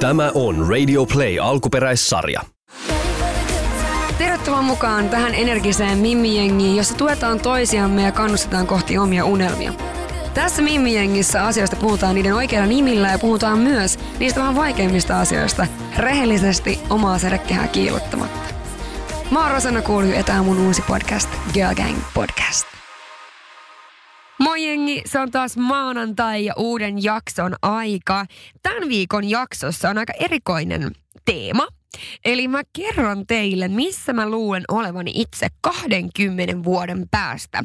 Tämä 0.00 0.30
on 0.34 0.68
Radio 0.68 1.06
Play 1.06 1.38
alkuperäissarja. 1.40 2.40
Tervetuloa 4.18 4.62
mukaan 4.62 5.08
tähän 5.08 5.34
energiseen 5.34 5.98
Mimmi-jengiin, 5.98 6.76
jossa 6.76 6.94
tuetaan 6.94 7.40
toisiamme 7.40 8.02
ja 8.02 8.12
kannustetaan 8.12 8.66
kohti 8.66 8.98
omia 8.98 9.24
unelmia. 9.24 9.72
Tässä 10.34 10.62
Mimmi-jengissä 10.62 11.44
asioista 11.44 11.76
puhutaan 11.76 12.14
niiden 12.14 12.34
oikeilla 12.34 12.66
nimillä 12.66 13.08
ja 13.08 13.18
puhutaan 13.18 13.58
myös 13.58 13.98
niistä 14.18 14.40
vähän 14.40 14.56
vaikeimmista 14.56 15.20
asioista 15.20 15.66
rehellisesti 15.96 16.80
omaa 16.90 17.18
sädekehää 17.18 17.68
kiilottamatta. 17.68 18.54
Mä 19.30 19.42
oon 19.42 19.50
Rosanna 19.50 19.82
Kuulju 19.82 20.12
ja 20.12 20.22
tää 20.24 20.40
on 20.40 20.46
mun 20.46 20.66
uusi 20.66 20.82
podcast, 20.82 21.30
Girl 21.54 21.74
Gang 21.74 21.98
Podcast. 22.14 22.75
Moi 24.56 24.66
jengi, 24.66 25.02
se 25.06 25.18
on 25.20 25.30
taas 25.30 25.56
maanantai 25.56 26.44
ja 26.44 26.54
uuden 26.56 27.02
jakson 27.02 27.54
aika. 27.62 28.26
Tämän 28.62 28.88
viikon 28.88 29.30
jaksossa 29.30 29.90
on 29.90 29.98
aika 29.98 30.12
erikoinen 30.20 30.92
teema. 31.24 31.66
Eli 32.24 32.48
mä 32.48 32.62
kerron 32.72 33.26
teille, 33.26 33.68
missä 33.68 34.12
mä 34.12 34.30
luulen 34.30 34.64
olevani 34.68 35.12
itse 35.14 35.46
20 35.60 36.64
vuoden 36.64 37.06
päästä. 37.10 37.62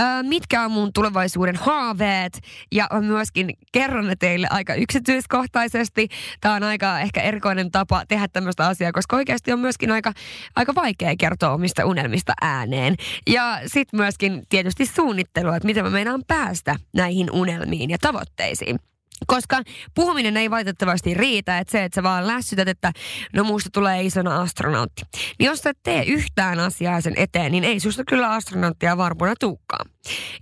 Öö, 0.00 0.06
mitkä 0.22 0.64
on 0.64 0.70
mun 0.70 0.92
tulevaisuuden 0.92 1.56
haaveet 1.56 2.40
ja 2.72 2.86
mä 2.92 3.00
myöskin 3.00 3.50
kerron 3.72 4.06
ne 4.06 4.16
teille 4.16 4.46
aika 4.50 4.74
yksityiskohtaisesti. 4.74 6.08
Tämä 6.40 6.54
on 6.54 6.62
aika 6.62 7.00
ehkä 7.00 7.20
erikoinen 7.20 7.70
tapa 7.70 8.02
tehdä 8.08 8.28
tämmöistä 8.28 8.66
asiaa, 8.66 8.92
koska 8.92 9.16
oikeasti 9.16 9.52
on 9.52 9.58
myöskin 9.58 9.90
aika, 9.90 10.12
aika 10.56 10.74
vaikea 10.74 11.14
kertoa 11.18 11.50
omista 11.50 11.86
unelmista 11.86 12.32
ääneen. 12.40 12.94
Ja 13.26 13.60
sitten 13.66 14.00
myöskin 14.00 14.42
tietysti 14.48 14.86
suunnittelua, 14.86 15.56
että 15.56 15.66
miten 15.66 15.84
mä 15.84 15.90
meinaan 15.90 16.22
päästä 16.26 16.76
näihin 16.94 17.30
unelmiin 17.30 17.90
ja 17.90 17.98
tavoitteisiin. 18.00 18.78
Koska 19.26 19.62
puhuminen 19.94 20.36
ei 20.36 20.50
valitettavasti 20.50 21.14
riitä, 21.14 21.58
että 21.58 21.72
se, 21.72 21.84
että 21.84 21.94
sä 21.94 22.02
vaan 22.02 22.26
lässytät, 22.26 22.68
että 22.68 22.92
no 23.32 23.44
muusta 23.44 23.70
tulee 23.72 24.02
isona 24.02 24.40
astronautti. 24.40 25.02
Niin 25.38 25.46
jos 25.46 25.58
sä 25.58 25.70
et 25.70 25.78
tee 25.82 26.04
yhtään 26.04 26.60
asiaa 26.60 27.00
sen 27.00 27.14
eteen, 27.16 27.52
niin 27.52 27.64
ei 27.64 27.80
susta 27.80 28.04
kyllä 28.04 28.30
astronauttia 28.30 28.96
varmuuna 28.96 29.34
tuukkaan. 29.40 29.90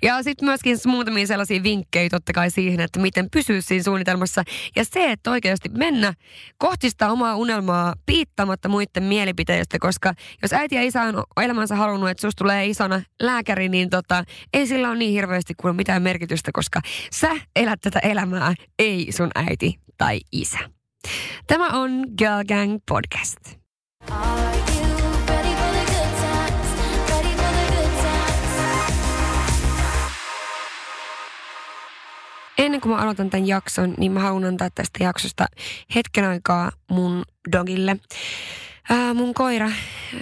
Ja 0.03 0.23
sitten 0.23 0.48
myöskin 0.48 0.78
muutamia 0.87 1.27
sellaisia 1.27 1.62
vinkkejä 1.62 2.09
totta 2.11 2.33
kai 2.33 2.51
siihen, 2.51 2.81
että 2.81 3.01
miten 3.01 3.31
pysyä 3.31 3.61
siinä 3.61 3.83
suunnitelmassa. 3.83 4.45
Ja 4.77 4.84
se, 4.84 5.12
että 5.12 5.31
oikeasti 5.31 5.69
mennä 5.69 6.15
kohti 6.59 6.91
sitä 6.91 7.11
omaa 7.11 7.37
unelmaa 7.37 7.95
piittamatta 8.06 8.69
muiden 8.69 9.03
mielipiteistä, 9.03 9.78
koska 9.81 10.15
jos 10.42 10.53
äiti 10.53 10.75
ja 10.75 10.83
isä 10.83 11.03
on 11.03 11.25
elämänsä 11.42 11.77
halunnut, 11.77 12.11
että 12.11 12.20
susta 12.20 12.39
tulee 12.39 12.67
isona 12.67 13.03
lääkäri, 13.23 13.69
niin 13.69 13.91
tota, 13.91 14.25
ei 14.53 14.67
sillä 14.67 14.89
ole 14.89 14.98
niin 14.98 15.12
hirveästi 15.12 15.55
kuin 15.55 15.77
mitään 15.77 16.03
merkitystä, 16.03 16.50
koska 16.55 16.81
sä 17.12 17.31
elät 17.56 17.81
tätä 17.81 17.98
elämää, 17.98 18.55
ei 18.78 19.12
sun 19.12 19.31
äiti 19.34 19.78
tai 19.98 20.20
isä. 20.33 20.59
Tämä 21.47 21.69
on 21.69 22.05
Girl 22.19 22.45
Gang 22.48 22.78
Podcast. 22.89 23.59
Ennen 32.59 32.81
kuin 32.81 32.92
mä 32.95 33.03
aloitan 33.03 33.31
tämän 33.31 33.47
jakson, 33.47 33.95
niin 33.98 34.12
mä 34.12 34.20
haluan 34.20 34.45
antaa 34.45 34.69
tästä 34.75 35.05
jaksosta 35.05 35.47
hetken 35.95 36.25
aikaa 36.25 36.73
mun 36.91 37.23
dogille. 37.53 37.97
Ää, 38.91 39.15
mun 39.15 39.34
koira 39.34 39.70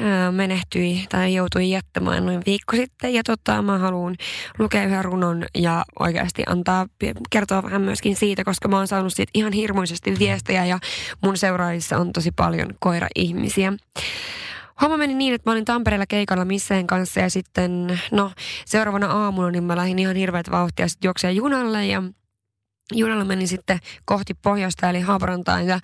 ää, 0.01 0.33
menehtyi 0.33 1.06
tai 1.09 1.34
joutui 1.34 1.70
jättämään 1.70 2.27
noin 2.27 2.43
viikko 2.47 2.77
sitten 2.77 3.15
ja 3.15 3.23
tota, 3.23 3.62
mä 3.62 3.78
haluan 3.78 4.17
lukea 4.59 4.84
yhden 4.84 5.05
runon 5.05 5.45
ja 5.59 5.84
oikeasti 5.98 6.43
antaa, 6.47 6.87
kertoa 7.31 7.62
vähän 7.62 7.83
myöskin 7.83 8.17
siitä, 8.17 8.45
koska 8.45 8.69
mä 8.69 8.77
oon 8.77 8.89
saanut 8.89 9.12
siitä 9.12 9.31
ihan 9.34 9.53
hirmuisesti 9.53 10.19
viestejä 10.19 10.65
ja 10.65 10.78
mun 11.23 11.37
seuraajissa 11.37 11.98
on 11.98 12.12
tosi 12.12 12.33
paljon 12.33 12.69
koira-ihmisiä. 12.81 13.73
Homma 14.83 14.97
meni 14.97 15.15
niin, 15.15 15.34
että 15.34 15.50
mä 15.50 15.53
olin 15.53 15.65
Tampereella 15.65 16.06
keikalla 16.06 16.45
Misseen 16.45 16.87
kanssa 16.87 17.21
ja 17.21 17.31
sitten, 17.31 18.00
no 18.10 18.31
seuraavana 18.65 19.06
aamuna 19.06 19.50
niin 19.50 19.65
mä 19.65 19.77
lähdin 19.77 19.99
ihan 19.99 20.16
hirveät 20.16 20.50
vauhtia 20.50 20.89
sitten 20.89 21.09
juokseen 21.09 21.37
junalle 21.37 21.87
ja 21.87 22.03
junalla 22.92 23.24
meni 23.24 23.47
sitten 23.47 23.78
kohti 24.04 24.34
pohjoista 24.34 24.91
eli 24.91 25.00
Haaparantaan 25.00 25.66
ja 25.66 25.80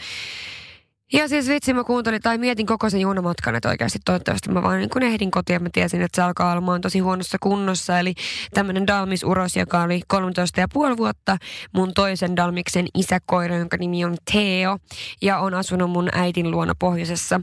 ja 1.12 1.28
siis 1.28 1.48
vitsi, 1.48 1.74
mä 1.74 1.84
kuuntelin 1.84 2.22
tai 2.22 2.38
mietin 2.38 2.66
koko 2.66 2.90
sen 2.90 3.00
junamatkan, 3.00 3.54
että 3.54 3.68
oikeasti 3.68 3.98
toivottavasti 4.04 4.50
mä 4.50 4.62
vaan 4.62 4.78
niin 4.78 4.90
kun 4.90 5.02
ehdin 5.02 5.30
kotiin. 5.30 5.62
Mä 5.62 5.68
tiesin, 5.72 6.02
että 6.02 6.16
se 6.16 6.22
alkaa 6.22 6.52
olemaan 6.52 6.80
tosi 6.80 6.98
huonossa 6.98 7.38
kunnossa. 7.40 7.98
Eli 7.98 8.14
tämmöinen 8.54 8.86
Dalmis 8.86 9.24
Uros, 9.24 9.56
joka 9.56 9.82
oli 9.82 10.00
13 10.08 10.60
ja 10.60 10.68
puoli 10.72 10.96
vuotta. 10.96 11.36
Mun 11.72 11.94
toisen 11.94 12.36
Dalmiksen 12.36 12.86
isäkoira, 12.98 13.56
jonka 13.56 13.76
nimi 13.76 14.04
on 14.04 14.16
Teo. 14.32 14.78
Ja 15.22 15.38
on 15.38 15.54
asunut 15.54 15.90
mun 15.90 16.08
äitin 16.12 16.50
luona 16.50 16.72
pohjoisessa. 16.78 17.40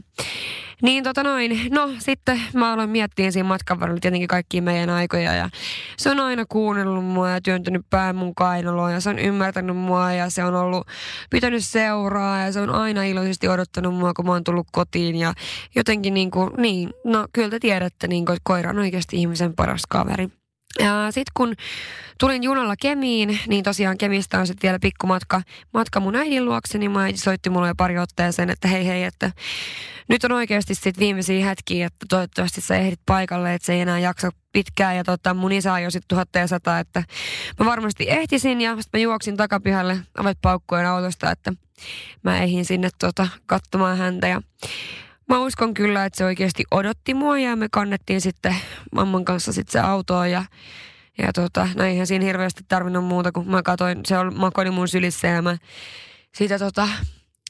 Niin 0.82 1.04
tota 1.04 1.22
noin, 1.22 1.68
no 1.70 1.90
sitten 1.98 2.40
mä 2.54 2.72
aloin 2.72 2.90
miettiä 2.90 3.30
siinä 3.30 3.48
matkan 3.48 3.80
varrella 3.80 4.00
tietenkin 4.00 4.28
kaikkia 4.28 4.62
meidän 4.62 4.90
aikoja 4.90 5.34
ja 5.34 5.50
se 5.96 6.10
on 6.10 6.20
aina 6.20 6.44
kuunnellut 6.48 7.04
mua 7.04 7.30
ja 7.30 7.40
työntänyt 7.40 7.86
pään 7.90 8.16
mun 8.16 8.34
kainaloon 8.34 8.92
ja 8.92 9.00
se 9.00 9.10
on 9.10 9.18
ymmärtänyt 9.18 9.76
mua 9.76 10.12
ja 10.12 10.30
se 10.30 10.44
on 10.44 10.54
ollut 10.54 10.86
pitänyt 11.30 11.64
seuraa 11.64 12.38
ja 12.38 12.52
se 12.52 12.60
on 12.60 12.70
aina 12.70 13.04
iloisesti 13.04 13.48
odottanut 13.48 13.94
mua, 13.94 14.14
kun 14.14 14.26
mä 14.26 14.32
oon 14.32 14.44
tullut 14.44 14.66
kotiin 14.72 15.16
ja 15.16 15.32
jotenkin 15.74 16.14
niin 16.14 16.30
kuin, 16.30 16.50
niin, 16.56 16.90
no 17.04 17.28
kyllä 17.32 17.50
te 17.50 17.58
tiedätte, 17.58 18.06
niin 18.06 18.26
kuin, 18.26 18.38
koira 18.42 18.70
on 18.70 18.78
oikeasti 18.78 19.16
ihmisen 19.16 19.54
paras 19.54 19.82
kaveri. 19.88 20.39
Sitten 21.10 21.32
kun 21.34 21.54
tulin 22.20 22.42
junalla 22.42 22.74
Kemiin, 22.76 23.40
niin 23.46 23.64
tosiaan 23.64 23.98
Kemistä 23.98 24.38
on 24.38 24.46
sitten 24.46 24.68
vielä 24.68 24.78
pikkumatka 24.82 25.42
matka 25.72 26.00
mun 26.00 26.16
äidin 26.16 26.44
luokse, 26.44 26.78
niin 26.78 26.90
mun 26.90 27.00
äiti 27.00 27.18
soitti 27.18 27.50
mulle 27.50 27.68
jo 27.68 27.74
pari 27.76 27.98
otteeseen, 27.98 28.50
että 28.50 28.68
hei 28.68 28.86
hei, 28.86 29.04
että 29.04 29.30
nyt 30.08 30.24
on 30.24 30.32
oikeasti 30.32 30.74
sitten 30.74 30.94
viimeisiä 30.98 31.46
hetkiä, 31.46 31.86
että 31.86 32.06
toivottavasti 32.08 32.60
sä 32.60 32.76
ehdit 32.76 33.00
paikalle, 33.06 33.54
että 33.54 33.66
se 33.66 33.72
ei 33.72 33.80
enää 33.80 33.98
jaksa 33.98 34.30
pitkään. 34.52 34.96
Ja 34.96 35.04
tota, 35.04 35.34
mun 35.34 35.52
isä 35.52 35.78
jo 35.78 35.90
sitten 35.90 36.08
tuhatta 36.08 36.38
ja 36.38 36.46
sata, 36.46 36.78
että 36.78 37.04
mä 37.60 37.66
varmasti 37.66 38.10
ehtisin 38.10 38.60
ja 38.60 38.76
sitten 38.76 39.00
mä 39.00 39.02
juoksin 39.02 39.36
takapihalle 39.36 39.98
avet 40.18 40.38
paukkujen 40.42 40.86
autosta, 40.86 41.30
että 41.30 41.52
mä 42.22 42.38
ehin 42.38 42.64
sinne 42.64 42.88
tota, 42.98 43.28
katsomaan 43.46 43.98
häntä. 43.98 44.28
Ja 44.28 44.42
Mä 45.30 45.38
uskon 45.38 45.74
kyllä, 45.74 46.04
että 46.04 46.16
se 46.16 46.24
oikeasti 46.24 46.64
odotti 46.70 47.14
mua 47.14 47.38
ja 47.38 47.56
me 47.56 47.68
kannettiin 47.72 48.20
sitten 48.20 48.56
mamman 48.92 49.24
kanssa 49.24 49.52
sitten 49.52 49.72
se 49.72 49.80
autoa 49.80 50.26
ja 50.26 50.44
ja 51.18 51.32
tota, 51.32 51.68
no 51.74 51.84
eihän 51.84 52.06
siinä 52.06 52.24
hirveästi 52.24 52.64
tarvinnut 52.68 53.04
muuta, 53.04 53.32
kun 53.32 53.50
mä 53.50 53.62
katsoin, 53.62 54.00
se 54.06 54.18
on 54.18 54.36
makoni 54.36 54.70
mun 54.70 54.88
sylissä 54.88 55.28
ja 55.28 55.42
mä 55.42 55.56
siitä 56.34 56.58
tota, 56.58 56.88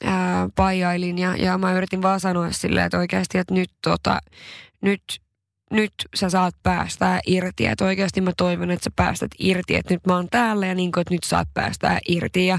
ää, 0.05 0.49
paijailin 0.55 1.19
ja, 1.19 1.37
ja 1.37 1.59
mä 1.59 1.73
yritin 1.73 2.03
vaan 2.03 2.21
sanoa 2.21 2.53
silleen, 2.53 2.87
että 2.87 2.99
oikeasti, 2.99 3.39
että 3.39 3.55
nyt, 3.55 3.71
tota, 3.83 4.19
nyt 4.81 5.03
nyt 5.71 5.93
sä 6.15 6.31
saat 6.31 6.55
päästää 6.63 7.21
irti. 7.27 7.67
Että 7.67 7.85
oikeasti 7.85 8.21
mä 8.21 8.33
toivon, 8.37 8.71
että 8.71 8.85
sä 8.85 8.91
päästät 8.97 9.31
irti. 9.39 9.77
Että 9.77 9.95
nyt 9.95 10.07
mä 10.07 10.15
oon 10.15 10.29
täällä 10.31 10.67
ja 10.67 10.75
niin 10.75 10.93
kuin, 10.93 11.03
että 11.03 11.15
nyt 11.15 11.25
saat 11.25 11.49
päästää 11.55 11.99
irti. 12.09 12.47
Ja, 12.47 12.59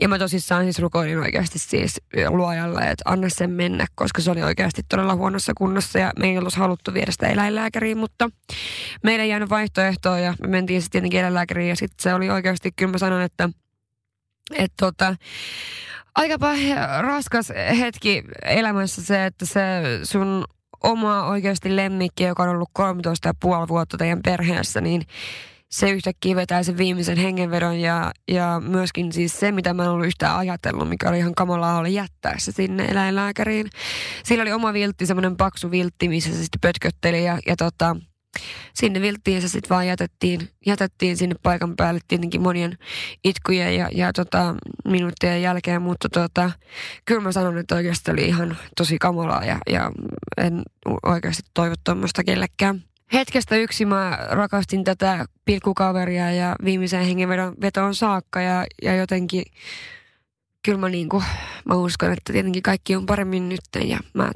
ja 0.00 0.08
mä 0.08 0.18
tosissaan 0.18 0.64
siis 0.64 0.78
rukoilin 0.78 1.18
oikeasti 1.18 1.58
siis 1.58 2.00
luojalle, 2.28 2.80
että 2.80 3.02
anna 3.04 3.28
sen 3.28 3.50
mennä, 3.50 3.86
koska 3.94 4.22
se 4.22 4.30
oli 4.30 4.42
oikeasti 4.42 4.82
todella 4.88 5.14
huonossa 5.14 5.52
kunnossa. 5.56 5.98
Ja 5.98 6.12
me 6.18 6.26
ei 6.26 6.38
olisi 6.38 6.58
haluttu 6.58 6.94
viedä 6.94 7.12
sitä 7.12 7.28
eläinlääkäriin, 7.28 7.98
mutta 7.98 8.30
meillä 9.02 9.22
ei 9.22 9.30
jäänyt 9.30 9.50
vaihtoehtoa 9.50 10.18
ja 10.18 10.34
me 10.42 10.48
mentiin 10.48 10.82
sitten 10.82 10.92
tietenkin 10.98 11.20
eläinlääkäriin. 11.20 11.68
Ja 11.68 11.76
sitten 11.76 12.02
se 12.02 12.14
oli 12.14 12.30
oikeasti, 12.30 12.72
kyllä 12.76 12.92
mä 12.92 12.98
sanon, 12.98 13.22
että, 13.22 13.48
että 14.54 14.74
tota, 14.80 15.16
aika 16.14 16.38
raskas 17.00 17.52
hetki 17.78 18.22
elämässä 18.42 19.02
se, 19.02 19.26
että 19.26 19.46
se 19.46 19.60
sun 20.02 20.44
oma 20.84 21.26
oikeasti 21.26 21.76
lemmikki, 21.76 22.24
joka 22.24 22.42
on 22.42 22.48
ollut 22.48 22.70
13 22.72 23.28
ja 23.28 23.34
puoli 23.40 23.68
vuotta 23.68 23.98
teidän 23.98 24.20
perheessä, 24.24 24.80
niin 24.80 25.02
se 25.70 25.90
yhtäkkiä 25.90 26.36
vetää 26.36 26.62
sen 26.62 26.78
viimeisen 26.78 27.16
hengenvedon 27.16 27.80
ja, 27.80 28.12
ja 28.28 28.62
myöskin 28.64 29.12
siis 29.12 29.40
se, 29.40 29.52
mitä 29.52 29.74
mä 29.74 29.82
en 29.84 29.90
ollut 29.90 30.06
yhtään 30.06 30.36
ajatellut, 30.36 30.88
mikä 30.88 31.08
oli 31.08 31.18
ihan 31.18 31.34
kamalaa, 31.34 31.78
oli 31.78 31.94
jättää 31.94 32.34
se 32.38 32.52
sinne 32.52 32.84
eläinlääkäriin. 32.84 33.70
Sillä 34.24 34.42
oli 34.42 34.52
oma 34.52 34.72
viltti, 34.72 35.06
semmoinen 35.06 35.36
paksu 35.36 35.70
viltti, 35.70 36.08
missä 36.08 36.30
se 36.30 36.36
sitten 36.36 36.60
pötkötteli 36.60 37.24
ja, 37.24 37.38
ja 37.46 37.56
tota, 37.56 37.96
sinne 38.74 39.00
vilttiin 39.00 39.42
se 39.42 39.48
sitten 39.48 39.68
vaan 39.68 39.86
jätettiin, 39.86 40.48
jätettiin 40.66 41.16
sinne 41.16 41.36
paikan 41.42 41.76
päälle 41.76 42.00
tietenkin 42.08 42.42
monien 42.42 42.78
itkujen 43.24 43.76
ja, 43.76 43.88
ja 43.92 44.12
tota, 44.12 44.54
minuuttien 44.84 45.42
jälkeen, 45.42 45.82
mutta 45.82 46.08
tota, 46.08 46.50
kyllä 47.04 47.20
mä 47.20 47.32
sanon, 47.32 47.58
että 47.58 47.74
oikeasti 47.74 48.10
oli 48.10 48.22
ihan 48.22 48.56
tosi 48.76 48.98
kamalaa 48.98 49.44
ja, 49.44 49.58
ja 49.70 49.90
en 50.36 50.62
oikeasti 51.02 51.42
toivo 51.54 51.74
tuommoista 51.84 52.24
kellekään. 52.24 52.82
Hetkestä 53.12 53.56
yksi 53.56 53.84
mä 53.84 54.18
rakastin 54.30 54.84
tätä 54.84 55.24
pilkkukaveria 55.44 56.32
ja 56.32 56.56
viimeiseen 56.64 57.06
hengenvetoon 57.06 57.94
saakka 57.94 58.40
ja, 58.40 58.66
ja 58.82 58.96
jotenkin 58.96 59.42
kyllä 60.64 60.78
mä, 60.78 60.88
niinku, 60.88 61.22
mä 61.64 61.74
uskon, 61.74 62.12
että 62.12 62.32
tietenkin 62.32 62.62
kaikki 62.62 62.96
on 62.96 63.06
paremmin 63.06 63.48
nyt 63.48 63.60
ja 63.88 63.98
mä 64.14 64.30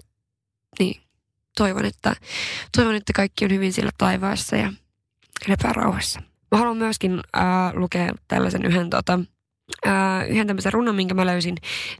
niin, 0.78 1.00
toivon, 1.58 1.84
että, 1.84 2.16
toivon, 2.76 2.94
että 2.94 3.12
kaikki 3.12 3.44
on 3.44 3.50
hyvin 3.50 3.72
siellä 3.72 3.90
taivaassa 3.98 4.56
ja 4.56 4.72
lepää 5.48 5.72
rauhassa. 5.72 6.22
Mä 6.52 6.58
haluan 6.58 6.76
myöskin 6.76 7.20
äh, 7.36 7.74
lukea 7.74 8.12
tällaisen 8.28 8.64
yhden 8.64 8.90
tota, 8.90 9.20
äh, 9.86 10.28
yhden 10.28 10.46
tämmöisen 10.46 10.72
runon, 10.72 10.94
minkä 10.94 11.14
mä 11.14 11.26
löysin 11.26 11.56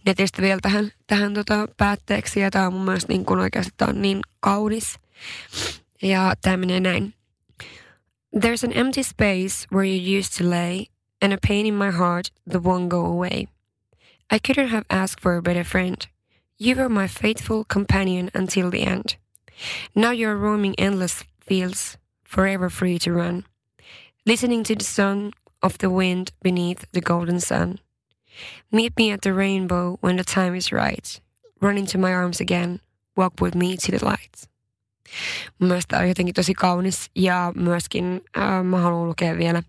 netistä 0.07 0.43
vielä 0.43 0.61
tähän, 0.63 0.93
tähän 1.07 1.35
tota 1.35 1.69
päätteeksi. 1.77 2.41
Ja 2.41 2.51
tämä 2.51 2.67
on 2.67 2.73
mun 2.73 2.85
mielestä 2.85 3.13
niin 3.13 3.25
kuin 3.25 3.41
oikeasti 3.41 3.73
tää 3.77 3.89
on 3.89 4.03
niin 4.03 4.21
kaunis. 4.41 4.99
Ja 6.03 6.35
tämä 6.43 6.57
menee 6.57 6.81
näin. 6.81 7.15
There's 8.37 8.65
an 8.65 8.73
empty 8.75 9.03
space 9.03 9.67
where 9.73 9.89
you 9.89 10.19
used 10.19 10.45
to 10.45 10.51
lay 10.51 10.85
and 11.23 11.33
a 11.33 11.39
pain 11.49 11.67
in 11.67 11.75
my 11.75 11.91
heart 11.91 12.27
that 12.51 12.63
won't 12.63 12.89
go 12.89 13.07
away. 13.07 13.47
I 14.31 14.39
couldn't 14.49 14.69
have 14.69 14.85
asked 14.91 15.23
for 15.23 15.37
a 15.37 15.43
better 15.43 15.65
friend. 15.65 15.97
You 16.59 16.77
were 16.77 16.89
my 16.89 17.09
faithful 17.09 17.65
companion 17.65 18.31
until 18.35 18.71
the 18.71 18.83
end. 18.83 19.17
Now 19.95 20.11
you're 20.11 20.37
roaming 20.37 20.75
endless 20.79 21.25
fields, 21.41 21.97
forever 22.25 22.71
free 22.71 22.99
to 22.99 23.13
run, 23.13 23.45
listening 24.27 24.65
to 24.65 24.75
the 24.75 24.85
song 24.85 25.33
of 25.63 25.79
the 25.79 25.91
wind 25.91 26.31
beneath 26.43 26.85
the 26.93 27.01
golden 27.01 27.41
sun. 27.41 27.79
Meet 28.71 28.93
me 28.97 29.13
at 29.13 29.21
the 29.23 29.33
rainbow 29.33 29.99
when 30.01 30.17
the 30.17 30.25
time 30.25 30.55
is 30.57 30.73
right. 30.73 31.21
Run 31.61 31.79
into 31.79 31.99
my 31.99 32.13
arms 32.15 32.41
again. 32.41 32.81
Walk 33.17 33.41
with 33.41 33.55
me 33.55 33.77
to 33.77 33.99
the 33.99 34.05
light. 34.05 34.49
Mielestäni 35.59 36.03
on 36.03 36.09
jotenkin 36.09 36.35
tosi 36.35 36.55
kaunis 36.55 37.11
ja 37.15 37.53
myöskin 37.57 38.21
äh, 38.39 38.65
mä 38.65 38.79
haluan 38.79 39.09
lukea 39.09 39.37
vielä 39.37 39.63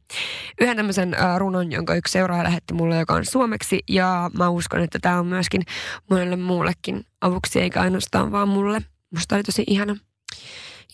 yhden 0.61 0.77
tämmöisen 0.77 1.13
äh, 1.13 1.37
runon, 1.37 1.71
jonka 1.71 1.95
yksi 1.95 2.11
seuraaja 2.11 2.43
lähetti 2.43 2.73
mulle, 2.73 2.97
joka 2.97 3.13
on 3.13 3.25
suomeksi 3.25 3.79
ja 3.87 4.31
mä 4.37 4.49
uskon, 4.49 4.81
että 4.81 4.99
tämä 5.01 5.19
on 5.19 5.27
myöskin 5.27 5.61
monelle 6.09 6.35
muullekin 6.35 7.05
avuksi 7.21 7.61
eikä 7.61 7.81
ainoastaan 7.81 8.31
vaan 8.31 8.49
mulle. 8.49 8.81
Musta 9.11 9.35
oli 9.35 9.43
tosi 9.43 9.63
ihana. 9.67 9.95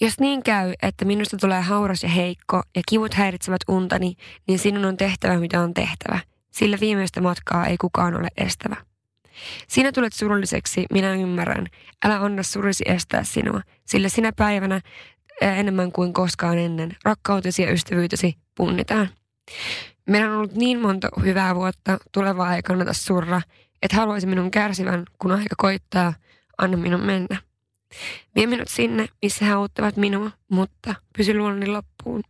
Jos 0.02 0.20
niin 0.20 0.44
käy, 0.44 0.74
että 0.82 1.06
minusta 1.06 1.38
tulee 1.38 1.62
hauras 1.62 2.04
ja 2.04 2.10
heikko 2.10 2.62
ja 2.76 2.82
kivut 2.90 3.14
häiritsevät 3.14 3.62
untani, 3.70 4.16
niin 4.48 4.60
sinun 4.60 4.86
on 4.86 4.98
tehtävä 4.98 5.40
mitä 5.40 5.62
on 5.62 5.74
tehtävä. 5.74 6.20
Sillä 6.52 6.78
viimeistä 6.80 7.22
matkaa 7.22 7.66
ei 7.66 7.78
kukaan 7.78 8.16
ole 8.16 8.28
estävä. 8.38 8.76
Sinä 9.68 9.92
tulet 9.92 10.14
surulliseksi, 10.14 10.86
minä 10.94 11.14
ymmärrän. 11.14 11.68
Älä 12.06 12.22
anna 12.22 12.44
surisi 12.44 12.84
estää 12.88 13.24
sinua, 13.24 13.62
sillä 13.86 14.10
sinä 14.10 14.32
päivänä 14.32 14.82
enemmän 15.42 15.92
kuin 15.92 16.14
koskaan 16.14 16.58
ennen 16.58 16.96
rakkautesi 17.04 17.62
ja 17.62 17.72
ystävyytesi 17.72 18.38
punnitaan. 18.58 19.10
Meillä 20.10 20.32
on 20.32 20.38
ollut 20.38 20.56
niin 20.56 20.82
monta 20.82 21.10
hyvää 21.24 21.56
vuotta, 21.56 21.98
tulevaa 22.12 22.56
ei 22.56 22.64
kannata 22.64 22.94
surra, 22.94 23.42
että 23.82 23.98
haluaisi 23.98 24.28
minun 24.28 24.52
kärsivän, 24.52 25.06
kun 25.20 25.32
aika 25.32 25.56
koittaa, 25.58 26.14
anna 26.58 26.78
minun 26.78 27.02
mennä. 27.02 27.38
Vie 28.36 28.48
minut 28.48 28.68
sinne, 28.68 29.08
missä 29.22 29.46
he 29.46 29.52
auttavat 29.52 29.98
minua, 29.98 30.32
mutta 30.50 30.96
pysy 31.18 31.38
luonnoni 31.38 31.68
loppuun. 31.68 32.24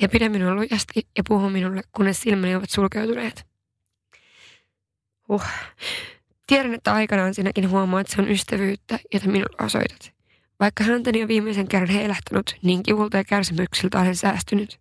Ja 0.00 0.08
pidä 0.08 0.28
minua 0.28 0.54
lujasti 0.54 1.06
ja 1.16 1.22
puhu 1.28 1.50
minulle, 1.50 1.82
kunnes 1.92 2.20
silmäni 2.20 2.54
ovat 2.54 2.70
sulkeutuneet. 2.70 3.46
Uh. 5.28 5.42
Tiedän, 6.46 6.74
että 6.74 6.94
aikanaan 6.94 7.34
sinäkin 7.34 7.70
huomaat, 7.70 8.00
että 8.00 8.16
se 8.16 8.22
on 8.22 8.28
ystävyyttä, 8.28 8.98
jota 9.14 9.26
minulle 9.26 9.64
osoitat. 9.66 10.12
Vaikka 10.60 10.84
häntäni 10.84 11.22
on 11.22 11.28
viimeisen 11.28 11.68
kerran 11.68 11.88
heilähtänyt, 11.90 12.56
niin 12.62 12.82
kivulta 12.82 13.16
ja 13.16 13.24
kärsimyksiltä 13.24 14.00
olen 14.00 14.16
säästynyt. 14.16 14.80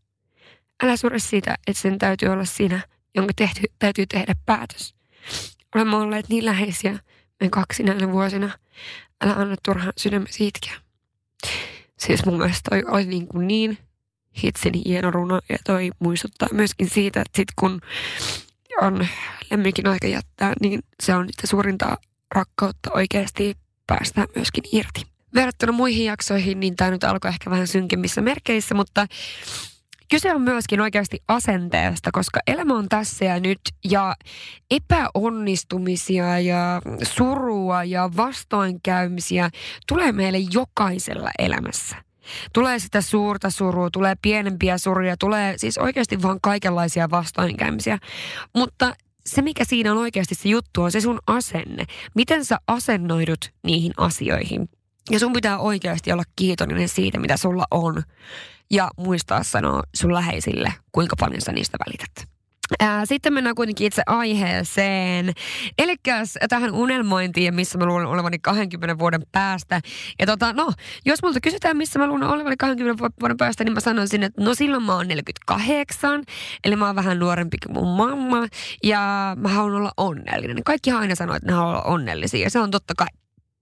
Älä 0.84 0.98
sure 0.98 1.20
sitä, 1.20 1.56
että 1.68 1.82
sen 1.82 1.98
täytyy 1.98 2.30
olla 2.30 2.46
sinä, 2.46 2.80
jonka 3.16 3.34
tehty, 3.36 3.62
täytyy 3.80 4.06
tehdä 4.06 4.36
päätös. 4.46 4.96
Olemme 5.76 5.96
olleet 5.96 6.30
niin 6.30 6.46
läheisiä, 6.46 7.00
me 7.40 7.50
kaksi 7.50 7.84
näinä 7.84 8.12
vuosina. 8.12 8.50
Älä 9.22 9.34
anna 9.34 9.56
turhaan 9.66 9.94
sydämesi 9.98 10.48
itkeä. 10.48 10.74
Siis 12.00 12.26
mun 12.26 12.38
mielestä 12.38 12.70
toi 12.70 12.84
oli 12.88 13.06
niin, 13.06 13.28
kuin 13.28 13.48
niin 13.48 13.78
hitsin 14.44 14.74
hieno 14.86 15.12
runo 15.12 15.40
ja 15.50 15.58
toi 15.66 15.92
muistuttaa 16.00 16.50
myöskin 16.52 16.90
siitä, 16.90 17.22
että 17.22 17.38
sit 17.38 17.48
kun 17.56 17.82
on 18.82 19.08
lemmikin 19.52 19.88
aika 19.88 20.08
jättää, 20.08 20.54
niin 20.62 20.80
se 21.04 21.16
on 21.16 21.28
sitä 21.28 21.48
suurinta 21.48 21.98
rakkautta 22.36 22.92
oikeasti 22.94 23.58
päästä 23.88 24.28
myöskin 24.36 24.64
irti. 24.72 25.06
Verrattuna 25.34 25.72
muihin 25.72 26.06
jaksoihin, 26.06 26.60
niin 26.60 26.76
tämä 26.76 26.92
nyt 26.92 27.04
alkoi 27.04 27.30
ehkä 27.30 27.50
vähän 27.50 27.68
synkemmissä 27.68 28.22
merkeissä, 28.22 28.76
mutta 28.76 29.08
kyse 30.10 30.34
on 30.34 30.42
myöskin 30.42 30.82
oikeasti 30.82 31.20
asenteesta, 31.28 32.10
koska 32.14 32.40
elämä 32.48 32.74
on 32.74 32.90
tässä 32.90 33.26
ja 33.26 33.40
nyt 33.40 33.60
ja 33.90 34.16
epäonnistumisia 34.72 36.40
ja 36.40 36.82
surua 37.04 37.84
ja 37.84 38.10
vastoinkäymisiä 38.18 39.50
tulee 39.88 40.12
meille 40.12 40.38
jokaisella 40.54 41.30
elämässä. 41.40 41.96
Tulee 42.54 42.80
sitä 42.80 43.02
suurta 43.02 43.50
surua, 43.50 43.90
tulee 43.90 44.16
pienempiä 44.22 44.78
suruja, 44.78 45.18
tulee 45.18 45.58
siis 45.58 45.78
oikeasti 45.78 46.22
vaan 46.22 46.42
kaikenlaisia 46.42 47.10
vastoinkäymisiä. 47.10 47.98
Mutta 48.56 48.96
se, 49.26 49.42
mikä 49.42 49.66
siinä 49.66 49.92
on 49.92 49.98
oikeasti 49.98 50.36
se 50.36 50.50
juttu, 50.50 50.82
on 50.82 50.92
se 50.92 51.02
sun 51.02 51.20
asenne. 51.28 51.86
Miten 52.16 52.46
sä 52.46 52.58
asennoidut 52.68 53.52
niihin 53.64 53.92
asioihin. 53.98 54.70
Ja 55.12 55.20
sun 55.20 55.34
pitää 55.34 55.60
oikeasti 55.60 56.12
olla 56.12 56.24
kiitollinen 56.36 56.90
siitä, 56.90 57.20
mitä 57.20 57.38
sulla 57.38 57.66
on. 57.72 58.04
Ja 58.72 58.90
muistaa 58.98 59.44
sanoa 59.44 59.84
sun 59.96 60.14
läheisille, 60.14 60.74
kuinka 60.92 61.16
paljon 61.20 61.42
sä 61.42 61.52
niistä 61.52 61.78
välität. 61.88 62.38
Sitten 63.06 63.34
mennään 63.34 63.56
kuitenkin 63.56 63.88
itse 63.88 64.02
aiheeseen. 64.06 65.34
Eli 65.78 65.96
tähän 66.50 66.74
unelmointiin, 66.74 67.56
missä 67.56 67.78
mä 67.78 67.86
luulen 67.86 68.08
olevani 68.08 68.40
20 68.40 69.00
vuoden 69.00 69.22
päästä. 69.32 69.82
Ja 70.20 70.26
tota, 70.26 70.54
no, 70.54 70.72
jos 71.06 71.24
multa 71.24 71.40
kysytään, 71.42 71.78
missä 71.78 72.00
mä 72.00 72.08
luulen 72.08 72.28
olevani 72.28 72.58
20 72.58 73.04
vuoden 73.22 73.38
päästä, 73.38 73.64
niin 73.64 73.74
mä 73.74 73.80
sanoisin, 73.80 74.24
että 74.24 74.44
no 74.44 74.56
silloin 74.56 74.84
mä 74.84 74.96
oon 74.96 75.08
48. 75.08 76.24
Eli 76.64 76.76
mä 76.76 76.86
oon 76.86 76.96
vähän 76.96 77.20
nuorempi 77.20 77.58
kuin 77.66 77.74
mun 77.74 77.98
mamma. 77.98 78.48
Ja 78.84 79.34
mä 79.40 79.50
haluan 79.50 79.76
olla 79.76 79.92
onnellinen. 79.98 80.64
Kaikki 80.64 80.92
aina 80.92 81.16
sanoo, 81.16 81.36
että 81.36 81.48
ne 81.48 81.54
haluaa 81.54 81.72
olla 81.72 81.84
onnellisia. 81.84 82.44
Ja 82.44 82.50
se 82.50 82.60
on 82.60 82.72
totta 82.72 82.94
kai 82.98 83.08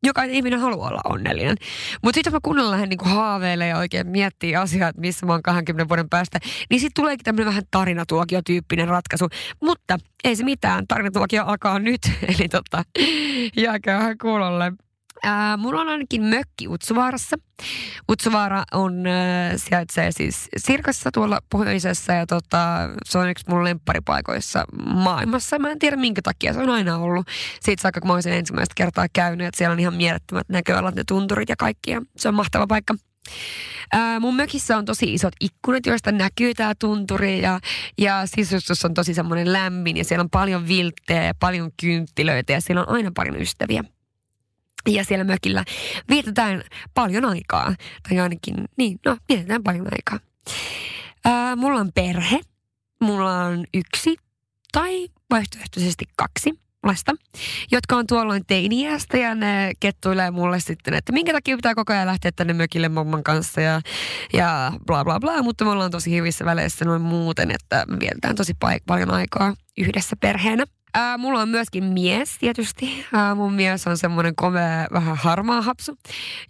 jokainen 0.06 0.36
ihminen 0.36 0.60
haluaa 0.60 0.90
olla 0.90 1.02
onnellinen. 1.06 1.58
Mutta 2.04 2.18
sitten 2.18 2.34
mä 2.34 2.40
kunnolla 2.44 2.72
lähden 2.72 2.90
niinku 2.90 3.06
haaveilemaan 3.06 3.70
ja 3.70 3.78
oikein 3.78 4.08
miettiä 4.08 4.62
asiaa, 4.62 4.90
että 4.90 5.02
missä 5.02 5.26
mä 5.26 5.32
oon 5.32 5.44
20 5.44 5.90
vuoden 5.90 6.10
päästä, 6.10 6.40
niin 6.70 6.80
sitten 6.80 7.02
tuleekin 7.02 7.24
tämmöinen 7.24 7.48
vähän 7.48 7.64
tarinatuokio-tyyppinen 7.72 8.88
ratkaisu. 8.88 9.28
Mutta 9.62 9.98
ei 10.24 10.36
se 10.36 10.44
mitään, 10.44 10.88
tarinatuokio 10.88 11.46
alkaa 11.46 11.80
nyt, 11.80 12.02
eli 12.40 12.50
tota, 12.50 12.84
jääkää 13.58 14.16
kuulolle. 14.22 14.72
Ää, 15.24 15.58
mulla 15.58 15.82
on 15.82 15.90
ainakin 15.90 16.24
mökki 16.24 16.68
Utsuvaarassa. 16.68 17.38
Utsuvaara 18.12 18.64
on, 18.72 19.08
äh, 19.08 19.54
sijaitsee 19.56 20.12
siis 20.12 20.48
Sirkassa 20.58 21.10
tuolla 21.14 21.40
pohjoisessa 21.52 22.14
ja 22.14 22.26
tota, 22.26 22.90
se 23.06 23.18
on 23.18 23.30
yksi 23.30 23.46
mun 23.50 23.64
lempparipaikoissa 23.64 24.66
maailmassa. 24.94 25.60
Mä 25.60 25.72
en 25.72 25.80
tiedä 25.80 25.96
minkä 25.96 26.22
takia 26.22 26.54
se 26.54 26.60
on 26.60 26.70
aina 26.70 26.98
ollut. 26.98 27.28
Siitä 27.62 27.82
saakka 27.82 28.02
kun 28.02 28.08
mä 28.08 28.14
olisin 28.14 28.34
ensimmäistä 28.34 28.74
kertaa 28.76 29.06
käynyt, 29.14 29.48
että 29.48 29.58
siellä 29.58 29.74
on 29.74 29.80
ihan 29.80 29.94
mielettömät 29.94 30.50
näköalat, 30.50 30.96
ne 30.96 31.04
tunturit 31.08 31.50
ja 31.50 31.56
kaikki 31.56 31.92
ja 31.92 32.02
se 32.18 32.28
on 32.28 32.36
mahtava 32.36 32.68
paikka. 32.68 32.96
Ää, 33.92 34.20
mun 34.20 34.36
mökissä 34.36 34.78
on 34.78 34.86
tosi 34.86 35.14
isot 35.14 35.34
ikkunat, 35.42 35.86
joista 35.86 36.12
näkyy 36.12 36.54
tämä 36.54 36.74
tunturi 36.80 37.42
ja, 37.42 37.60
ja 37.98 38.22
sisustus 38.26 38.86
on 38.86 38.94
tosi 38.94 39.14
semmoinen 39.14 39.54
lämmin 39.54 39.98
ja 39.98 40.04
siellä 40.04 40.24
on 40.24 40.30
paljon 40.30 40.68
vilttejä 40.68 41.24
ja 41.24 41.34
paljon 41.40 41.72
kynttilöitä 41.82 42.54
ja 42.54 42.62
siellä 42.62 42.82
on 42.82 42.90
aina 42.90 43.12
paljon 43.16 43.42
ystäviä. 43.42 43.84
Ja 44.90 45.06
siellä 45.06 45.24
mökillä 45.24 45.66
vietetään 46.10 46.64
paljon 46.94 47.26
aikaa. 47.26 47.76
Tai 48.10 48.20
ainakin, 48.20 48.56
niin, 48.78 49.00
no, 49.06 49.18
vietetään 49.30 49.64
paljon 49.64 49.88
aikaa. 49.92 50.20
Ää, 51.26 51.56
mulla 51.56 51.80
on 51.80 51.92
perhe. 51.96 52.40
Mulla 53.02 53.44
on 53.44 53.66
yksi 53.74 54.16
tai 54.72 55.08
vaihtoehtoisesti 55.30 56.06
kaksi 56.16 56.54
lasta, 56.84 57.12
jotka 57.72 57.96
on 57.96 58.08
tuolloin 58.08 58.46
teiniästä 58.48 59.18
ja 59.18 59.36
ne 59.36 59.72
kettuilee 59.80 60.32
mulle 60.32 60.60
sitten, 60.60 60.94
että 60.94 61.12
minkä 61.14 61.34
takia 61.34 61.56
pitää 61.56 61.76
koko 61.76 61.94
ajan 61.94 62.08
lähteä 62.08 62.32
tänne 62.32 62.54
mökille 62.54 62.90
mamman 62.90 63.24
kanssa 63.24 63.62
ja, 63.62 63.82
ja 64.34 64.74
bla 64.88 65.04
bla 65.04 65.20
bla, 65.20 65.44
mutta 65.44 65.66
me 65.66 65.72
ollaan 65.72 65.92
tosi 65.92 66.16
hyvissä 66.16 66.46
väleissä 66.46 66.86
noin 66.86 67.02
muuten, 67.02 67.52
että 67.52 67.86
me 67.88 68.00
vietetään 68.00 68.36
tosi 68.36 68.54
paik- 68.54 68.84
paljon 68.86 69.12
aikaa 69.12 69.54
yhdessä 69.78 70.16
perheenä. 70.20 70.64
Ää, 70.98 71.18
mulla 71.18 71.42
on 71.42 71.50
myöskin 71.50 71.84
mies 71.84 72.38
tietysti. 72.40 73.06
Ää, 73.14 73.36
mun 73.36 73.54
mies 73.54 73.88
on 73.88 73.98
semmoinen 73.98 74.36
komea, 74.36 74.88
vähän 74.94 75.18
harmaa 75.18 75.62
hapsu, 75.62 75.98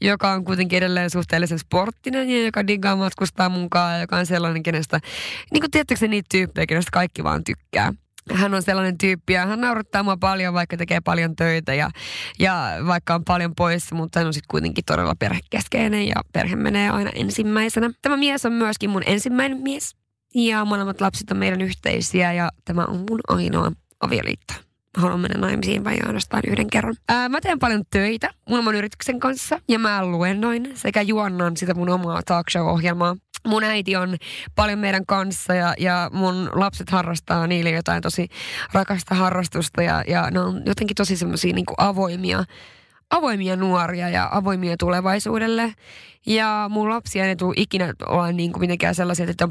joka 0.02 0.32
on 0.32 0.46
kuitenkin 0.46 0.78
edelleen 0.78 1.10
suhteellisen 1.10 1.60
sporttinen 1.60 2.30
ja 2.30 2.46
joka 2.46 2.68
diggaa 2.68 2.96
matkustaa 2.96 3.50
mukaan 3.50 3.94
ja 3.94 4.00
joka 4.00 4.18
on 4.18 4.25
sellainen, 4.25 4.64
kenestä, 4.64 5.00
niin 5.52 5.62
kuin 5.62 5.72
tiedättekö 5.72 6.08
niitä 6.08 6.28
tyyppejä, 6.32 6.66
kenestä 6.66 6.90
kaikki 6.92 7.24
vaan 7.24 7.44
tykkää 7.44 7.94
hän 8.34 8.54
on 8.54 8.64
sellainen 8.64 8.98
tyyppi 8.98 9.34
ja 9.34 9.46
hän 9.46 9.62
naurattaa 9.62 10.04
mua 10.04 10.18
paljon, 10.18 10.54
vaikka 10.54 10.78
tekee 10.78 11.00
paljon 11.02 11.36
töitä 11.36 11.74
ja, 11.74 11.90
ja 12.40 12.70
vaikka 12.88 13.16
on 13.16 13.24
paljon 13.25 13.56
poissa, 13.56 13.96
mutta 13.96 14.20
hän 14.20 14.28
on 14.28 14.34
sitten 14.34 14.48
kuitenkin 14.52 14.86
todella 14.86 15.16
perhekeskeinen 15.20 16.08
ja 16.08 16.16
perhe 16.34 16.56
menee 16.56 16.90
aina 16.90 17.12
ensimmäisenä. 17.16 17.92
Tämä 18.02 18.18
mies 18.18 18.46
on 18.46 18.54
myöskin 18.54 18.90
mun 18.90 19.04
ensimmäinen 19.06 19.58
mies 19.58 19.96
ja 20.36 20.66
molemmat 20.66 21.02
lapset 21.02 21.32
on 21.32 21.38
meidän 21.38 21.62
yhteisiä 21.62 22.34
ja 22.34 22.50
tämä 22.66 22.86
on 22.86 23.06
mun 23.10 23.20
ainoa 23.28 23.72
avioliitto. 24.02 24.54
Haluan 24.98 25.20
mennä 25.20 25.48
naimisiin 25.48 25.84
vai 25.84 25.98
ainoastaan 26.06 26.44
yhden 26.48 26.70
kerran. 26.70 26.96
Ää, 27.10 27.30
mä 27.30 27.42
teen 27.42 27.60
paljon 27.60 27.84
töitä 27.90 28.30
mun 28.50 28.60
oman 28.60 28.75
yrityksen 28.75 29.20
kanssa 29.20 29.60
ja 29.68 29.80
mä 29.80 30.06
luennoin 30.06 30.72
sekä 30.74 31.02
juonnan 31.02 31.58
sitä 31.58 31.74
mun 31.74 31.90
omaa 31.90 32.22
talk 32.24 32.50
show-ohjelmaa 32.50 33.16
mun 33.48 33.64
äiti 33.64 33.96
on 33.96 34.18
paljon 34.56 34.80
meidän 34.80 35.06
kanssa 35.06 35.56
ja, 35.56 35.74
ja 35.80 36.10
mun 36.14 36.50
lapset 36.54 36.90
harrastaa 36.90 37.48
niille 37.48 37.72
jotain 37.72 38.02
tosi 38.02 38.28
rakasta 38.74 39.16
harrastusta 39.16 39.82
ja, 39.82 40.04
ja 40.08 40.32
ne 40.32 40.40
on 40.40 40.62
jotenkin 40.66 40.96
tosi 40.96 41.18
semmoisia 41.18 41.54
niin 41.54 41.66
avoimia 41.78 42.44
avoimia 43.09 43.55
nuoria 43.55 44.09
ja 44.09 44.29
avoimia 44.31 44.75
tulevaisuudelle. 44.79 45.74
Ja 46.27 46.65
mun 46.69 46.89
lapsia 46.89 47.25
ei 47.25 47.35
tule 47.35 47.53
ikinä 47.57 47.93
olla 48.07 48.31
niin 48.31 48.51
kuin 48.51 48.62
mitenkään 48.62 48.95
sellaisia, 48.95 49.29
että 49.29 49.47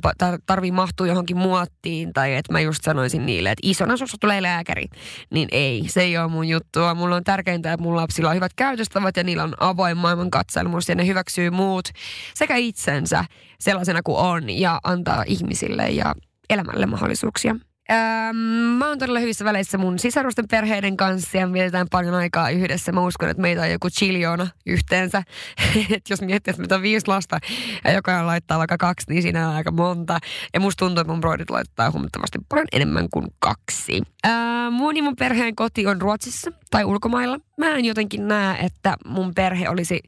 tarvii 0.46 0.70
mahtua 0.70 1.06
johonkin 1.06 1.37
muottiin 1.37 2.12
tai 2.12 2.34
että 2.34 2.52
mä 2.52 2.61
just 2.61 2.84
sanoisin 2.84 3.26
niille, 3.26 3.50
että 3.50 3.68
isona 3.68 3.96
sussa 3.96 4.16
tulee 4.20 4.42
lääkäri. 4.42 4.87
Niin 5.30 5.49
ei, 5.52 5.84
se 5.88 6.02
ei 6.02 6.18
ole 6.18 6.28
mun 6.28 6.49
juttua. 6.49 6.94
Mulla 6.94 7.16
on 7.16 7.25
tärkeintä, 7.25 7.73
että 7.73 7.82
mun 7.82 7.96
lapsilla 7.96 8.30
on 8.30 8.37
hyvät 8.37 8.54
käytöstavat 8.56 9.16
ja 9.16 9.25
niillä 9.25 9.42
on 9.42 9.54
avoin 9.61 9.96
maailman 9.96 10.30
katselmus 10.30 10.88
ja 10.88 10.94
ne 10.94 11.06
hyväksyy 11.06 11.50
muut 11.50 11.88
sekä 12.34 12.56
itsensä 12.56 13.25
sellaisena 13.61 14.02
kuin 14.02 14.18
on 14.18 14.50
ja 14.50 14.80
antaa 14.84 15.25
ihmisille 15.26 15.90
ja 15.90 16.14
elämälle 16.50 16.87
mahdollisuuksia. 16.87 17.56
Mä 18.79 18.88
oon 18.88 18.99
todella 18.99 19.19
hyvissä 19.19 19.45
väleissä 19.45 19.79
mun 19.79 19.99
sisarusten 19.99 20.49
perheiden 20.50 20.97
kanssa 20.97 21.38
ja 21.38 21.53
vietetään 21.53 21.87
paljon 21.91 22.14
aikaa 22.14 22.50
yhdessä. 22.50 22.93
Mä 22.93 23.00
uskon, 23.00 23.29
että 23.29 23.41
meitä 23.41 23.62
on 23.62 23.71
joku 23.71 23.91
chiljoona 23.91 24.47
yhteensä. 24.67 25.23
Et 25.97 26.11
jos 26.11 26.23
miettii, 26.23 26.50
että 26.50 26.62
meitä 26.62 26.75
on 26.75 26.83
viisi 26.83 27.09
lasta 27.09 27.38
ja 27.85 27.93
jokainen 27.93 28.26
laittaa 28.26 28.59
vaikka 28.59 28.76
kaksi, 28.79 29.07
niin 29.09 29.23
siinä 29.23 29.49
on 29.49 29.55
aika 29.55 29.71
monta. 29.71 30.19
Ja 30.55 30.61
musta 30.61 30.85
tuntuu, 30.85 31.00
että 31.00 31.12
mun 31.12 31.21
broidit 31.21 31.50
laittaa 31.50 31.91
huomattavasti 31.91 32.38
paljon 32.49 32.69
enemmän 32.73 33.09
kuin 33.11 33.26
kaksi. 33.38 34.03
Äh, 34.26 34.33
mun 34.71 34.97
ja 34.97 35.03
mun 35.03 35.17
perheen 35.17 35.57
koti 35.57 35.87
on 35.87 36.00
Ruotsissa 36.00 36.53
tai 36.71 36.85
ulkomailla. 36.85 37.38
Mä 37.59 37.75
en 37.75 37.85
jotenkin 37.85 38.29
näe, 38.29 38.59
että 38.61 38.97
mun 39.07 39.33
perhe 39.35 39.69
olisi, 39.69 40.00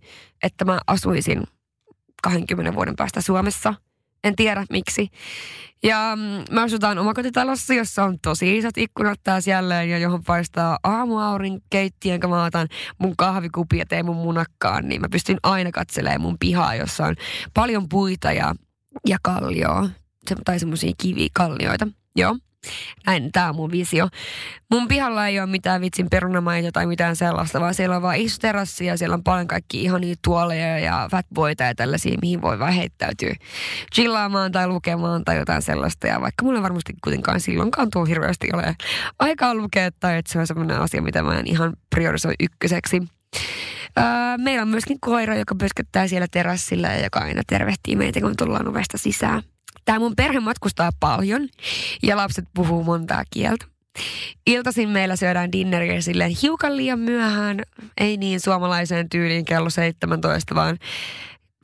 että 0.42 0.64
mä 0.64 0.78
asuisin 0.86 1.42
20 2.22 2.74
vuoden 2.74 2.96
päästä 2.96 3.20
Suomessa– 3.20 3.74
en 4.26 4.36
tiedä 4.36 4.66
miksi. 4.70 5.08
Ja 5.82 6.12
mm, 6.16 6.54
me 6.54 6.60
asutaan 6.60 6.98
omakotitalossa, 6.98 7.74
jossa 7.74 8.04
on 8.04 8.18
tosi 8.22 8.58
isot 8.58 8.78
ikkunat 8.78 9.20
taas 9.24 9.46
jälleen 9.46 9.90
ja 9.90 9.98
johon 9.98 10.24
paistaa 10.24 10.78
aamuaurin 10.82 11.62
keittiön, 11.70 12.20
kun 12.20 12.30
mä 12.30 12.44
otan 12.44 12.68
mun 12.98 13.16
kahvikupia 13.16 13.78
ja 13.78 13.86
teen 13.86 14.06
mun 14.06 14.16
munakkaan, 14.16 14.88
niin 14.88 15.00
mä 15.00 15.08
pystyn 15.08 15.38
aina 15.42 15.70
katselemaan 15.70 16.20
mun 16.20 16.36
pihaa, 16.40 16.74
jossa 16.74 17.04
on 17.04 17.16
paljon 17.54 17.88
puita 17.88 18.32
ja, 18.32 18.54
ja 19.06 19.18
kallioa. 19.22 19.88
Tai 20.44 20.58
semmoisia 20.58 20.92
kivikallioita. 20.98 21.88
Joo. 22.16 22.36
Näin, 23.06 23.32
tämä 23.32 23.48
on 23.48 23.56
mun 23.56 23.70
visio. 23.70 24.08
Mun 24.70 24.88
pihalla 24.88 25.26
ei 25.26 25.40
ole 25.40 25.46
mitään 25.46 25.80
vitsin 25.80 26.10
perunamaita 26.10 26.72
tai 26.72 26.86
mitään 26.86 27.16
sellaista, 27.16 27.60
vaan 27.60 27.74
siellä 27.74 27.96
on 27.96 28.02
vaan 28.02 28.16
iso 28.16 28.36
terassi 28.40 28.86
ja 28.86 28.98
siellä 28.98 29.14
on 29.14 29.24
paljon 29.24 29.46
kaikki 29.46 29.82
ihan 29.82 30.00
tuoleja 30.24 30.78
ja 30.78 31.08
fatboita 31.10 31.64
ja 31.64 31.74
tällaisia, 31.74 32.18
mihin 32.22 32.42
voi 32.42 32.58
vaan 32.58 32.72
heittäytyä 32.72 33.34
chillaamaan 33.94 34.52
tai 34.52 34.68
lukemaan 34.68 35.24
tai 35.24 35.36
jotain 35.36 35.62
sellaista. 35.62 36.06
Ja 36.06 36.20
vaikka 36.20 36.44
mulla 36.44 36.62
varmasti 36.62 36.92
kuitenkaan 37.04 37.40
silloinkaan 37.40 37.90
tuo 37.90 38.04
hirveästi 38.04 38.48
ole 38.52 38.76
aikaa 39.18 39.54
lukea 39.54 39.90
tai 40.00 40.18
että 40.18 40.32
se 40.32 40.38
on 40.38 40.46
sellainen 40.46 40.80
asia, 40.80 41.02
mitä 41.02 41.22
mä 41.22 41.38
en 41.38 41.46
ihan 41.46 41.72
priorisoi 41.90 42.34
ykköseksi. 42.40 43.02
Öö, 43.98 44.04
meillä 44.38 44.62
on 44.62 44.68
myöskin 44.68 45.00
koira, 45.00 45.34
joka 45.34 45.54
pösköttää 45.54 46.08
siellä 46.08 46.26
terassilla 46.30 46.88
ja 46.88 47.04
joka 47.04 47.20
aina 47.20 47.42
tervehtii 47.46 47.96
meitä, 47.96 48.20
kun 48.20 48.36
tullaan 48.36 48.68
ovesta 48.68 48.98
sisään. 48.98 49.42
Tämä 49.86 49.98
mun 49.98 50.16
perhe 50.16 50.40
matkustaa 50.40 50.90
paljon 51.00 51.48
ja 52.02 52.16
lapset 52.16 52.44
puhuu 52.54 52.84
montaa 52.84 53.22
kieltä. 53.30 53.66
Iltaisin 54.46 54.88
meillä 54.88 55.16
syödään 55.16 55.52
dinneriä 55.52 56.00
silleen 56.00 56.32
hiukan 56.42 56.76
liian 56.76 56.98
myöhään, 56.98 57.62
ei 57.98 58.16
niin 58.16 58.40
suomalaiseen 58.40 59.08
tyyliin 59.08 59.44
kello 59.44 59.70
17, 59.70 60.54
vaan 60.54 60.78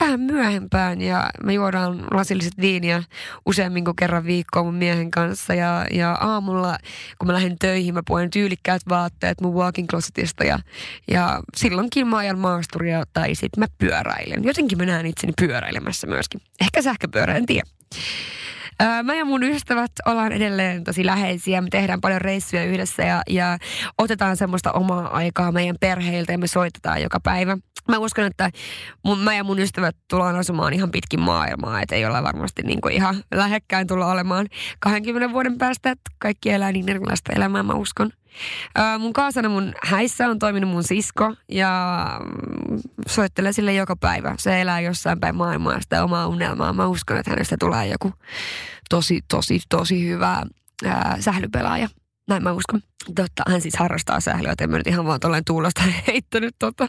vähän 0.02 0.20
myöhempään 0.20 1.00
ja 1.00 1.30
me 1.44 1.52
juodaan 1.52 2.04
lasilliset 2.10 2.52
viiniä 2.60 3.02
useammin 3.46 3.84
kuin 3.84 3.96
kerran 3.96 4.24
viikkoa 4.24 4.62
mun 4.64 4.74
miehen 4.74 5.10
kanssa 5.10 5.54
ja, 5.54 5.86
ja 5.90 6.12
aamulla 6.12 6.78
kun 7.18 7.26
mä 7.26 7.32
lähden 7.32 7.58
töihin 7.58 7.94
mä 7.94 8.02
puen 8.06 8.30
tyylikkäät 8.30 8.82
vaatteet 8.88 9.40
mun 9.40 9.54
walking 9.54 9.88
closetista 9.88 10.44
ja, 10.44 10.58
ja 11.10 11.40
silloinkin 11.56 12.06
mä 12.06 12.16
ajan 12.16 12.38
maasturia 12.38 13.04
tai 13.12 13.34
sitten 13.34 13.60
mä 13.60 13.66
pyöräilen. 13.78 14.44
Jotenkin 14.44 14.78
mä 14.78 14.86
näen 14.86 15.06
itseni 15.06 15.32
pyöräilemässä 15.40 16.06
myöskin. 16.06 16.40
Ehkä 16.60 16.82
sähköpyörä, 16.82 17.34
en 17.34 17.46
tiedä. 17.46 17.68
Mä 19.02 19.14
ja 19.14 19.24
mun 19.24 19.42
ystävät 19.42 19.90
ollaan 20.06 20.32
edelleen 20.32 20.84
tosi 20.84 21.06
läheisiä. 21.06 21.60
Me 21.60 21.68
tehdään 21.70 22.00
paljon 22.00 22.20
reissuja 22.20 22.64
yhdessä 22.64 23.02
ja, 23.02 23.22
ja 23.30 23.58
otetaan 23.98 24.36
semmoista 24.36 24.72
omaa 24.72 25.08
aikaa 25.08 25.52
meidän 25.52 25.76
perheiltä 25.80 26.32
ja 26.32 26.38
me 26.38 26.46
soitetaan 26.46 27.02
joka 27.02 27.20
päivä. 27.20 27.58
Mä 27.88 27.98
uskon, 27.98 28.24
että 28.24 28.50
mun, 29.04 29.18
mä 29.18 29.34
ja 29.34 29.44
mun 29.44 29.58
ystävät 29.58 29.96
tullaan 30.10 30.36
asumaan 30.36 30.72
ihan 30.72 30.90
pitkin 30.90 31.20
maailmaa. 31.20 31.82
Että 31.82 31.94
ei 31.94 32.06
olla 32.06 32.22
varmasti 32.22 32.62
niin 32.62 32.80
kuin 32.80 32.94
ihan 32.94 33.16
lähekkäin 33.34 33.86
tulla 33.86 34.06
olemaan 34.06 34.46
20 34.80 35.32
vuoden 35.32 35.58
päästä. 35.58 35.90
Että 35.90 36.10
kaikki 36.18 36.50
elää 36.50 36.72
niin 36.72 36.88
erilaista 36.88 37.32
elämää, 37.32 37.62
mä 37.62 37.74
uskon. 37.74 38.10
Mun 38.98 39.12
kaasana 39.12 39.48
mun 39.48 39.74
häissä 39.82 40.28
on 40.28 40.38
toiminut 40.38 40.70
mun 40.70 40.84
sisko 40.84 41.34
ja 41.48 42.06
soittelee 43.06 43.52
sille 43.52 43.74
joka 43.74 43.96
päivä. 43.96 44.34
Se 44.38 44.60
elää 44.60 44.80
jossain 44.80 45.20
päin 45.20 45.36
maailmaa 45.36 45.80
sitä 45.80 46.04
omaa 46.04 46.26
unelmaa. 46.26 46.72
Mä 46.72 46.86
uskon, 46.86 47.16
että 47.16 47.30
hänestä 47.30 47.56
tulee 47.60 47.86
joku 47.86 48.12
tosi, 48.90 49.20
tosi, 49.28 49.60
tosi 49.68 50.08
hyvä 50.08 50.42
ää, 50.84 51.16
sählypelaaja. 51.20 51.88
Näin 52.28 52.42
mä 52.42 52.52
uskon. 52.52 52.80
Totta, 53.14 53.42
hän 53.48 53.60
siis 53.60 53.76
harrastaa 53.76 54.20
sählyä, 54.20 54.52
että 54.52 54.64
en 54.64 54.70
mä 54.70 54.78
nyt 54.78 54.86
ihan 54.86 55.06
vaan 55.06 55.20
tuollainen 55.20 55.44
tuulosta 55.44 55.82
heittänyt 56.06 56.54
tota. 56.58 56.88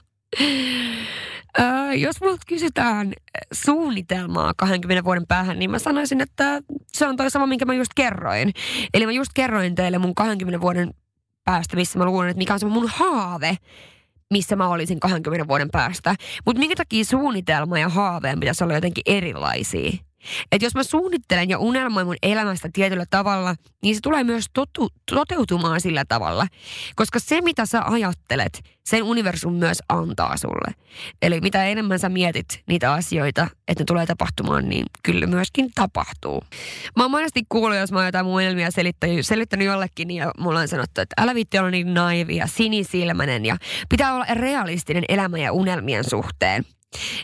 Ää, 1.57 1.93
jos 1.93 2.21
multa 2.21 2.43
kysytään 2.47 3.13
suunnitelmaa 3.53 4.53
20 4.57 5.03
vuoden 5.03 5.27
päähän, 5.27 5.59
niin 5.59 5.71
mä 5.71 5.79
sanoisin, 5.79 6.21
että 6.21 6.61
se 6.87 7.07
on 7.07 7.17
toi 7.17 7.31
sama, 7.31 7.47
minkä 7.47 7.65
mä 7.65 7.73
just 7.73 7.91
kerroin. 7.95 8.51
Eli 8.93 9.05
mä 9.05 9.11
just 9.11 9.31
kerroin 9.33 9.75
teille 9.75 9.97
mun 9.97 10.15
20 10.15 10.61
vuoden 10.61 10.93
päästä, 11.43 11.75
missä 11.75 11.99
mä 11.99 12.05
luulen, 12.05 12.29
että 12.29 12.37
mikä 12.37 12.53
on 12.53 12.59
se 12.59 12.65
mun 12.65 12.87
haave, 12.87 13.57
missä 14.31 14.55
mä 14.55 14.67
olisin 14.67 14.99
20 14.99 15.47
vuoden 15.47 15.69
päästä. 15.71 16.15
Mutta 16.45 16.59
minkä 16.59 16.75
takia 16.75 17.05
suunnitelma 17.05 17.79
ja 17.79 17.89
haaveen 17.89 18.39
pitäisi 18.39 18.63
olla 18.63 18.73
jotenkin 18.73 19.03
erilaisia? 19.05 19.91
Että 20.51 20.65
jos 20.65 20.75
mä 20.75 20.83
suunnittelen 20.83 21.49
ja 21.49 21.59
unelmoin 21.59 22.07
mun 22.07 22.15
elämästä 22.23 22.69
tietyllä 22.73 23.05
tavalla, 23.09 23.55
niin 23.83 23.95
se 23.95 24.01
tulee 24.01 24.23
myös 24.23 24.45
totu, 24.53 24.89
toteutumaan 25.11 25.81
sillä 25.81 26.05
tavalla. 26.07 26.47
Koska 26.95 27.19
se, 27.19 27.41
mitä 27.41 27.65
sä 27.65 27.81
ajattelet, 27.85 28.61
sen 28.85 29.03
universum 29.03 29.53
myös 29.53 29.77
antaa 29.89 30.37
sulle. 30.37 30.73
Eli 31.21 31.41
mitä 31.41 31.65
enemmän 31.65 31.99
sä 31.99 32.09
mietit 32.09 32.63
niitä 32.67 32.93
asioita, 32.93 33.47
että 33.67 33.81
ne 33.81 33.85
tulee 33.85 34.05
tapahtumaan, 34.05 34.69
niin 34.69 34.85
kyllä 35.03 35.27
myöskin 35.27 35.71
tapahtuu. 35.75 36.43
Mä 36.97 37.03
oon 37.03 37.11
monesti 37.11 37.41
kuullut, 37.49 37.77
jos 37.77 37.91
mä 37.91 37.97
oon 37.97 38.05
jotain 38.05 38.25
unelmia 38.25 38.71
selittänyt, 38.71 39.25
selittänyt 39.25 39.67
jollekin, 39.67 40.11
ja 40.11 40.31
mulla 40.39 40.59
on 40.59 40.67
sanottu, 40.67 41.01
että 41.01 41.21
älä 41.21 41.35
vitti 41.35 41.59
olla 41.59 41.71
niin 41.71 41.93
naivi 41.93 42.35
ja 42.35 42.47
sinisilmäinen 42.47 43.45
ja 43.45 43.57
pitää 43.89 44.13
olla 44.13 44.25
realistinen 44.33 45.03
elämä 45.09 45.37
ja 45.37 45.51
unelmien 45.51 46.09
suhteen. 46.09 46.65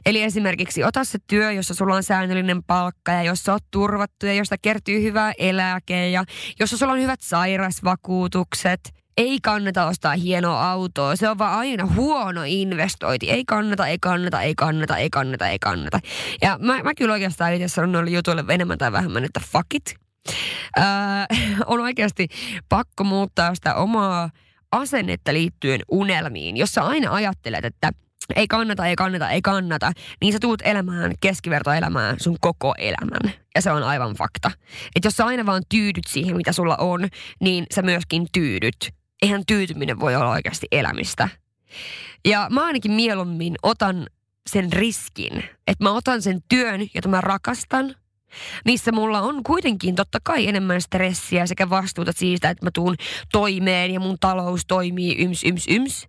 Eli 0.06 0.24
esimerkiksi 0.24 0.84
ota 0.84 1.04
se 1.04 1.20
työ, 1.28 1.52
jossa 1.52 1.74
sulla 1.74 1.96
on 1.96 2.04
säännöllinen 2.04 2.64
palkka 2.64 3.12
ja 3.12 3.24
jossa 3.24 3.54
oot 3.54 3.64
turvattu 3.72 4.26
ja 4.26 4.34
josta 4.34 4.56
kertyy 4.62 5.04
hyvää 5.04 5.34
eläke 5.38 6.10
ja 6.10 6.24
jossa 6.60 6.78
sulla 6.78 6.94
on 6.94 7.02
hyvät 7.02 7.22
sairasvakuutukset. 7.22 8.80
Ei 9.18 9.40
kannata 9.42 9.86
ostaa 9.86 10.16
hienoa 10.16 10.72
autoa. 10.72 11.16
Se 11.16 11.30
on 11.30 11.38
vaan 11.38 11.60
aina 11.60 11.86
huono 11.86 12.42
investointi. 12.46 13.30
Ei 13.30 13.46
kannata, 13.46 13.88
ei 13.88 13.98
kannata, 14.00 14.42
ei 14.42 14.56
kannata, 14.56 14.98
ei 14.98 15.10
kannata, 15.10 15.48
ei 15.48 15.60
kannata. 15.60 16.00
Ja 16.42 16.58
mä, 16.62 16.84
mä 16.84 16.94
kyllä 16.96 17.14
oikeastaan 17.14 17.54
itse 17.54 17.68
sanon 17.68 17.92
noille 17.92 18.12
jutuille 18.12 18.44
enemmän 18.50 18.78
tai 18.78 18.92
vähemmän, 18.92 19.26
että 19.26 19.42
fuck 19.52 19.74
it. 19.74 19.96
Öö, 20.78 20.84
on 21.66 21.80
oikeasti 21.80 22.28
pakko 22.70 23.04
muuttaa 23.04 23.56
sitä 23.56 23.76
omaa 23.76 24.30
asennetta 24.72 25.34
liittyen 25.34 25.82
unelmiin, 25.92 26.58
jossa 26.58 26.82
aina 26.82 27.14
ajattelet, 27.14 27.66
että– 27.66 27.92
ei 28.36 28.48
kannata, 28.48 28.88
ei 28.88 28.96
kannata, 28.96 29.30
ei 29.30 29.42
kannata, 29.42 29.92
niin 30.22 30.34
sä 30.34 30.40
tuut 30.42 30.62
elämään 30.62 31.14
keskivertoelämään 31.22 32.16
sun 32.20 32.38
koko 32.42 32.74
elämän. 32.78 33.34
Ja 33.56 33.62
se 33.62 33.72
on 33.72 33.84
aivan 33.84 34.16
fakta. 34.16 34.52
Että 34.96 35.08
jos 35.08 35.14
sä 35.14 35.26
aina 35.26 35.46
vaan 35.46 35.64
tyydyt 35.70 36.08
siihen, 36.08 36.38
mitä 36.38 36.52
sulla 36.52 36.78
on, 36.78 37.08
niin 37.42 37.66
sä 37.76 37.82
myöskin 37.82 38.28
tyydyt. 38.34 38.94
Eihän 39.22 39.44
tyytyminen 39.48 40.00
voi 40.00 40.16
olla 40.16 40.32
oikeasti 40.32 40.68
elämistä. 40.72 41.30
Ja 42.26 42.48
mä 42.50 42.66
ainakin 42.66 42.92
mieluummin 42.92 43.56
otan 43.64 44.08
sen 44.50 44.74
riskin, 44.74 45.44
että 45.68 45.84
mä 45.84 45.92
otan 45.92 46.22
sen 46.22 46.40
työn, 46.50 46.82
jota 46.96 47.10
mä 47.10 47.22
rakastan, 47.22 47.96
missä 48.66 48.92
mulla 48.92 49.22
on 49.22 49.44
kuitenkin 49.44 49.96
totta 49.96 50.20
kai 50.24 50.48
enemmän 50.48 50.82
stressiä 50.82 51.46
sekä 51.46 51.70
vastuuta 51.70 52.12
siitä, 52.16 52.50
että 52.50 52.66
mä 52.66 52.70
tuun 52.74 52.96
toimeen 53.32 53.92
ja 53.92 54.00
mun 54.00 54.18
talous 54.20 54.62
toimii 54.68 55.16
yms, 55.18 55.44
yms, 55.44 55.66
yms. 55.70 56.08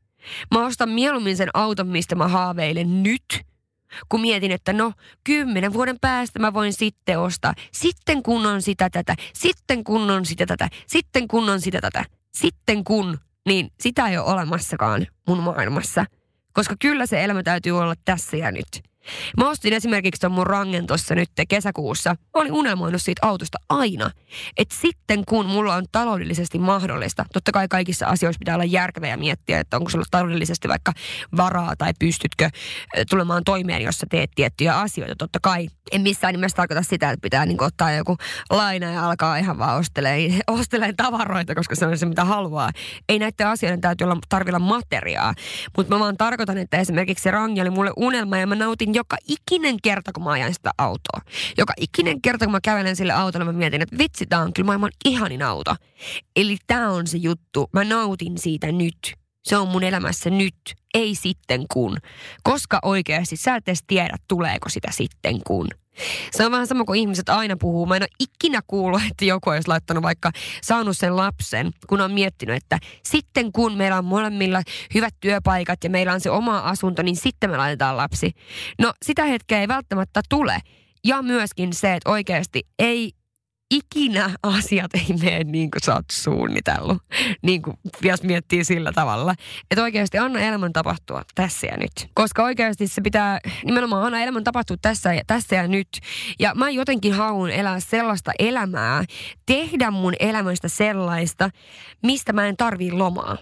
Mä 0.54 0.66
ostan 0.66 0.88
mieluummin 0.88 1.36
sen 1.36 1.48
auton, 1.54 1.88
mistä 1.88 2.14
mä 2.14 2.28
haaveilen 2.28 3.02
nyt, 3.02 3.40
kun 4.08 4.20
mietin, 4.20 4.52
että 4.52 4.72
no 4.72 4.92
kymmenen 5.24 5.72
vuoden 5.72 5.96
päästä 6.00 6.38
mä 6.38 6.52
voin 6.54 6.72
sitten 6.72 7.18
ostaa. 7.18 7.54
Sitten 7.72 8.22
kun 8.22 8.46
on 8.46 8.62
sitä 8.62 8.90
tätä, 8.90 9.14
sitten 9.34 9.84
kun 9.84 10.10
on 10.10 10.26
sitä 10.26 10.46
tätä, 10.46 10.68
sitten 10.86 11.28
kun 11.28 11.48
on 11.48 11.60
sitä 11.60 11.80
tätä, 11.80 12.04
sitten 12.32 12.84
kun, 12.84 13.18
niin 13.46 13.70
sitä 13.80 14.08
ei 14.08 14.18
ole 14.18 14.32
olemassakaan 14.32 15.06
mun 15.28 15.42
maailmassa. 15.42 16.04
Koska 16.52 16.74
kyllä 16.80 17.06
se 17.06 17.24
elämä 17.24 17.42
täytyy 17.42 17.78
olla 17.78 17.94
tässä 18.04 18.36
ja 18.36 18.52
nyt. 18.52 18.89
Mä 19.36 19.48
ostin 19.48 19.72
esimerkiksi 19.72 20.20
ton 20.20 20.32
mun 20.32 20.46
rangen 20.46 20.86
tuossa 20.86 21.14
nyt 21.14 21.30
kesäkuussa. 21.48 22.10
Mä 22.10 22.40
olin 22.40 22.52
unelmoinut 22.52 23.02
siitä 23.02 23.26
autosta 23.26 23.58
aina. 23.68 24.10
Että 24.56 24.74
sitten 24.80 25.24
kun 25.24 25.46
mulla 25.46 25.74
on 25.74 25.84
taloudellisesti 25.92 26.58
mahdollista, 26.58 27.24
totta 27.32 27.52
kai 27.52 27.68
kaikissa 27.68 28.06
asioissa 28.06 28.38
pitää 28.38 28.54
olla 28.54 28.64
järkevä 28.64 29.06
ja 29.06 29.16
miettiä, 29.16 29.60
että 29.60 29.76
onko 29.76 29.90
sulla 29.90 30.04
taloudellisesti 30.10 30.68
vaikka 30.68 30.92
varaa 31.36 31.76
tai 31.76 31.92
pystytkö 31.98 32.50
tulemaan 33.10 33.44
toimeen, 33.44 33.82
jos 33.82 33.98
sä 33.98 34.06
teet 34.10 34.30
tiettyjä 34.34 34.74
asioita. 34.78 35.14
Totta 35.16 35.38
kai 35.42 35.68
en 35.92 36.00
missään 36.00 36.34
nimessä 36.34 36.56
tarkoita 36.56 36.82
sitä, 36.82 37.10
että 37.10 37.22
pitää 37.22 37.46
niin 37.46 37.62
ottaa 37.62 37.92
joku 37.92 38.16
laina 38.50 38.92
ja 38.92 39.06
alkaa 39.06 39.36
ihan 39.36 39.58
vaan 39.58 39.78
osteleen, 39.78 40.40
osteleen 40.46 40.96
tavaroita, 40.96 41.54
koska 41.54 41.74
se 41.74 41.86
on 41.86 41.98
se 41.98 42.06
mitä 42.06 42.24
haluaa. 42.24 42.70
Ei 43.08 43.18
näiden 43.18 43.46
asioiden 43.46 43.80
täytyy 43.80 44.04
olla 44.04 44.18
tarvilla 44.28 44.58
materiaa. 44.58 45.34
Mutta 45.76 45.94
mä 45.94 46.00
vaan 46.00 46.16
tarkoitan, 46.16 46.58
että 46.58 46.78
esimerkiksi 46.78 47.22
se 47.22 47.30
rangi 47.30 47.60
oli 47.60 47.70
mulle 47.70 47.92
unelma 47.96 48.38
ja 48.38 48.46
mä 48.46 48.54
nautin 48.54 48.94
joka 48.94 49.16
ikinen 49.28 49.76
kerta, 49.82 50.12
kun 50.12 50.24
mä 50.24 50.30
ajan 50.30 50.54
sitä 50.54 50.70
autoa. 50.78 51.20
Joka 51.58 51.72
ikinen 51.80 52.22
kerta, 52.22 52.44
kun 52.44 52.52
mä 52.52 52.60
kävelen 52.62 52.96
sille 52.96 53.12
autolle, 53.12 53.44
mä 53.44 53.52
mietin, 53.52 53.82
että 53.82 53.98
vitsi, 53.98 54.26
tää 54.26 54.40
on 54.40 54.52
kyllä 54.52 54.66
maailman 54.66 54.90
ihanin 55.04 55.42
auto. 55.42 55.76
Eli 56.36 56.56
tää 56.66 56.90
on 56.90 57.06
se 57.06 57.18
juttu. 57.18 57.70
Mä 57.72 57.84
nautin 57.84 58.38
siitä 58.38 58.72
nyt. 58.72 59.20
Se 59.42 59.56
on 59.56 59.68
mun 59.68 59.82
elämässä 59.82 60.30
nyt, 60.30 60.54
ei 60.94 61.14
sitten 61.14 61.64
kun. 61.72 61.96
Koska 62.42 62.78
oikeasti 62.82 63.36
sä 63.36 63.56
et 63.56 63.68
edes 63.68 63.84
tiedä, 63.86 64.16
tuleeko 64.28 64.68
sitä 64.68 64.88
sitten 64.90 65.40
kun. 65.46 65.68
Se 66.30 66.46
on 66.46 66.52
vähän 66.52 66.66
sama 66.66 66.84
kuin 66.84 67.00
ihmiset 67.00 67.28
aina 67.28 67.56
puhuu. 67.56 67.86
Mä 67.86 67.96
en 67.96 68.02
ole 68.02 68.08
ikinä 68.20 68.60
kuullut, 68.66 69.02
että 69.10 69.24
joku 69.24 69.50
olisi 69.50 69.68
laittanut 69.68 70.02
vaikka 70.02 70.30
saanut 70.62 70.96
sen 70.96 71.16
lapsen, 71.16 71.70
kun 71.86 72.00
on 72.00 72.12
miettinyt, 72.12 72.56
että 72.56 72.78
sitten 73.04 73.52
kun 73.52 73.76
meillä 73.76 73.98
on 73.98 74.04
molemmilla 74.04 74.62
hyvät 74.94 75.14
työpaikat 75.20 75.84
ja 75.84 75.90
meillä 75.90 76.12
on 76.12 76.20
se 76.20 76.30
oma 76.30 76.58
asunto, 76.58 77.02
niin 77.02 77.16
sitten 77.16 77.50
me 77.50 77.56
laitetaan 77.56 77.96
lapsi. 77.96 78.32
No 78.78 78.92
sitä 79.04 79.24
hetkeä 79.24 79.60
ei 79.60 79.68
välttämättä 79.68 80.20
tule. 80.28 80.58
Ja 81.04 81.22
myöskin 81.22 81.72
se, 81.72 81.94
että 81.94 82.10
oikeasti 82.10 82.62
ei 82.78 83.12
ikinä 83.70 84.30
asiat 84.42 84.94
ei 84.94 85.16
mene 85.22 85.44
niin 85.44 85.70
kuin 85.70 85.82
sä 85.82 85.94
oot 85.94 86.04
suunnitellut. 86.12 87.02
Niin 87.42 87.62
kuin 87.62 87.76
jos 88.02 88.22
miettii 88.22 88.64
sillä 88.64 88.92
tavalla. 88.92 89.34
Että 89.70 89.82
oikeasti 89.82 90.18
anna 90.18 90.40
elämän 90.40 90.72
tapahtua 90.72 91.22
tässä 91.34 91.66
ja 91.66 91.76
nyt. 91.76 91.92
Koska 92.14 92.42
oikeasti 92.42 92.86
se 92.86 93.00
pitää 93.00 93.38
nimenomaan 93.64 94.06
anna 94.06 94.22
elämän 94.22 94.44
tapahtua 94.44 94.76
tässä 94.82 95.14
ja, 95.14 95.22
tässä 95.26 95.56
ja 95.56 95.68
nyt. 95.68 95.88
Ja 96.38 96.54
mä 96.54 96.70
jotenkin 96.70 97.12
haluan 97.12 97.50
elää 97.50 97.80
sellaista 97.80 98.32
elämää, 98.38 99.04
tehdä 99.46 99.90
mun 99.90 100.14
elämästä 100.20 100.68
sellaista, 100.68 101.50
mistä 102.02 102.32
mä 102.32 102.46
en 102.46 102.56
tarvii 102.56 102.92
lomaa. 102.92 103.38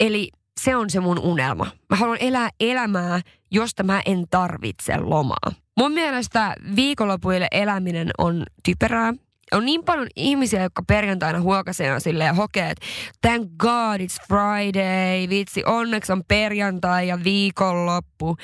Eli 0.00 0.28
se 0.60 0.76
on 0.76 0.90
se 0.90 1.00
mun 1.00 1.18
unelma. 1.18 1.66
Mä 1.90 1.96
haluan 1.96 2.18
elää 2.20 2.50
elämää, 2.60 3.20
josta 3.50 3.82
mä 3.82 4.02
en 4.06 4.24
tarvitse 4.30 4.96
lomaa. 4.96 5.52
Mun 5.78 5.92
mielestä 5.92 6.54
viikonlopuille 6.76 7.48
eläminen 7.50 8.10
on 8.18 8.42
typerää 8.64 9.14
on 9.52 9.64
niin 9.64 9.84
paljon 9.84 10.06
ihmisiä, 10.16 10.62
jotka 10.62 10.82
perjantaina 10.82 11.40
huokasee 11.40 12.00
sille 12.00 12.24
ja 12.24 12.32
hokee, 12.32 12.70
että 12.70 12.86
thank 13.20 13.50
God 13.58 14.00
it's 14.00 14.26
Friday, 14.28 15.28
vitsi, 15.28 15.62
onneksi 15.66 16.12
on 16.12 16.22
perjantai 16.28 17.08
ja 17.08 17.24
viikonloppu. 17.24 18.36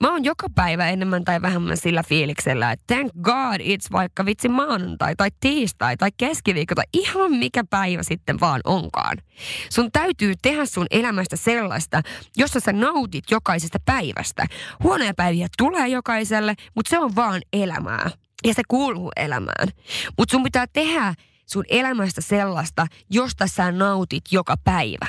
Mä 0.00 0.12
oon 0.12 0.24
joka 0.24 0.46
päivä 0.54 0.88
enemmän 0.88 1.24
tai 1.24 1.42
vähemmän 1.42 1.76
sillä 1.76 2.02
fiiliksellä, 2.02 2.72
että 2.72 2.94
thank 2.94 3.12
God 3.22 3.60
it's 3.60 3.92
vaikka 3.92 4.24
vitsi 4.26 4.48
maanantai 4.48 5.16
tai 5.16 5.28
tiistai 5.40 5.96
tai 5.96 6.10
keskiviikko 6.16 6.74
tai 6.74 6.84
ihan 6.92 7.32
mikä 7.32 7.64
päivä 7.70 8.02
sitten 8.02 8.40
vaan 8.40 8.60
onkaan. 8.64 9.18
Sun 9.70 9.92
täytyy 9.92 10.34
tehdä 10.42 10.66
sun 10.66 10.86
elämästä 10.90 11.36
sellaista, 11.36 12.02
jossa 12.36 12.60
sä 12.60 12.72
nautit 12.72 13.24
jokaisesta 13.30 13.78
päivästä. 13.84 14.46
Huonoja 14.82 15.14
päiviä 15.14 15.48
tulee 15.58 15.88
jokaiselle, 15.88 16.54
mutta 16.74 16.90
se 16.90 16.98
on 16.98 17.16
vaan 17.16 17.42
elämää 17.52 18.10
ja 18.46 18.54
se 18.54 18.62
kuuluu 18.68 19.12
elämään. 19.16 19.68
Mutta 20.18 20.32
sun 20.32 20.42
pitää 20.42 20.66
tehdä 20.72 21.14
sun 21.46 21.64
elämästä 21.68 22.20
sellaista, 22.20 22.86
josta 23.10 23.46
sä 23.46 23.72
nautit 23.72 24.24
joka 24.32 24.54
päivä. 24.64 25.06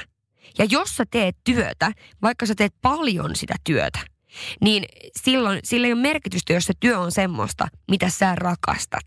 Ja 0.58 0.66
jos 0.70 0.96
sä 0.96 1.06
teet 1.12 1.38
työtä, 1.44 1.92
vaikka 2.22 2.46
sä 2.46 2.56
teet 2.56 2.74
paljon 2.82 3.36
sitä 3.36 3.56
työtä, 3.64 4.00
niin 4.62 4.86
silloin 5.16 5.60
sillä 5.64 5.88
ei 5.88 5.94
ole 5.94 6.02
merkitystä, 6.02 6.54
jos 6.54 6.64
se 6.64 6.74
työ 6.80 7.00
on 7.00 7.12
semmoista, 7.12 7.68
mitä 7.92 8.10
sä 8.10 8.36
rakastat. 8.36 9.06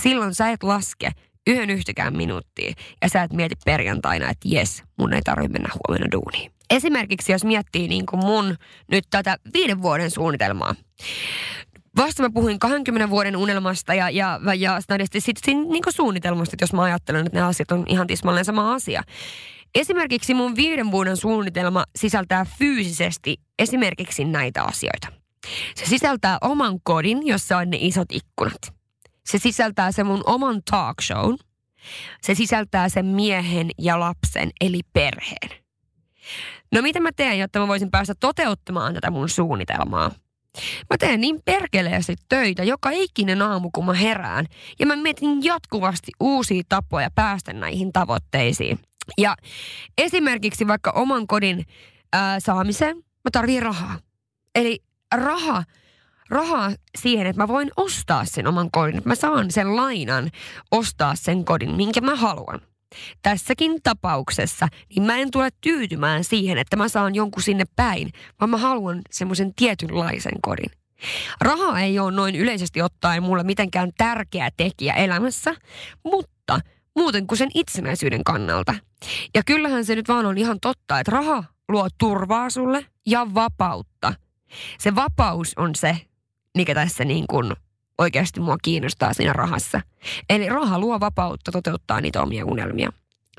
Silloin 0.00 0.34
sä 0.34 0.50
et 0.50 0.62
laske 0.62 1.10
yhden 1.46 1.70
yhtäkään 1.70 2.16
minuuttia 2.16 2.72
ja 3.02 3.08
sä 3.08 3.22
et 3.22 3.32
mieti 3.32 3.54
perjantaina, 3.64 4.30
että 4.30 4.48
jes, 4.48 4.82
mun 4.98 5.12
ei 5.12 5.22
tarvitse 5.22 5.52
mennä 5.52 5.68
huomenna 5.74 6.12
duuniin. 6.12 6.52
Esimerkiksi 6.70 7.32
jos 7.32 7.44
miettii 7.44 7.88
niin 7.88 8.06
kuin 8.06 8.24
mun 8.24 8.56
nyt 8.90 9.04
tätä 9.10 9.36
viiden 9.54 9.82
vuoden 9.82 10.10
suunnitelmaa, 10.10 10.74
vasta 11.96 12.22
mä 12.22 12.30
puhuin 12.30 12.58
20 12.58 13.10
vuoden 13.10 13.36
unelmasta 13.36 13.94
ja, 13.94 14.10
ja, 14.10 14.40
ja 14.58 14.78
sitten 15.18 15.42
siinä 15.44 15.64
niin 15.64 15.82
suunnitelmasta, 15.88 16.54
että 16.54 16.62
jos 16.62 16.72
mä 16.72 16.82
ajattelen, 16.82 17.26
että 17.26 17.38
ne 17.38 17.44
asiat 17.44 17.72
on 17.72 17.84
ihan 17.88 18.06
tismalleen 18.06 18.44
sama 18.44 18.74
asia. 18.74 19.02
Esimerkiksi 19.74 20.34
mun 20.34 20.56
viiden 20.56 20.90
vuoden 20.90 21.16
suunnitelma 21.16 21.84
sisältää 21.96 22.46
fyysisesti 22.58 23.36
esimerkiksi 23.58 24.24
näitä 24.24 24.62
asioita. 24.62 25.08
Se 25.74 25.86
sisältää 25.86 26.38
oman 26.40 26.78
kodin, 26.82 27.26
jossa 27.26 27.58
on 27.58 27.70
ne 27.70 27.76
isot 27.80 28.12
ikkunat. 28.12 28.74
Se 29.26 29.38
sisältää 29.38 29.92
sen 29.92 30.06
mun 30.06 30.22
oman 30.26 30.62
talk 30.70 31.02
shown. 31.02 31.38
Se 32.22 32.34
sisältää 32.34 32.88
sen 32.88 33.06
miehen 33.06 33.70
ja 33.78 34.00
lapsen, 34.00 34.50
eli 34.60 34.80
perheen. 34.92 35.62
No 36.72 36.82
mitä 36.82 37.00
mä 37.00 37.10
teen, 37.16 37.38
jotta 37.38 37.58
mä 37.58 37.68
voisin 37.68 37.90
päästä 37.90 38.14
toteuttamaan 38.20 38.94
tätä 38.94 39.10
mun 39.10 39.28
suunnitelmaa? 39.28 40.10
Mä 40.90 40.96
teen 40.98 41.20
niin 41.20 41.40
perkeleesti 41.44 42.14
töitä 42.28 42.64
joka 42.64 42.90
ikinen 42.90 43.42
aamu, 43.42 43.70
kun 43.74 43.86
mä 43.86 43.94
herään. 43.94 44.46
Ja 44.78 44.86
mä 44.86 44.96
mietin 44.96 45.44
jatkuvasti 45.44 46.12
uusia 46.20 46.62
tapoja 46.68 47.10
päästä 47.14 47.52
näihin 47.52 47.92
tavoitteisiin. 47.92 48.78
Ja 49.18 49.36
esimerkiksi 49.98 50.66
vaikka 50.66 50.90
oman 50.90 51.26
kodin 51.26 51.66
ää, 52.12 52.40
saamiseen 52.40 52.96
mä 52.96 53.30
tarvitsen 53.32 53.62
rahaa. 53.62 53.98
Eli 54.54 54.80
raha, 55.14 55.64
rahaa 56.28 56.72
siihen, 56.98 57.26
että 57.26 57.42
mä 57.42 57.48
voin 57.48 57.70
ostaa 57.76 58.24
sen 58.24 58.46
oman 58.46 58.70
kodin. 58.70 59.02
Mä 59.04 59.14
saan 59.14 59.50
sen 59.50 59.76
lainan 59.76 60.30
ostaa 60.70 61.14
sen 61.14 61.44
kodin, 61.44 61.76
minkä 61.76 62.00
mä 62.00 62.14
haluan. 62.14 62.60
Tässäkin 63.22 63.82
tapauksessa, 63.82 64.68
niin 64.94 65.02
mä 65.02 65.16
en 65.16 65.30
tule 65.30 65.48
tyytymään 65.60 66.24
siihen, 66.24 66.58
että 66.58 66.76
mä 66.76 66.88
saan 66.88 67.14
jonkun 67.14 67.42
sinne 67.42 67.64
päin, 67.76 68.10
vaan 68.40 68.50
mä 68.50 68.56
haluan 68.56 69.02
semmoisen 69.10 69.54
tietynlaisen 69.54 70.40
kodin. 70.42 70.70
Raha 71.40 71.80
ei 71.80 71.98
ole 71.98 72.12
noin 72.12 72.34
yleisesti 72.34 72.82
ottaen 72.82 73.22
mulle 73.22 73.42
mitenkään 73.42 73.90
tärkeä 73.98 74.50
tekijä 74.56 74.94
elämässä, 74.94 75.54
mutta 76.04 76.60
muuten 76.96 77.26
kuin 77.26 77.38
sen 77.38 77.50
itsenäisyyden 77.54 78.24
kannalta. 78.24 78.74
Ja 79.34 79.42
kyllähän 79.46 79.84
se 79.84 79.94
nyt 79.94 80.08
vaan 80.08 80.26
on 80.26 80.38
ihan 80.38 80.58
totta, 80.60 81.00
että 81.00 81.12
raha 81.12 81.44
luo 81.68 81.88
turvaa 81.98 82.50
sulle 82.50 82.86
ja 83.06 83.34
vapautta. 83.34 84.14
Se 84.78 84.94
vapaus 84.94 85.52
on 85.56 85.74
se, 85.74 85.96
mikä 86.56 86.74
tässä 86.74 87.04
niin 87.04 87.24
kuin 87.26 87.52
oikeasti 87.98 88.40
mua 88.40 88.56
kiinnostaa 88.62 89.14
siinä 89.14 89.32
rahassa. 89.32 89.80
Eli 90.30 90.48
raha 90.48 90.78
luo 90.78 91.00
vapautta 91.00 91.52
toteuttaa 91.52 92.00
niitä 92.00 92.22
omia 92.22 92.44
unelmia. 92.44 92.92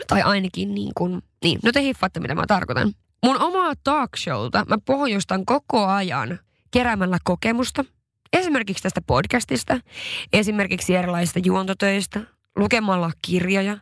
Tai 0.08 0.22
ainakin 0.22 0.76
niin 0.76 0.92
kuin, 0.98 1.22
niin, 1.44 1.60
no 1.64 1.72
te 1.72 1.82
hiffaatte 1.82 2.20
mitä 2.20 2.36
mä 2.36 2.44
tarkoitan. 2.48 2.94
Mun 3.24 3.42
omaa 3.42 3.74
talk 3.84 4.18
showta 4.18 4.66
mä 4.70 4.78
pohjustan 4.86 5.46
koko 5.46 5.86
ajan 5.86 6.40
keräämällä 6.72 7.18
kokemusta. 7.24 7.86
Esimerkiksi 8.34 8.84
tästä 8.84 9.02
podcastista, 9.02 9.80
esimerkiksi 10.34 10.96
erilaisista 10.96 11.40
juontotöistä, 11.44 12.22
lukemalla 12.56 13.12
kirjoja. 13.22 13.78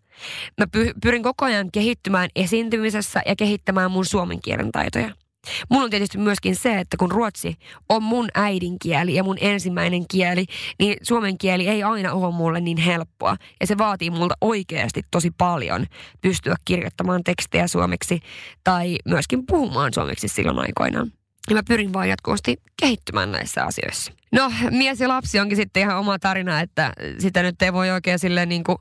Mä 0.58 0.66
pyrin 1.04 1.24
koko 1.24 1.46
ajan 1.46 1.72
kehittymään 1.72 2.30
esiintymisessä 2.36 3.22
ja 3.26 3.36
kehittämään 3.36 3.92
mun 3.92 4.06
suomen 4.06 4.42
kielen 4.42 4.72
taitoja. 4.72 5.12
Mulla 5.70 5.84
on 5.84 5.90
tietysti 5.90 6.18
myöskin 6.18 6.56
se, 6.56 6.80
että 6.80 6.98
kun 6.98 7.12
ruotsi 7.12 7.56
on 7.90 8.04
mun 8.04 8.30
äidinkieli 8.36 9.16
ja 9.16 9.24
mun 9.24 9.38
ensimmäinen 9.42 10.06
kieli, 10.08 10.46
niin 10.80 10.98
suomen 11.02 11.38
kieli 11.38 11.68
ei 11.68 11.84
aina 11.84 12.14
ole 12.14 12.34
mulle 12.34 12.62
niin 12.62 12.78
helppoa. 12.78 13.38
Ja 13.62 13.68
se 13.68 13.78
vaatii 13.78 14.10
multa 14.10 14.36
oikeasti 14.42 15.02
tosi 15.12 15.32
paljon 15.38 15.86
pystyä 16.22 16.56
kirjoittamaan 16.66 17.24
tekstejä 17.24 17.68
suomeksi 17.68 18.20
tai 18.64 18.96
myöskin 19.06 19.46
puhumaan 19.46 19.94
suomeksi 19.94 20.28
silloin 20.28 20.60
aikoinaan. 20.60 21.12
Ja 21.50 21.56
mä 21.56 21.64
pyrin 21.68 21.94
vaan 21.94 22.10
jatkuvasti 22.10 22.58
kehittymään 22.82 23.32
näissä 23.32 23.64
asioissa. 23.64 24.12
No, 24.32 24.52
mies 24.72 25.00
ja 25.00 25.08
lapsi 25.08 25.40
onkin 25.40 25.58
sitten 25.58 25.82
ihan 25.82 25.98
oma 25.98 26.20
tarina, 26.20 26.60
että 26.60 26.94
sitä 27.20 27.44
nyt 27.44 27.62
ei 27.62 27.74
voi 27.74 27.92
oikein 27.92 28.20
silleen 28.20 28.50
niin 28.50 28.64
kuin 28.64 28.78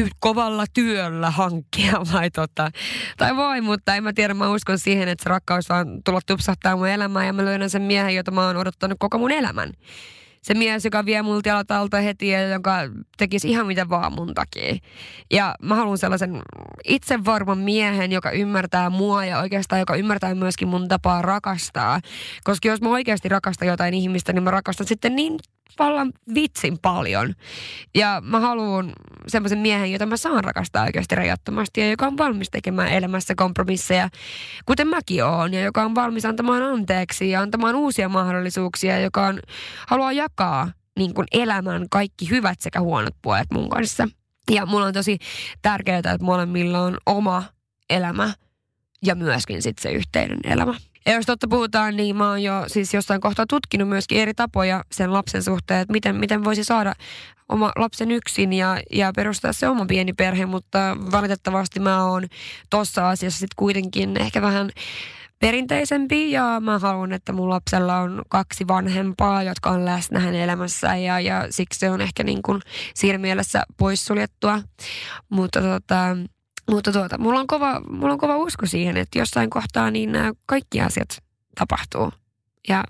ty- 0.00 0.10
kovalla 0.20 0.64
työllä 0.74 1.30
hankkia 1.30 1.92
vai 2.12 2.30
tota, 2.30 2.70
tai 3.16 3.36
voi, 3.36 3.60
mutta 3.60 3.94
en 3.94 4.04
mä 4.04 4.12
tiedä, 4.12 4.34
mä 4.34 4.50
uskon 4.50 4.78
siihen, 4.78 5.08
että 5.08 5.22
se 5.22 5.30
rakkaus 5.30 5.68
vaan 5.68 6.02
tulla 6.04 6.20
tupsahtaa 6.26 6.76
mun 6.76 6.88
elämään 6.88 7.26
ja 7.26 7.32
mä 7.32 7.44
löydän 7.44 7.70
sen 7.70 7.82
miehen, 7.82 8.14
jota 8.14 8.30
mä 8.30 8.46
oon 8.46 8.56
odottanut 8.56 8.96
koko 9.00 9.18
mun 9.18 9.30
elämän. 9.30 9.72
se 10.42 10.54
mies, 10.54 10.84
joka 10.84 11.04
vie 11.04 11.22
multa 11.22 11.48
jalat 11.48 11.70
alta 11.70 12.00
heti 12.00 12.28
ja 12.28 12.48
joka 12.48 12.78
tekisi 13.16 13.50
ihan 13.50 13.66
mitä 13.66 13.88
vaan 13.88 14.12
mun 14.12 14.34
takia. 14.34 14.76
Ja 15.30 15.54
mä 15.62 15.74
haluan 15.74 15.98
sellaisen 15.98 16.42
itsevarman 16.84 17.58
miehen, 17.58 18.12
joka 18.12 18.30
ymmärtää 18.30 18.90
mua 18.90 19.24
ja 19.24 19.38
oikeastaan 19.38 19.80
joka 19.80 19.96
ymmärtää 19.96 20.34
myöskin 20.34 20.68
mun 20.68 20.88
tapaa 20.88 21.22
rakastaa. 21.22 22.00
Koska 22.44 22.68
jos 22.68 22.80
mä 22.80 22.88
oikeasti 22.88 23.28
rakastan 23.28 23.68
jotain 23.68 23.94
ihmistä, 23.94 24.32
niin 24.32 24.42
mä 24.42 24.50
rakastan 24.50 24.86
sitten 24.86 25.16
niin 25.16 25.38
vallan 25.78 26.12
vitsin 26.34 26.78
paljon. 26.82 27.34
Ja 27.94 28.22
mä 28.24 28.40
haluan 28.40 28.92
semmoisen 29.28 29.58
miehen, 29.58 29.92
jota 29.92 30.06
mä 30.06 30.16
saan 30.16 30.44
rakastaa 30.44 30.84
oikeasti 30.84 31.14
rajattomasti 31.14 31.80
ja 31.80 31.90
joka 31.90 32.06
on 32.06 32.18
valmis 32.18 32.50
tekemään 32.50 32.88
elämässä 32.88 33.34
kompromisseja, 33.34 34.08
kuten 34.66 34.88
mäkin 34.88 35.24
oon, 35.24 35.54
ja 35.54 35.60
joka 35.60 35.82
on 35.82 35.94
valmis 35.94 36.24
antamaan 36.24 36.62
anteeksi 36.62 37.30
ja 37.30 37.40
antamaan 37.40 37.74
uusia 37.74 38.08
mahdollisuuksia, 38.08 39.00
joka 39.00 39.26
on, 39.26 39.40
haluaa 39.86 40.12
jakaa 40.12 40.72
niin 40.98 41.14
kuin 41.14 41.26
elämän 41.32 41.86
kaikki 41.90 42.30
hyvät 42.30 42.60
sekä 42.60 42.80
huonot 42.80 43.14
puolet 43.22 43.46
mun 43.52 43.68
kanssa. 43.68 44.08
Ja 44.50 44.66
mulla 44.66 44.86
on 44.86 44.92
tosi 44.92 45.18
tärkeää, 45.62 45.98
että 45.98 46.18
molemmilla 46.20 46.80
on 46.80 46.98
oma 47.06 47.44
elämä 47.90 48.32
ja 49.02 49.14
myöskin 49.14 49.62
sitten 49.62 49.82
se 49.82 49.90
yhteinen 49.96 50.38
elämä. 50.44 50.74
Ja 51.06 51.12
jos 51.12 51.26
totta 51.26 51.48
puhutaan, 51.48 51.96
niin 51.96 52.16
mä 52.16 52.28
oon 52.28 52.42
jo 52.42 52.64
siis 52.66 52.94
jossain 52.94 53.20
kohtaa 53.20 53.44
tutkinut 53.48 53.88
myöskin 53.88 54.20
eri 54.20 54.34
tapoja 54.34 54.84
sen 54.92 55.12
lapsen 55.12 55.42
suhteen, 55.42 55.80
että 55.80 55.92
miten, 55.92 56.16
miten 56.16 56.44
voisi 56.44 56.64
saada 56.64 56.94
oma 57.48 57.72
lapsen 57.76 58.10
yksin 58.10 58.52
ja, 58.52 58.80
ja 58.92 59.12
perustaa 59.16 59.52
se 59.52 59.68
oma 59.68 59.86
pieni 59.86 60.12
perhe, 60.12 60.46
mutta 60.46 60.96
valitettavasti 61.12 61.80
mä 61.80 62.04
oon 62.04 62.26
tossa 62.70 63.08
asiassa 63.08 63.38
sitten 63.38 63.56
kuitenkin 63.56 64.20
ehkä 64.20 64.42
vähän 64.42 64.70
perinteisempi 65.38 66.30
ja 66.30 66.60
mä 66.60 66.78
haluan, 66.78 67.12
että 67.12 67.32
mun 67.32 67.50
lapsella 67.50 67.96
on 67.96 68.22
kaksi 68.28 68.68
vanhempaa, 68.68 69.42
jotka 69.42 69.70
on 69.70 69.84
läsnä 69.84 70.20
hänen 70.20 70.40
elämässä 70.40 70.96
ja, 70.96 71.20
ja 71.20 71.46
siksi 71.50 71.80
se 71.80 71.90
on 71.90 72.00
ehkä 72.00 72.24
niin 72.24 72.42
kuin 72.42 72.60
siinä 72.94 73.18
mielessä 73.18 73.62
poissuljettua. 73.76 74.62
Mutta 75.28 75.60
tota, 75.60 76.16
mutta 76.70 76.92
tuota, 76.92 77.18
mulla 77.18 77.40
on, 77.40 77.46
kova, 77.46 77.80
mulla 77.90 78.12
on 78.12 78.18
kova 78.18 78.36
usko 78.36 78.66
siihen, 78.66 78.96
että 78.96 79.18
jossain 79.18 79.50
kohtaa 79.50 79.90
niin 79.90 80.12
nämä 80.12 80.32
kaikki 80.46 80.80
asiat 80.80 81.22
tapahtuu. 81.54 82.12
Ja 82.68 82.84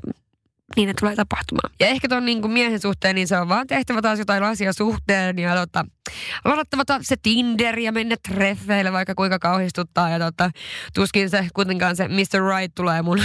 niin 0.77 0.87
ne 0.87 0.95
tulee 1.01 1.17
tapahtumaan. 1.17 1.75
Ja 1.81 1.87
ehkä 1.87 2.09
tuon 2.09 2.25
niin 2.25 2.51
miehen 2.51 2.81
suhteen, 2.81 3.15
niin 3.15 3.29
se 3.29 3.39
on 3.39 3.49
vaan 3.49 3.67
tehtävä 3.67 4.03
taas 4.03 4.19
jotain 4.19 4.43
asiaa 4.43 4.73
suhteen 4.73 5.39
ja 5.39 5.55
tota, 5.55 5.85
ladattava 6.45 6.83
se 7.03 7.17
Tinder 7.23 7.79
ja 7.79 7.93
mennä 7.93 8.17
treffeille 8.29 8.93
vaikka 8.93 9.15
kuinka 9.15 9.39
kauhistuttaa 9.39 10.11
ja 10.11 10.19
tota, 10.19 10.51
tuskin 10.95 11.31
se 11.31 11.49
kuitenkaan 11.55 11.97
se 11.97 12.09
Mr. 12.09 12.57
Right 12.57 12.75
tulee 12.75 13.03
mun 13.03 13.21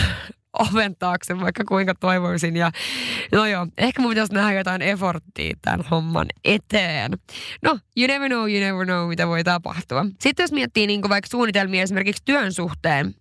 oven 0.60 0.96
taakse, 0.96 1.40
vaikka 1.40 1.64
kuinka 1.64 1.96
toivoisin. 1.96 2.56
Ja 2.56 2.72
no 3.32 3.46
joo, 3.46 3.68
ehkä 3.78 4.02
mun 4.02 4.12
pitäisi 4.12 4.34
nähdä 4.34 4.54
jotain 4.54 4.82
efforttia 4.82 5.56
tämän 5.62 5.86
homman 5.92 6.28
eteen. 6.46 7.12
No, 7.62 7.80
you 7.98 8.08
never 8.08 8.30
know, 8.30 8.52
you 8.52 8.60
never 8.60 8.86
know, 8.86 9.10
mitä 9.10 9.28
voi 9.28 9.44
tapahtua. 9.44 10.06
Sitten 10.20 10.44
jos 10.44 10.52
miettii 10.52 10.88
niin 10.88 11.10
vaikka 11.10 11.28
suunnitelmia 11.32 11.84
esimerkiksi 11.84 12.24
työn 12.26 12.54
suhteen, 12.54 13.16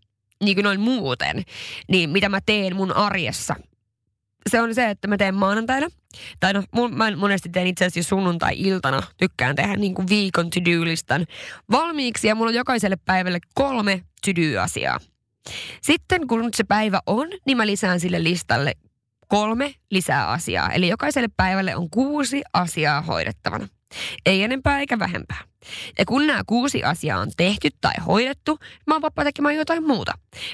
niin 0.44 0.56
kuin 0.56 0.64
noin 0.64 0.80
muuten, 0.80 1.42
niin 1.88 2.10
mitä 2.10 2.28
mä 2.28 2.40
teen 2.46 2.76
mun 2.76 2.92
arjessa. 2.92 3.54
Se 4.50 4.60
on 4.60 4.74
se, 4.74 4.90
että 4.90 5.08
mä 5.08 5.16
teen 5.16 5.34
maanantaina, 5.34 5.86
tai 6.40 6.52
no 6.52 6.62
mä 6.90 7.16
monesti 7.16 7.48
teen 7.48 7.66
itse 7.66 7.84
asiassa 7.84 8.08
sunnuntai-iltana, 8.08 9.02
tykkään 9.16 9.56
tehdä 9.56 9.76
niin 9.76 9.94
kuin 9.94 10.08
viikon 10.08 10.50
to-do-listan 10.50 11.26
valmiiksi 11.70 12.28
ja 12.28 12.34
mulla 12.34 12.48
on 12.48 12.54
jokaiselle 12.54 12.96
päivälle 13.04 13.38
kolme 13.54 14.04
to-do-asiaa. 14.26 15.00
Sitten 15.82 16.26
kun 16.26 16.48
se 16.56 16.64
päivä 16.64 17.00
on, 17.06 17.28
niin 17.46 17.56
mä 17.56 17.66
lisään 17.66 18.00
sille 18.00 18.22
listalle 18.22 18.72
kolme 19.28 19.74
lisää 19.90 20.28
asiaa. 20.28 20.72
Eli 20.72 20.88
jokaiselle 20.88 21.28
päivälle 21.36 21.76
on 21.76 21.90
kuusi 21.90 22.42
asiaa 22.52 23.02
hoidettavana. 23.02 23.68
Ei 24.26 24.42
enempää 24.42 24.80
eikä 24.80 24.98
vähempää. 24.98 25.38
Ja 25.98 26.04
kun 26.04 26.26
nämä 26.26 26.42
kuusi 26.46 26.84
asiaa 26.84 27.20
on 27.20 27.30
tehty 27.36 27.68
tai 27.80 27.92
hoidettu, 28.06 28.58
mä 28.86 28.94
oon 28.94 29.02
vapaa 29.02 29.24
tekemään 29.24 29.56
jotain 29.56 29.86
muuta. 29.86 30.12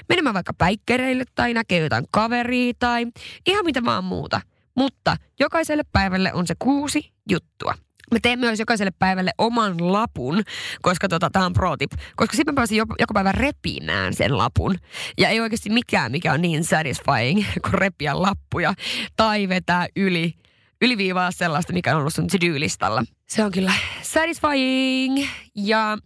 Menemään 0.09 0.33
vaikka 0.33 0.53
päikkereille 0.53 1.23
tai 1.35 1.53
näkee 1.53 1.79
jotain 1.79 2.05
kaveria 2.11 2.73
tai 2.79 3.07
ihan 3.45 3.65
mitä 3.65 3.85
vaan 3.85 4.03
muuta. 4.03 4.41
Mutta 4.75 5.17
jokaiselle 5.39 5.83
päivälle 5.91 6.33
on 6.33 6.47
se 6.47 6.55
kuusi 6.59 7.13
juttua. 7.29 7.73
Mä 8.11 8.19
teen 8.21 8.39
myös 8.39 8.59
jokaiselle 8.59 8.91
päivälle 8.99 9.31
oman 9.37 9.93
lapun, 9.93 10.43
koska 10.81 11.07
tota, 11.07 11.29
tämä 11.29 11.45
on 11.45 11.53
pro 11.53 11.77
tip. 11.77 11.91
Koska 12.15 12.35
sitten 12.35 12.53
mä 12.53 12.59
pääsin 12.59 12.77
joka 12.77 13.13
päivä 13.13 13.31
repimään 13.31 14.13
sen 14.13 14.37
lapun. 14.37 14.75
Ja 15.17 15.29
ei 15.29 15.39
oikeasti 15.39 15.69
mikään, 15.69 16.11
mikä 16.11 16.33
on 16.33 16.41
niin 16.41 16.63
satisfying 16.63 17.43
kuin 17.63 17.73
repiä 17.73 18.21
lappuja 18.21 18.73
tai 19.15 19.49
vetää 19.49 19.87
yli 19.95 20.33
yliviivaa 20.81 21.31
sellaista, 21.31 21.73
mikä 21.73 21.91
on 21.91 21.99
ollut 21.99 22.13
sun 22.13 22.27
to-do-listalla. 22.27 23.03
Se 23.29 23.43
on 23.43 23.51
kyllä 23.51 23.73
satisfying. 24.01 25.25
Ja 25.55 25.97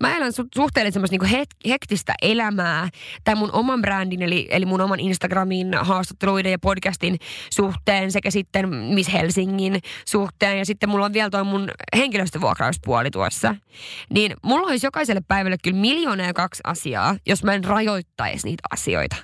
mä 0.00 0.16
elän 0.16 0.32
su- 0.32 0.48
suhteellisen 0.54 0.92
semmoista 0.92 1.14
niinku 1.26 1.36
het- 1.36 1.68
hektistä 1.68 2.14
elämää. 2.22 2.88
Tai 3.24 3.34
mun 3.34 3.52
oman 3.52 3.82
brändin, 3.82 4.22
eli, 4.22 4.48
eli 4.50 4.66
mun 4.66 4.80
oman 4.80 5.00
Instagramin 5.00 5.74
haastatteluiden 5.80 6.52
ja 6.52 6.58
podcastin 6.58 7.18
suhteen 7.54 8.12
sekä 8.12 8.30
sitten 8.30 8.68
Miss 8.68 9.12
Helsingin 9.12 9.80
suhteen. 10.08 10.58
Ja 10.58 10.66
sitten 10.66 10.88
mulla 10.88 11.04
on 11.04 11.12
vielä 11.12 11.30
toi 11.30 11.44
mun 11.44 11.70
henkilöstövuokrauspuoli 11.96 13.10
tuossa. 13.10 13.54
Niin 14.10 14.34
mulla 14.42 14.68
olisi 14.68 14.86
jokaiselle 14.86 15.22
päivälle 15.28 15.56
kyllä 15.62 15.76
miljoona 15.76 16.24
ja 16.26 16.34
kaksi 16.34 16.60
asiaa, 16.64 17.16
jos 17.26 17.44
mä 17.44 17.52
en 17.54 17.64
rajoittaisi 17.64 18.46
niitä 18.46 18.62
asioita. 18.70 19.16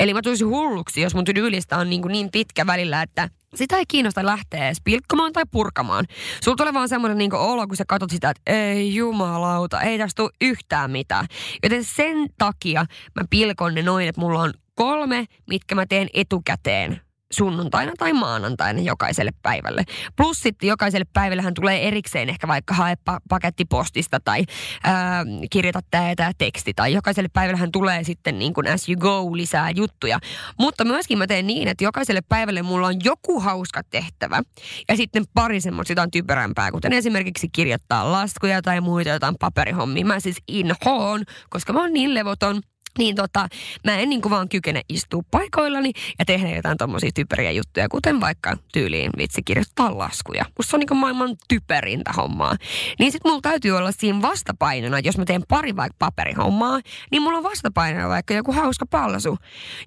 Eli 0.00 0.14
mä 0.14 0.22
tulisin 0.22 0.48
hulluksi, 0.48 1.00
jos 1.00 1.14
mun 1.14 1.24
tyylistä 1.24 1.76
on 1.76 1.90
niin, 1.90 2.02
kuin 2.02 2.12
niin 2.12 2.30
pitkä 2.32 2.66
välillä, 2.66 3.02
että 3.02 3.28
sitä 3.54 3.76
ei 3.76 3.84
kiinnosta 3.88 4.26
lähteä 4.26 4.66
edes 4.66 4.80
pilkkomaan 4.84 5.32
tai 5.32 5.44
purkamaan. 5.50 6.04
Sulla 6.44 6.56
tulee 6.56 6.74
vaan 6.74 6.88
semmoinen 6.88 7.18
niin 7.18 7.34
olo, 7.34 7.66
kun 7.66 7.76
sä 7.76 7.84
katsot 7.88 8.10
sitä, 8.10 8.30
että 8.30 8.42
ei 8.52 8.94
jumalauta, 8.94 9.80
ei 9.80 9.98
tästä 9.98 10.22
tule 10.22 10.30
yhtään 10.40 10.90
mitään. 10.90 11.26
Joten 11.62 11.84
sen 11.84 12.26
takia 12.38 12.84
mä 13.14 13.22
pilkon 13.30 13.74
ne 13.74 13.82
noin, 13.82 14.08
että 14.08 14.20
mulla 14.20 14.42
on 14.42 14.52
kolme, 14.74 15.24
mitkä 15.46 15.74
mä 15.74 15.86
teen 15.86 16.08
etukäteen 16.14 17.00
sunnuntaina 17.32 17.92
tai 17.98 18.12
maanantaina 18.12 18.80
jokaiselle 18.80 19.30
päivälle. 19.42 19.84
Plus 20.16 20.40
sitten 20.40 20.68
jokaiselle 20.68 21.06
päivälle 21.12 21.42
hän 21.42 21.54
tulee 21.54 21.88
erikseen 21.88 22.28
ehkä 22.28 22.48
vaikka 22.48 22.74
hae 22.74 22.94
pa- 23.10 23.20
pakettipostista 23.28 24.20
tai 24.20 24.44
ää, 24.84 25.24
kirjoita 25.50 25.80
tämä 25.90 26.32
teksti. 26.38 26.74
Tai 26.74 26.92
jokaiselle 26.92 27.28
päivälle 27.32 27.60
hän 27.60 27.72
tulee 27.72 28.04
sitten 28.04 28.38
niin 28.38 28.54
kuin 28.54 28.68
as 28.68 28.88
you 28.88 28.96
go 28.96 29.36
lisää 29.36 29.70
juttuja. 29.70 30.18
Mutta 30.58 30.84
myöskin 30.84 31.18
mä 31.18 31.26
teen 31.26 31.46
niin, 31.46 31.68
että 31.68 31.84
jokaiselle 31.84 32.20
päivälle 32.28 32.62
mulla 32.62 32.86
on 32.86 32.96
joku 33.04 33.40
hauska 33.40 33.82
tehtävä. 33.90 34.42
Ja 34.88 34.96
sitten 34.96 35.24
pari 35.34 35.60
semmoista 35.60 35.92
jotain 35.92 36.10
typerämpää, 36.10 36.70
kuten 36.70 36.92
esimerkiksi 36.92 37.48
kirjoittaa 37.48 38.12
laskuja 38.12 38.62
tai 38.62 38.80
muita 38.80 39.10
jotain 39.10 39.34
paperihommia. 39.40 40.06
Mä 40.06 40.20
siis 40.20 40.36
inhoon, 40.48 41.24
koska 41.50 41.72
mä 41.72 41.80
oon 41.80 41.92
niin 41.92 42.14
levoton 42.14 42.60
niin 42.98 43.14
tota, 43.14 43.48
mä 43.84 43.96
en 43.98 44.08
niin 44.08 44.20
vaan 44.30 44.48
kykene 44.48 44.82
istua 44.88 45.22
paikoillani 45.30 45.92
ja 46.18 46.24
tehdä 46.24 46.56
jotain 46.56 46.78
tommosia 46.78 47.10
typeriä 47.14 47.50
juttuja, 47.50 47.88
kuten 47.88 48.20
vaikka 48.20 48.56
tyyliin 48.72 49.10
vitsi 49.18 49.42
kirjoittaa 49.42 49.98
laskuja. 49.98 50.44
Musta 50.58 50.70
se 50.70 50.76
on 50.76 50.80
niin 50.80 50.96
maailman 50.96 51.36
typerintä 51.48 52.12
hommaa. 52.16 52.56
Niin 52.98 53.12
sit 53.12 53.24
mulla 53.24 53.40
täytyy 53.40 53.72
olla 53.72 53.92
siinä 53.92 54.22
vastapainona, 54.22 54.98
jos 54.98 55.18
mä 55.18 55.24
teen 55.24 55.42
pari 55.48 55.76
vaikka 55.76 55.96
paperihommaa, 55.98 56.80
niin 57.10 57.22
mulla 57.22 57.38
on 57.38 57.44
vastapainona 57.44 58.08
vaikka 58.08 58.34
joku 58.34 58.52
hauska 58.52 58.86
palsu. 58.86 59.38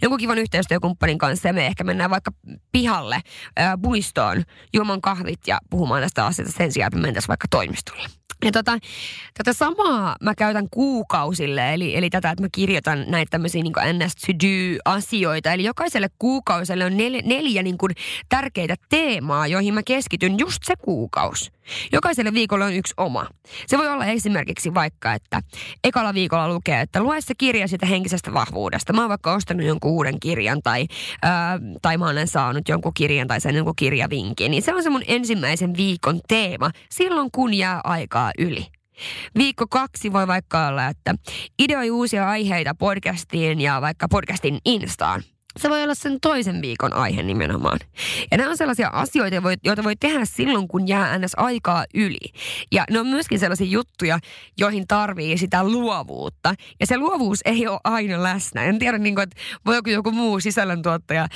Jonkun 0.02 0.20
kivan 0.20 0.38
yhteistyökumppanin 0.38 1.18
kanssa 1.18 1.48
ja 1.48 1.54
me 1.54 1.66
ehkä 1.66 1.84
mennään 1.84 2.10
vaikka 2.10 2.32
pihalle 2.72 3.22
ää, 3.56 3.78
buistoon 3.78 4.44
juomaan 4.74 5.02
kahvit 5.02 5.40
ja 5.48 5.60
puhumaan 5.70 6.02
tästä 6.02 6.26
asiasta 6.26 6.58
sen 6.58 6.72
sijaan, 6.72 6.92
että 6.98 7.12
me 7.12 7.22
vaikka 7.28 7.48
toimistolle. 7.50 8.21
Ja 8.46 8.52
tota, 8.52 8.78
tätä 9.38 9.54
samaa 9.54 10.16
mä 10.22 10.36
käytän 10.36 10.70
kuukausille, 10.72 11.74
eli, 11.74 11.98
eli 11.98 12.10
tätä, 12.10 12.32
että 12.32 12.44
mä 12.44 12.48
kirjoitan 12.52 13.06
näitä 13.08 13.30
tämmöisiä 13.30 13.64
niin 13.64 13.74
ns 14.06 14.16
to 14.16 14.34
do-asioita. 14.34 15.54
Eli 15.54 15.64
jokaiselle 15.64 16.08
kuukauselle 16.20 16.86
on 16.86 16.98
nel, 16.98 17.22
neljä 17.26 17.64
niin 17.64 17.78
kuin 17.78 17.92
tärkeitä 18.30 18.76
teemaa, 18.90 19.48
joihin 19.48 19.74
mä 19.74 19.84
keskityn 19.84 20.40
just 20.40 20.64
se 20.64 20.74
kuukausi. 20.76 21.52
Jokaiselle 21.92 22.34
viikolle 22.34 22.66
on 22.66 22.74
yksi 22.74 22.94
oma. 22.98 23.28
Se 23.68 23.78
voi 23.78 23.88
olla 23.88 24.06
esimerkiksi 24.06 24.74
vaikka, 24.74 25.14
että 25.14 25.42
ekalla 25.84 26.14
viikolla 26.14 26.54
lukee, 26.54 26.82
että 26.82 27.04
lue 27.04 27.22
se 27.22 27.34
kirja 27.38 27.68
siitä 27.68 27.86
henkisestä 27.86 28.34
vahvuudesta. 28.34 28.94
Mä 28.94 29.02
oon 29.02 29.10
vaikka 29.10 29.34
ostanut 29.34 29.66
jonkun 29.66 29.92
uuden 29.92 30.20
kirjan 30.20 30.62
tai, 30.64 30.88
ää, 31.22 31.60
tai 31.82 31.98
mä 31.98 32.10
olen 32.10 32.28
saanut 32.28 32.70
jonkun 32.70 32.94
kirjan 32.94 33.28
tai 33.28 33.42
sen 33.42 33.56
jonkun 33.56 33.76
kirjavinkin. 33.76 34.52
Niin 34.52 34.64
se 34.64 34.74
on 34.74 34.84
se 34.84 34.90
mun 34.90 35.04
ensimmäisen 35.08 35.78
viikon 35.78 36.20
teema 36.28 36.72
silloin, 36.90 37.32
kun 37.32 37.54
jää 37.54 37.82
aikaa 37.84 38.31
yli. 38.40 38.68
Viikko 39.38 39.66
kaksi 39.70 40.14
voi 40.14 40.28
vaikka 40.28 40.68
olla, 40.68 40.88
että 40.88 41.16
ideoi 41.60 41.92
uusia 41.92 42.30
aiheita 42.30 42.76
podcastiin 42.76 43.62
ja 43.62 43.82
vaikka 43.82 44.08
podcastin 44.08 44.60
Instaan. 44.66 45.24
Se 45.60 45.70
voi 45.70 45.84
olla 45.84 45.96
sen 45.96 46.18
toisen 46.22 46.62
viikon 46.62 46.94
aihe 46.94 47.24
nimenomaan. 47.24 47.80
Ja 48.32 48.38
nämä 48.38 48.50
on 48.50 48.58
sellaisia 48.58 48.90
asioita, 48.94 49.36
joita 49.64 49.84
voi 49.84 49.96
tehdä 49.96 50.26
silloin, 50.26 50.68
kun 50.68 50.88
jää 50.88 51.20
ns. 51.20 51.32
aikaa 51.38 51.86
yli. 51.94 52.34
Ja 52.72 52.84
ne 52.90 53.00
on 53.00 53.08
myöskin 53.08 53.40
sellaisia 53.40 53.68
juttuja, 53.68 54.20
joihin 54.58 54.88
tarvii 54.88 55.38
sitä 55.38 55.64
luovuutta. 55.64 56.54
Ja 56.80 56.88
se 56.88 56.98
luovuus 56.98 57.40
ei 57.46 57.68
ole 57.68 57.80
aina 57.84 58.24
läsnä. 58.24 58.64
En 58.64 58.80
tiedä, 58.80 58.98
niin 58.98 59.16
kuin, 59.16 59.24
että 59.24 59.42
voiko 59.66 59.90
joku 59.90 60.12
muu 60.12 60.40
sisällöntuottaja 60.40 61.28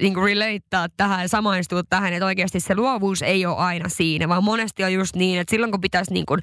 niin 0.00 0.14
relatea 0.24 0.88
tähän 0.96 1.22
ja 1.22 1.28
samaistua 1.28 1.82
tähän, 1.90 2.12
että 2.12 2.26
oikeasti 2.26 2.60
se 2.60 2.74
luovuus 2.74 3.22
ei 3.22 3.46
ole 3.46 3.56
aina 3.56 3.88
siinä, 3.88 4.28
vaan 4.28 4.44
monesti 4.44 4.84
on 4.84 4.92
just 4.92 5.16
niin, 5.16 5.40
että 5.40 5.50
silloin 5.50 5.72
kun 5.72 5.80
pitäisi 5.80 6.12
niin 6.12 6.26
kuin, 6.26 6.40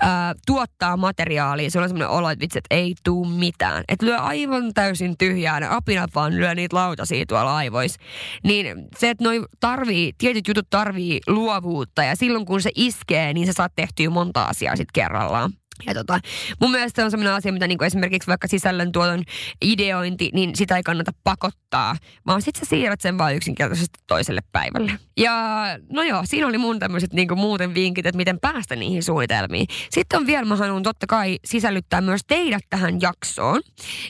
ää, 0.00 0.34
tuottaa 0.46 0.96
materiaalia, 0.96 1.70
se 1.70 1.78
on 1.78 1.88
sellainen 1.88 2.08
olo, 2.08 2.30
että 2.30 2.42
vitsi, 2.42 2.58
että 2.58 2.74
ei 2.74 2.94
tuu 3.04 3.24
mitään. 3.24 3.84
Että 3.88 4.06
lyö 4.06 4.18
aivan 4.18 4.74
täysin 4.74 5.18
tyhjää 5.18 5.29
tyhjää, 5.30 5.60
ne 5.60 5.66
apinat 5.70 6.14
vaan 6.14 6.36
lyö 6.36 6.54
niitä 6.54 6.76
lautasia 6.76 7.26
tuolla 7.26 7.56
aivois. 7.56 7.96
Niin 8.44 8.88
se, 8.98 9.10
että 9.10 9.24
noi 9.24 9.44
tarvii, 9.60 10.12
tietyt 10.18 10.48
jutut 10.48 10.70
tarvii 10.70 11.20
luovuutta 11.26 12.02
ja 12.02 12.16
silloin 12.16 12.46
kun 12.46 12.62
se 12.62 12.70
iskee, 12.74 13.32
niin 13.32 13.46
sä 13.46 13.52
saat 13.52 13.72
tehtyä 13.76 14.10
monta 14.10 14.44
asiaa 14.44 14.76
sitten 14.76 14.92
kerrallaan. 14.92 15.52
Ja 15.86 15.94
tota, 15.94 16.20
mun 16.60 16.70
mielestä 16.70 17.02
se 17.02 17.04
on 17.04 17.10
sellainen 17.10 17.34
asia, 17.34 17.52
mitä 17.52 17.66
niinku 17.66 17.84
esimerkiksi 17.84 18.26
vaikka 18.26 18.48
sisällöntuoton 18.48 19.22
ideointi, 19.62 20.30
niin 20.32 20.56
sitä 20.56 20.76
ei 20.76 20.82
kannata 20.82 21.12
pakottaa, 21.24 21.96
vaan 22.26 22.42
sitten 22.42 22.64
sä 22.64 22.70
siirrät 22.70 23.00
sen 23.00 23.18
vain 23.18 23.36
yksinkertaisesti 23.36 23.98
toiselle 24.06 24.40
päivälle. 24.52 24.92
Ja 25.16 25.64
no 25.92 26.02
joo, 26.02 26.22
siinä 26.24 26.46
oli 26.46 26.58
mun 26.58 26.78
tämmöiset 26.78 27.12
niinku 27.12 27.36
muuten 27.36 27.74
vinkit, 27.74 28.06
että 28.06 28.16
miten 28.16 28.40
päästä 28.40 28.76
niihin 28.76 29.02
suunnitelmiin. 29.02 29.66
Sitten 29.90 30.20
on 30.20 30.26
vielä, 30.26 30.44
mä 30.44 30.56
haluan 30.56 30.82
totta 30.82 31.06
kai 31.06 31.38
sisällyttää 31.44 32.00
myös 32.00 32.20
teidät 32.26 32.62
tähän 32.70 33.00
jaksoon. 33.00 33.60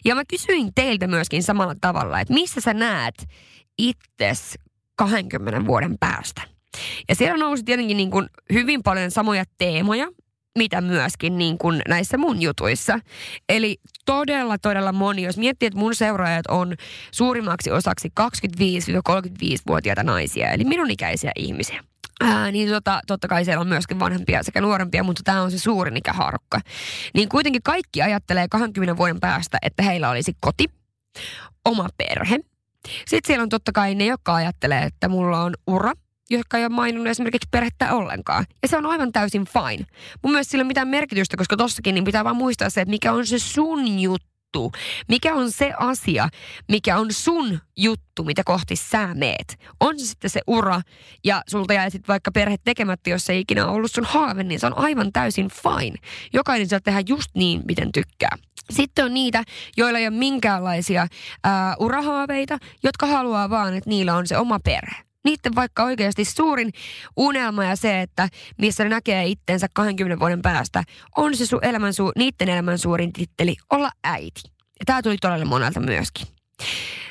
Ja 0.04 0.14
mä 0.14 0.22
kysyin 0.24 0.74
teiltä 0.74 1.06
myöskin 1.06 1.42
samalla 1.42 1.74
tavalla, 1.80 2.20
että 2.20 2.35
missä 2.35 2.61
sä 2.61 2.74
näet 2.74 3.26
itses 3.78 4.54
20 4.96 5.66
vuoden 5.66 5.98
päästä. 6.00 6.42
Ja 7.09 7.14
siellä 7.14 7.44
nousi 7.44 7.64
tietenkin 7.64 7.96
niin 7.96 8.11
kuin 8.11 8.26
hyvin 8.52 8.83
paljon 8.83 9.11
samoja 9.11 9.44
teemoja, 9.59 10.09
mitä 10.58 10.80
myöskin 10.80 11.38
niin 11.38 11.58
kuin 11.58 11.82
näissä 11.88 12.18
mun 12.18 12.42
jutuissa. 12.42 13.00
Eli 13.48 13.76
todella, 14.06 14.58
todella 14.58 14.92
moni, 14.92 15.22
jos 15.22 15.38
miettii, 15.38 15.66
että 15.66 15.78
mun 15.78 15.94
seuraajat 15.94 16.46
on 16.48 16.74
suurimmaksi 17.10 17.70
osaksi 17.70 18.12
25-35-vuotiaita 18.20 20.02
naisia, 20.02 20.50
eli 20.50 20.64
minun 20.64 20.90
ikäisiä 20.90 21.32
ihmisiä. 21.36 21.84
Ää, 22.20 22.50
niin 22.50 22.68
tota, 22.68 23.00
totta 23.06 23.28
kai 23.28 23.44
siellä 23.44 23.60
on 23.60 23.68
myöskin 23.68 24.00
vanhempia 24.00 24.42
sekä 24.42 24.60
nuorempia, 24.60 25.02
mutta 25.02 25.22
tämä 25.24 25.42
on 25.42 25.50
se 25.50 25.58
suurin 25.58 25.96
ikäharukka. 25.96 26.60
Niin 27.14 27.28
kuitenkin 27.28 27.62
kaikki 27.62 28.02
ajattelee 28.02 28.46
20 28.50 28.96
vuoden 28.96 29.20
päästä, 29.20 29.58
että 29.62 29.82
heillä 29.82 30.10
olisi 30.10 30.32
koti, 30.40 30.64
oma 31.64 31.88
perhe. 31.96 32.38
Sitten 33.08 33.20
siellä 33.26 33.42
on 33.42 33.48
totta 33.48 33.72
kai 33.72 33.94
ne, 33.94 34.06
jotka 34.06 34.34
ajattelee, 34.34 34.82
että 34.82 35.08
mulla 35.08 35.42
on 35.42 35.54
ura, 35.66 35.92
jotka 36.31 36.59
ei 36.59 36.64
ole 36.64 36.75
maininnut 36.75 37.07
esimerkiksi 37.07 37.49
perhettä 37.51 37.95
ollenkaan. 37.95 38.45
Ja 38.62 38.69
se 38.69 38.77
on 38.77 38.87
aivan 38.87 39.12
täysin 39.12 39.45
fine. 39.45 39.87
Mun 40.23 40.33
mielestä 40.33 40.51
sillä 40.51 40.62
ei 40.62 40.64
ole 40.64 40.69
mitään 40.69 40.88
merkitystä, 40.88 41.37
koska 41.37 41.57
tossakin 41.57 41.95
niin 41.95 42.05
pitää 42.05 42.25
vaan 42.25 42.37
muistaa 42.37 42.71
se, 42.71 42.81
että 42.81 42.90
mikä 42.90 43.12
on 43.12 43.27
se 43.27 43.38
sun 43.38 44.01
juttu. 44.01 44.73
Mikä 45.09 45.35
on 45.35 45.51
se 45.51 45.73
asia, 45.79 46.29
mikä 46.69 46.99
on 46.99 47.12
sun 47.12 47.59
juttu, 47.77 48.25
mitä 48.25 48.43
kohti 48.45 48.77
sä 48.77 49.14
meet. 49.14 49.59
On 49.81 49.99
se 49.99 50.07
sitten 50.07 50.31
se 50.31 50.40
ura 50.47 50.81
ja 51.25 51.43
sulta 51.47 51.75
jäi 51.75 51.90
sitten 51.90 52.09
vaikka 52.09 52.33
perhe 52.33 52.57
tekemättä, 52.64 53.11
jos 53.11 53.27
se 53.27 53.33
ei 53.33 53.40
ikinä 53.40 53.66
ollut 53.66 53.93
sun 53.93 54.05
haave, 54.05 54.45
niin 54.45 54.61
se 54.61 54.66
on 54.66 54.79
aivan 54.79 55.12
täysin 55.12 55.49
fine. 55.51 55.97
Jokainen 56.33 56.69
saa 56.69 56.81
tehdä 56.81 57.03
just 57.09 57.31
niin, 57.35 57.62
miten 57.69 57.93
tykkää. 57.93 58.37
Sitten 58.71 59.05
on 59.05 59.14
niitä, 59.14 59.45
joilla 59.77 59.99
ei 59.99 60.09
ole 60.09 60.16
minkäänlaisia 60.16 61.07
ää, 61.45 61.77
urahaaveita, 61.81 62.59
jotka 62.83 63.07
haluaa 63.07 63.51
vaan, 63.51 63.75
että 63.75 63.90
niillä 63.90 64.14
on 64.14 64.27
se 64.27 64.38
oma 64.38 64.59
perhe 64.64 65.10
niiden 65.24 65.54
vaikka 65.54 65.85
oikeasti 65.85 66.24
suurin 66.24 66.70
unelma 67.16 67.64
ja 67.64 67.76
se, 67.76 68.00
että 68.00 68.28
missä 68.59 68.85
ne 68.85 68.90
näkee 68.90 69.26
itsensä 69.26 69.66
20 69.74 70.20
vuoden 70.20 70.42
päästä, 70.42 70.83
on 71.16 71.37
se 71.37 71.44
su- 71.44 71.68
elämän 71.68 71.92
su- 71.92 72.12
niiden 72.16 72.48
elämän 72.48 72.78
suurin 72.78 73.12
titteli 73.12 73.56
olla 73.70 73.90
äiti. 74.04 74.42
Ja 74.80 74.87
tämä 74.87 75.02
tuli 75.02 75.16
todella 75.20 75.44
monelta 75.44 75.80
myöskin. 75.80 76.26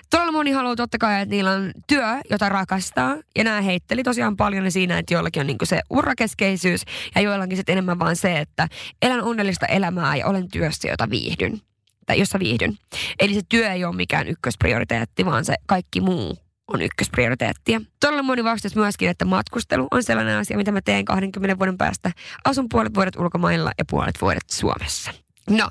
Todella 0.09 0.31
moni 0.31 0.51
haluaa 0.51 0.75
totta 0.75 0.97
kai, 0.97 1.21
että 1.21 1.35
niillä 1.35 1.51
on 1.51 1.71
työ, 1.87 2.05
jota 2.29 2.49
rakastaa. 2.49 3.17
Ja 3.35 3.43
nämä 3.43 3.61
heitteli 3.61 4.03
tosiaan 4.03 4.37
paljon 4.37 4.71
siinä, 4.71 4.97
että 4.97 5.13
joillakin 5.13 5.39
on 5.39 5.47
niinku 5.47 5.65
se 5.65 5.81
urakeskeisyys 5.89 6.81
ja 7.15 7.21
joillakin 7.21 7.57
sitten 7.57 7.73
enemmän 7.73 7.99
vaan 7.99 8.15
se, 8.15 8.39
että 8.39 8.67
elän 9.01 9.23
onnellista 9.23 9.65
elämää 9.65 10.15
ja 10.15 10.27
olen 10.27 10.49
työssä, 10.51 10.87
jota 10.87 11.09
viihdyn. 11.09 11.61
Tai 12.05 12.19
jossa 12.19 12.39
viihdyn. 12.39 12.77
Eli 13.19 13.33
se 13.33 13.41
työ 13.49 13.71
ei 13.71 13.85
ole 13.85 13.95
mikään 13.95 14.27
ykkösprioriteetti, 14.27 15.25
vaan 15.25 15.45
se 15.45 15.55
kaikki 15.67 16.01
muu 16.01 16.37
on 16.73 16.81
ykkösprioriteettia. 16.81 17.81
Todella 17.99 18.23
moni 18.23 18.43
vastasi 18.43 18.77
myöskin, 18.77 19.09
että 19.09 19.25
matkustelu 19.25 19.87
on 19.91 20.03
sellainen 20.03 20.37
asia, 20.37 20.57
mitä 20.57 20.71
mä 20.71 20.81
teen 20.81 21.05
20 21.05 21.59
vuoden 21.59 21.77
päästä. 21.77 22.11
Asun 22.45 22.69
puolet 22.69 22.95
vuodet 22.95 23.15
ulkomailla 23.15 23.71
ja 23.77 23.85
puolet 23.89 24.15
vuodet 24.21 24.49
Suomessa. 24.51 25.11
No, 25.49 25.69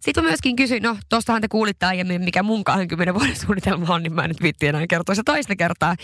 sitten 0.00 0.24
mä 0.24 0.30
myöskin 0.30 0.56
kysyin, 0.56 0.82
no 0.82 0.96
tostahan 1.08 1.42
te 1.42 1.48
kuulitte 1.48 1.86
aiemmin, 1.86 2.22
mikä 2.22 2.42
mun 2.42 2.64
20 2.64 3.14
vuoden 3.14 3.36
suunnitelma 3.36 3.94
on, 3.94 4.02
niin 4.02 4.14
mä 4.14 4.28
nyt 4.28 4.42
vitti 4.42 4.66
enää 4.66 4.86
kertoa 4.86 5.14
se 5.14 5.22
toista 5.24 5.56
kertaa. 5.56 5.96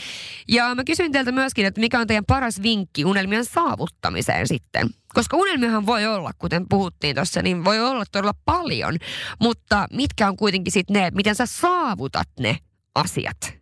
Ja 0.48 0.74
mä 0.74 0.84
kysyin 0.84 1.12
teiltä 1.12 1.32
myöskin, 1.32 1.66
että 1.66 1.80
mikä 1.80 2.00
on 2.00 2.06
teidän 2.06 2.24
paras 2.24 2.62
vinkki 2.62 3.04
unelmien 3.04 3.44
saavuttamiseen 3.44 4.48
sitten. 4.48 4.90
Koska 5.14 5.36
unelmiahan 5.36 5.86
voi 5.86 6.06
olla, 6.06 6.30
kuten 6.38 6.68
puhuttiin 6.68 7.14
tuossa, 7.14 7.42
niin 7.42 7.64
voi 7.64 7.80
olla 7.80 8.04
todella 8.12 8.34
paljon. 8.44 8.96
Mutta 9.40 9.86
mitkä 9.92 10.28
on 10.28 10.36
kuitenkin 10.36 10.72
sitten 10.72 10.94
ne, 10.94 11.10
miten 11.14 11.34
sä 11.34 11.46
saavutat 11.46 12.28
ne 12.40 12.58
asiat? 12.94 13.57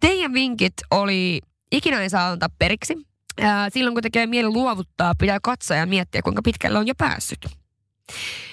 Teidän 0.00 0.32
vinkit 0.32 0.74
oli, 0.90 1.40
ikinä 1.72 2.00
ei 2.00 2.10
saa 2.10 2.30
antaa 2.30 2.48
periksi. 2.58 2.94
Silloin 3.72 3.94
kun 3.94 4.02
tekee 4.02 4.26
mieli 4.26 4.48
luovuttaa, 4.48 5.14
pitää 5.18 5.38
katsoa 5.42 5.76
ja 5.76 5.86
miettiä, 5.86 6.22
kuinka 6.22 6.42
pitkälle 6.42 6.78
on 6.78 6.86
jo 6.86 6.94
päässyt. 6.98 7.46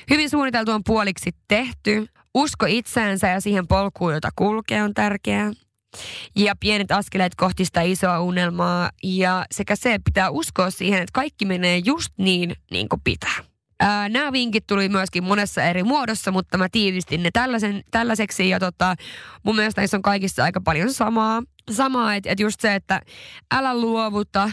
Hyvin 0.09 0.29
suunniteltu 0.29 0.71
on 0.71 0.81
puoliksi 0.85 1.31
tehty. 1.47 2.07
Usko 2.33 2.65
itseensä 2.69 3.27
ja 3.27 3.41
siihen 3.41 3.67
polkuun, 3.67 4.13
jota 4.13 4.29
kulkee, 4.35 4.83
on 4.83 4.93
tärkeää. 4.93 5.51
Ja 6.35 6.55
pienet 6.59 6.91
askeleet 6.91 7.35
kohti 7.35 7.65
sitä 7.65 7.81
isoa 7.81 8.19
unelmaa. 8.19 8.89
Ja 9.03 9.45
sekä 9.51 9.75
se 9.75 9.99
pitää 10.05 10.29
uskoa 10.29 10.69
siihen, 10.69 11.01
että 11.01 11.11
kaikki 11.13 11.45
menee 11.45 11.81
just 11.85 12.13
niin, 12.17 12.55
niin 12.71 12.89
kuin 12.89 13.01
pitää. 13.03 13.54
Ää, 13.79 14.09
nämä 14.09 14.31
vinkit 14.31 14.67
tuli 14.67 14.89
myöskin 14.89 15.23
monessa 15.23 15.63
eri 15.63 15.83
muodossa, 15.83 16.31
mutta 16.31 16.57
mä 16.57 16.67
tiivistin 16.71 17.23
ne 17.23 17.29
tällaisen, 17.33 17.83
tällaiseksi 17.91 18.49
ja 18.49 18.59
tota, 18.59 18.95
mun 19.43 19.55
mielestä 19.55 19.81
niissä 19.81 19.97
on 19.97 20.01
kaikissa 20.01 20.43
aika 20.43 20.61
paljon 20.61 20.93
samaa. 20.93 21.43
Samaa, 21.71 22.15
että 22.15 22.29
et 22.29 22.39
just 22.39 22.59
se, 22.59 22.75
että 22.75 23.01
älä 23.53 23.77
luovuta 23.77 24.49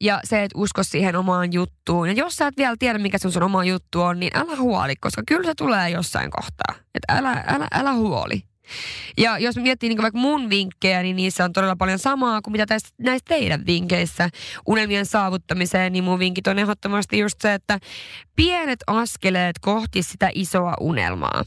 ja 0.00 0.20
se, 0.24 0.42
että 0.42 0.58
usko 0.58 0.82
siihen 0.82 1.16
omaan 1.16 1.52
juttuun. 1.52 2.08
Ja 2.08 2.14
jos 2.14 2.36
sä 2.36 2.46
et 2.46 2.56
vielä 2.56 2.76
tiedä, 2.78 2.98
mikä 2.98 3.18
sun, 3.18 3.32
sun 3.32 3.42
oma 3.42 3.64
juttu 3.64 4.02
on, 4.02 4.20
niin 4.20 4.36
älä 4.36 4.56
huoli, 4.56 4.96
koska 4.96 5.22
kyllä 5.28 5.44
se 5.44 5.54
tulee 5.54 5.90
jossain 5.90 6.30
kohtaa. 6.30 6.74
Että 6.94 7.12
älä, 7.18 7.44
älä, 7.46 7.68
älä 7.74 7.92
huoli. 7.92 8.42
Ja 9.18 9.38
jos 9.38 9.56
miettii 9.56 9.88
niin 9.88 10.02
vaikka 10.02 10.18
mun 10.18 10.50
vinkkejä, 10.50 11.02
niin 11.02 11.16
niissä 11.16 11.44
on 11.44 11.52
todella 11.52 11.76
paljon 11.76 11.98
samaa 11.98 12.42
kuin 12.42 12.52
mitä 12.52 12.66
tästä, 12.66 12.88
näistä 12.98 13.28
teidän 13.28 13.66
vinkeissä 13.66 14.30
unelmien 14.66 15.06
saavuttamiseen, 15.06 15.92
niin 15.92 16.04
mun 16.04 16.18
vinkit 16.18 16.46
on 16.46 16.58
ehdottomasti 16.58 17.18
just 17.18 17.40
se, 17.40 17.54
että 17.54 17.78
pienet 18.36 18.78
askeleet 18.86 19.58
kohti 19.58 20.02
sitä 20.02 20.30
isoa 20.34 20.74
unelmaa. 20.80 21.44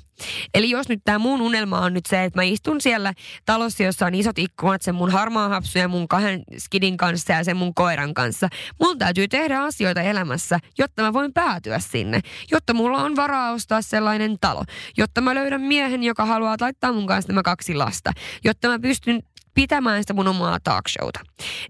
Eli 0.54 0.70
jos 0.70 0.90
nyt 0.90 1.02
tämä 1.04 1.20
mun 1.20 1.42
unelma 1.42 1.80
on 1.80 1.94
nyt 1.94 2.06
se, 2.06 2.24
että 2.24 2.40
mä 2.40 2.44
istun 2.44 2.82
siellä 2.82 3.14
talossa, 3.46 3.84
jossa 3.84 4.06
on 4.06 4.16
isot 4.16 4.40
ikkunat, 4.40 4.82
sen 4.82 4.96
mun 4.96 5.12
harmaa 5.12 5.50
hapsu 5.50 5.80
ja 5.80 5.88
mun 5.88 6.08
kahden 6.08 6.44
skidin 6.58 6.98
kanssa 6.98 7.34
ja 7.34 7.44
sen 7.44 7.58
mun 7.58 7.74
koiran 7.74 8.14
kanssa. 8.14 8.48
Mun 8.80 8.98
täytyy 8.98 9.28
tehdä 9.28 9.62
asioita 9.62 10.02
elämässä, 10.02 10.60
jotta 10.78 11.02
mä 11.02 11.14
voin 11.14 11.34
päätyä 11.34 11.80
sinne. 11.80 12.22
Jotta 12.52 12.74
mulla 12.74 12.98
on 13.04 13.16
varaa 13.16 13.52
ostaa 13.52 13.82
sellainen 13.82 14.38
talo. 14.42 14.64
Jotta 14.98 15.22
mä 15.22 15.36
löydän 15.36 15.62
miehen, 15.62 16.04
joka 16.04 16.26
haluaa 16.26 16.56
laittaa 16.62 16.94
mun 16.94 17.06
kanssa 17.10 17.32
nämä 17.34 17.42
kaksi 17.44 17.76
lasta. 17.76 18.12
Jotta 18.44 18.68
mä 18.68 18.80
pystyn 18.80 19.20
pitämään 19.54 20.04
sitä 20.04 20.14
mun 20.14 20.28
omaa 20.28 20.60
talkshowta. 20.64 21.20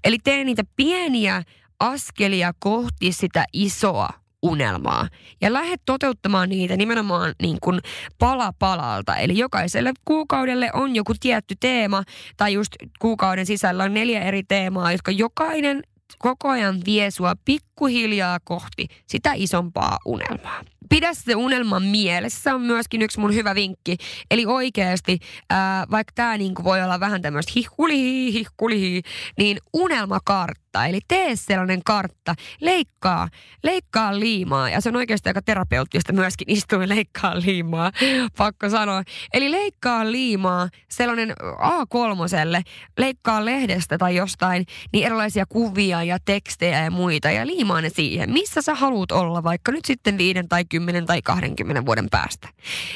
Eli 0.04 0.18
teen 0.24 0.46
niitä 0.46 0.64
pieniä 0.76 1.44
askelia 1.80 2.54
kohti 2.60 3.12
sitä 3.12 3.46
isoa 3.54 4.10
unelmaa. 4.42 5.08
Ja 5.42 5.54
lähde 5.54 5.76
toteuttamaan 5.86 6.50
niitä 6.50 6.78
nimenomaan 6.78 7.34
niin 7.42 7.58
kuin 7.62 7.80
pala 8.20 8.54
palalta. 8.60 9.16
Eli 9.16 9.38
jokaiselle 9.38 9.94
kuukaudelle 10.06 10.70
on 10.74 10.96
joku 10.96 11.14
tietty 11.20 11.56
teema, 11.60 12.04
tai 12.38 12.54
just 12.54 12.72
kuukauden 13.00 13.46
sisällä 13.46 13.84
on 13.84 13.94
neljä 13.94 14.22
eri 14.22 14.44
teemaa, 14.44 14.92
jotka 14.92 15.12
jokainen 15.12 15.84
koko 16.20 16.50
ajan 16.50 16.82
vie 16.86 17.12
sua 17.12 17.34
pikkuhiljaa 17.46 18.40
kohti 18.44 18.88
sitä 19.08 19.32
isompaa 19.36 19.98
unelmaa. 20.06 20.62
Pidä 20.90 21.14
se 21.14 21.36
unelma 21.36 21.80
mielessä 21.80 22.56
on 22.56 22.62
myöskin 22.62 23.02
yksi 23.02 23.20
mun 23.20 23.34
hyvä 23.34 23.56
vinkki. 23.56 23.98
Eli 24.32 24.46
oikeasti, 24.46 25.20
ää, 25.50 25.86
vaikka 25.92 26.12
tämä 26.16 26.38
niinku 26.38 26.64
voi 26.64 26.84
olla 26.84 27.00
vähän 27.00 27.22
tämmöistä 27.22 27.52
hihkulihi, 27.56 28.34
hihkulihi, 28.34 29.02
niin 29.38 29.58
unelmakartta. 29.74 30.86
Eli 30.86 31.00
tee 31.08 31.36
sellainen 31.36 31.82
kartta, 31.86 32.36
leikkaa, 32.62 33.30
leikkaa 33.64 34.20
liimaa. 34.20 34.70
Ja 34.70 34.82
se 34.82 34.90
on 34.90 34.96
oikeasti 34.96 35.30
aika 35.30 35.42
terapeuttista 35.42 36.14
myöskin 36.14 36.50
istua 36.58 36.88
leikkaa 36.90 37.40
liimaa, 37.40 37.92
pakko 38.38 38.70
sanoa. 38.70 39.04
Eli 39.34 39.52
leikkaa 39.52 40.12
liimaa, 40.12 40.70
sellainen 40.92 41.32
A3, 41.42 42.64
leikkaa 42.98 43.46
lehdestä 43.46 43.98
tai 43.98 44.16
jostain, 44.16 44.66
niin 44.94 45.06
erilaisia 45.06 45.46
kuvia 45.50 46.04
ja 46.04 46.18
tekstejä 46.26 46.84
ja 46.84 46.92
muita. 46.92 47.32
Ja 47.32 47.48
liimaa 47.48 47.82
ne 47.82 47.90
siihen, 47.90 48.32
missä 48.32 48.62
sä 48.62 48.76
haluat 48.76 49.12
olla, 49.12 49.44
vaikka 49.44 49.72
nyt 49.72 49.86
sitten 49.86 50.18
viiden 50.18 50.50
tai 50.50 50.66
10 50.80 51.06
tai 51.06 51.22
20 51.22 51.86
vuoden 51.86 52.08
päästä. 52.12 52.50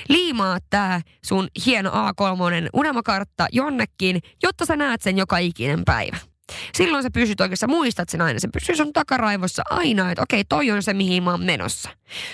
Liimaa 0.10 0.58
tää 0.70 1.02
sun 1.26 1.48
hieno 1.66 1.90
A3 1.90 2.70
unelmakartta 2.74 3.48
jonnekin, 3.52 4.20
jotta 4.44 4.66
sä 4.66 4.76
näet 4.76 5.02
sen 5.02 5.18
joka 5.18 5.38
ikinen 5.38 5.86
päivä. 5.86 6.18
Silloin 6.74 7.04
sä 7.04 7.10
pysyt 7.14 7.42
oikeassa, 7.42 7.68
muistat 7.68 8.10
sen 8.10 8.22
aina. 8.22 8.40
Se 8.40 8.48
pysyy 8.48 8.76
sun 8.76 8.94
takaraivossa 8.94 9.64
aina, 9.70 10.12
että 10.12 10.24
okei, 10.24 10.44
toi 10.50 10.72
on 10.72 10.84
se, 10.84 10.94
mihin 10.94 11.24
mä 11.24 11.32
oon 11.32 11.44
menossa. 11.44 11.90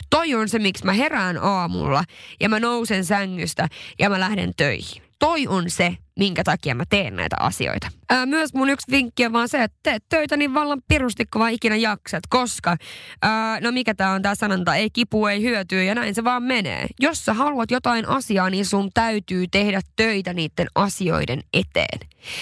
Toi 0.09 0.35
on 0.35 0.49
se, 0.49 0.59
miksi 0.59 0.85
mä 0.85 0.93
herään 0.93 1.37
aamulla 1.37 2.03
ja 2.39 2.49
mä 2.49 2.59
nousen 2.59 3.05
sängystä 3.05 3.67
ja 3.99 4.09
mä 4.09 4.19
lähden 4.19 4.51
töihin 4.57 5.08
toi 5.19 5.47
on 5.47 5.69
se, 5.69 5.97
minkä 6.19 6.43
takia 6.43 6.75
mä 6.75 6.83
teen 6.89 7.15
näitä 7.15 7.35
asioita. 7.39 7.87
Ää, 8.09 8.25
myös 8.25 8.53
mun 8.53 8.69
yksi 8.69 8.91
vinkki 8.91 9.25
on 9.25 9.33
vaan 9.33 9.49
se, 9.49 9.63
että 9.63 9.77
teet 9.83 10.03
töitä 10.09 10.37
niin 10.37 10.53
vallan 10.53 10.81
pirusti, 10.87 11.25
kun 11.25 11.39
vaan 11.39 11.51
ikinä 11.51 11.75
jaksat, 11.75 12.23
koska, 12.29 12.77
ää, 13.21 13.59
no 13.61 13.71
mikä 13.71 13.93
tää 13.95 14.11
on 14.11 14.21
tää 14.21 14.35
sanonta, 14.35 14.75
ei 14.75 14.89
kipu, 14.89 15.25
ei 15.25 15.41
hyötyä 15.41 15.83
ja 15.83 15.95
näin 15.95 16.15
se 16.15 16.23
vaan 16.23 16.43
menee. 16.43 16.87
Jos 16.99 17.25
sä 17.25 17.33
haluat 17.33 17.71
jotain 17.71 18.07
asiaa, 18.07 18.49
niin 18.49 18.65
sun 18.65 18.89
täytyy 18.93 19.47
tehdä 19.47 19.81
töitä 19.95 20.33
niiden 20.33 20.67
asioiden 20.75 21.41
eteen. 21.53 21.99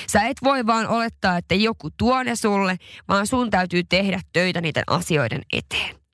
Sä 0.08 0.22
et 0.22 0.38
voi 0.44 0.66
vaan 0.66 0.88
olettaa, 0.88 1.38
että 1.38 1.56
joku 1.56 1.90
tuo 1.98 2.24
ne 2.24 2.36
sulle, 2.36 2.78
vaan 3.08 3.28
sun 3.28 3.50
täytyy 3.50 3.84
tehdä 3.84 4.22
töitä 4.34 4.62
niiden 4.62 4.84
asioiden 4.88 5.42
eteen. 5.54 6.07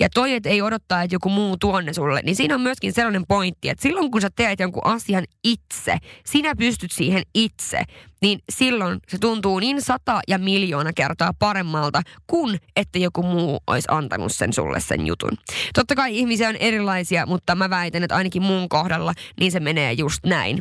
Ja 0.00 0.08
toi, 0.14 0.32
että 0.32 0.48
ei 0.48 0.62
odottaa, 0.62 1.02
että 1.02 1.14
joku 1.14 1.28
muu 1.28 1.56
tuonne 1.56 1.92
sulle, 1.92 2.20
niin 2.24 2.36
siinä 2.36 2.54
on 2.54 2.60
myöskin 2.60 2.92
sellainen 2.92 3.26
pointti, 3.28 3.68
että 3.68 3.82
silloin 3.82 4.10
kun 4.10 4.20
sä 4.20 4.30
teet 4.36 4.60
jonkun 4.60 4.86
asian 4.86 5.24
itse, 5.44 5.96
sinä 6.26 6.56
pystyt 6.56 6.92
siihen 6.92 7.22
itse, 7.34 7.82
niin 8.22 8.38
silloin 8.52 8.98
se 9.08 9.18
tuntuu 9.18 9.58
niin 9.58 9.82
sata 9.82 10.20
ja 10.28 10.38
miljoona 10.38 10.92
kertaa 10.92 11.32
paremmalta 11.38 12.02
kuin 12.26 12.58
että 12.76 12.98
joku 12.98 13.22
muu 13.22 13.58
olisi 13.66 13.88
antanut 13.90 14.32
sen 14.32 14.52
sulle 14.52 14.80
sen 14.80 15.06
jutun. 15.06 15.32
Totta 15.74 15.94
kai 15.94 16.18
ihmisiä 16.18 16.48
on 16.48 16.56
erilaisia, 16.56 17.26
mutta 17.26 17.54
mä 17.54 17.70
väitän, 17.70 18.02
että 18.02 18.16
ainakin 18.16 18.42
mun 18.42 18.68
kohdalla 18.68 19.14
niin 19.40 19.52
se 19.52 19.60
menee 19.60 19.92
just 19.92 20.24
näin. 20.26 20.58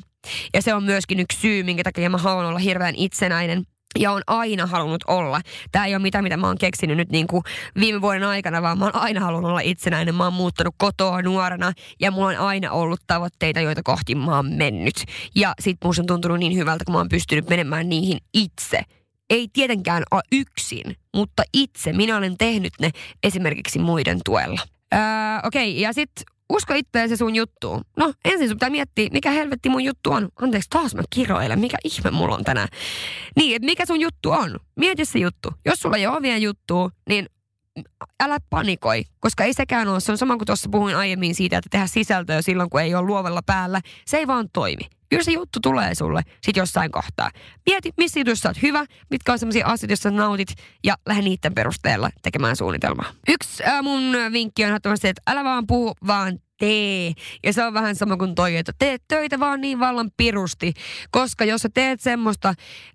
Ja 0.54 0.62
se 0.62 0.74
on 0.74 0.84
myöskin 0.84 1.20
yksi 1.20 1.40
syy, 1.40 1.64
minkä 1.64 1.84
takia 1.84 2.10
mä 2.10 2.18
haluan 2.18 2.46
olla 2.46 2.60
hirveän 2.60 2.96
itsenäinen 2.96 3.64
ja 4.00 4.12
on 4.12 4.22
aina 4.28 4.66
halunnut 4.66 5.04
olla. 5.08 5.42
Tämä 5.72 5.86
ei 5.86 5.96
ole 5.96 6.02
mitään, 6.02 6.24
mitä 6.24 6.38
mä 6.38 6.48
oon 6.48 6.58
keksinyt 6.58 6.98
nyt 6.98 7.10
niin 7.10 7.28
kuin 7.28 7.44
viime 7.80 8.02
vuoden 8.02 8.24
aikana, 8.24 8.62
vaan 8.62 8.78
mä 8.78 8.86
oon 8.86 8.96
aina 8.96 9.22
halunnut 9.22 9.50
olla 9.50 9.60
itsenäinen. 9.60 10.16
Mä 10.16 10.24
oon 10.24 10.34
muuttanut 10.34 10.76
kotoa 10.78 11.22
nuorena 11.22 11.74
ja 12.00 12.12
mulla 12.12 12.28
on 12.28 12.38
aina 12.38 12.72
ollut 12.72 13.02
tavoitteita, 13.08 13.62
joita 13.62 13.84
kohti 13.84 14.16
mä 14.16 14.36
oon 14.36 14.54
mennyt. 14.54 15.04
Ja 15.36 15.54
sit 15.60 15.78
musta 15.84 16.02
on 16.02 16.08
tuntunut 16.08 16.40
niin 16.40 16.56
hyvältä, 16.56 16.86
kun 16.86 16.94
mä 16.94 16.98
oon 16.98 17.10
pystynyt 17.10 17.50
menemään 17.50 17.90
niihin 17.90 18.18
itse. 18.34 18.82
Ei 19.30 19.48
tietenkään 19.54 20.04
ole 20.12 20.22
yksin, 20.32 20.96
mutta 21.16 21.44
itse. 21.54 21.94
Minä 21.94 22.18
olen 22.18 22.38
tehnyt 22.38 22.74
ne 22.80 22.90
esimerkiksi 23.24 23.80
muiden 23.80 24.20
tuella. 24.26 24.62
Öö, 24.94 25.00
Okei, 25.44 25.72
okay, 25.72 25.82
ja 25.82 25.94
sitten 25.94 26.33
Usko 26.50 26.74
itseäsi 26.74 27.18
sun 27.18 27.36
juttuun. 27.36 27.82
No, 27.98 28.14
ensin 28.26 28.48
sun 28.48 28.56
pitää 28.58 28.70
miettiä, 28.70 29.10
mikä 29.12 29.32
helvetti 29.32 29.70
mun 29.70 29.84
juttu 29.84 30.12
on. 30.12 30.30
Anteeksi, 30.42 30.70
taas 30.70 30.96
mä 30.96 31.02
kiroilen. 31.10 31.60
Mikä 31.60 31.78
ihme 31.84 32.12
mulla 32.12 32.36
on 32.36 32.44
tänään. 32.44 32.68
Niin, 33.36 33.56
että 33.56 33.66
mikä 33.66 33.86
sun 33.86 34.02
juttu 34.02 34.32
on. 34.32 34.60
Mieti 34.76 35.06
se 35.06 35.20
juttu. 35.20 35.50
Jos 35.66 35.80
sulla 35.80 35.98
ei 35.98 36.08
ole 36.08 36.22
vielä 36.22 36.38
juttua, 36.38 36.90
niin 37.10 37.26
älä 38.24 38.38
panikoi, 38.50 39.04
koska 39.20 39.44
ei 39.44 39.54
sekään 39.54 39.88
ole. 39.88 40.00
Se 40.00 40.12
on 40.12 40.18
sama 40.18 40.38
kuin 40.38 40.46
tuossa 40.46 40.70
puhuin 40.70 40.96
aiemmin 40.96 41.36
siitä, 41.36 41.58
että 41.58 41.70
tehdä 41.72 41.88
sisältöä 41.88 42.42
silloin, 42.42 42.70
kun 42.70 42.82
ei 42.82 42.96
ole 42.96 43.08
luovella 43.08 43.42
päällä. 43.46 43.82
Se 44.06 44.18
ei 44.18 44.28
vaan 44.28 44.50
toimi. 44.54 44.84
Kyllä 45.14 45.24
se 45.24 45.32
juttu 45.32 45.60
tulee 45.60 45.96
sulle 45.96 46.22
sit 46.42 46.58
jossain 46.58 46.92
kohtaa. 46.92 47.32
Mieti, 47.66 47.92
missä 47.98 48.20
jutussa 48.20 48.50
olet 48.50 48.62
hyvä, 48.62 48.86
mitkä 49.10 49.32
on 49.32 49.40
sellaisia 49.40 49.66
asioita, 49.68 49.92
joissa 49.92 50.12
nautit, 50.12 50.50
ja 50.84 50.96
lähde 51.06 51.22
niiden 51.22 51.54
perusteella 51.54 52.10
tekemään 52.22 52.56
suunnitelmaa. 52.56 53.12
Yksi 53.28 53.64
äh, 53.64 53.84
mun 53.84 54.04
vinkki 54.32 54.64
on 54.64 54.68
ehdottomasti, 54.68 55.08
että 55.08 55.22
älä 55.28 55.44
vaan 55.44 55.68
puhu, 55.68 55.94
vaan 56.08 56.40
tee. 56.60 57.14
Ja 57.44 57.54
se 57.54 57.64
on 57.64 57.74
vähän 57.74 57.96
sama 57.96 58.18
kuin 58.18 58.36
toi, 58.36 58.58
että 58.58 58.72
teet 58.80 59.04
töitä 59.08 59.40
vaan 59.40 59.62
niin 59.62 59.80
vallan 59.80 60.12
pirusti. 60.18 60.74
Koska 61.12 61.46
jos 61.46 61.62
sä 61.62 61.70
teet 61.74 62.02
semmoista 62.02 62.54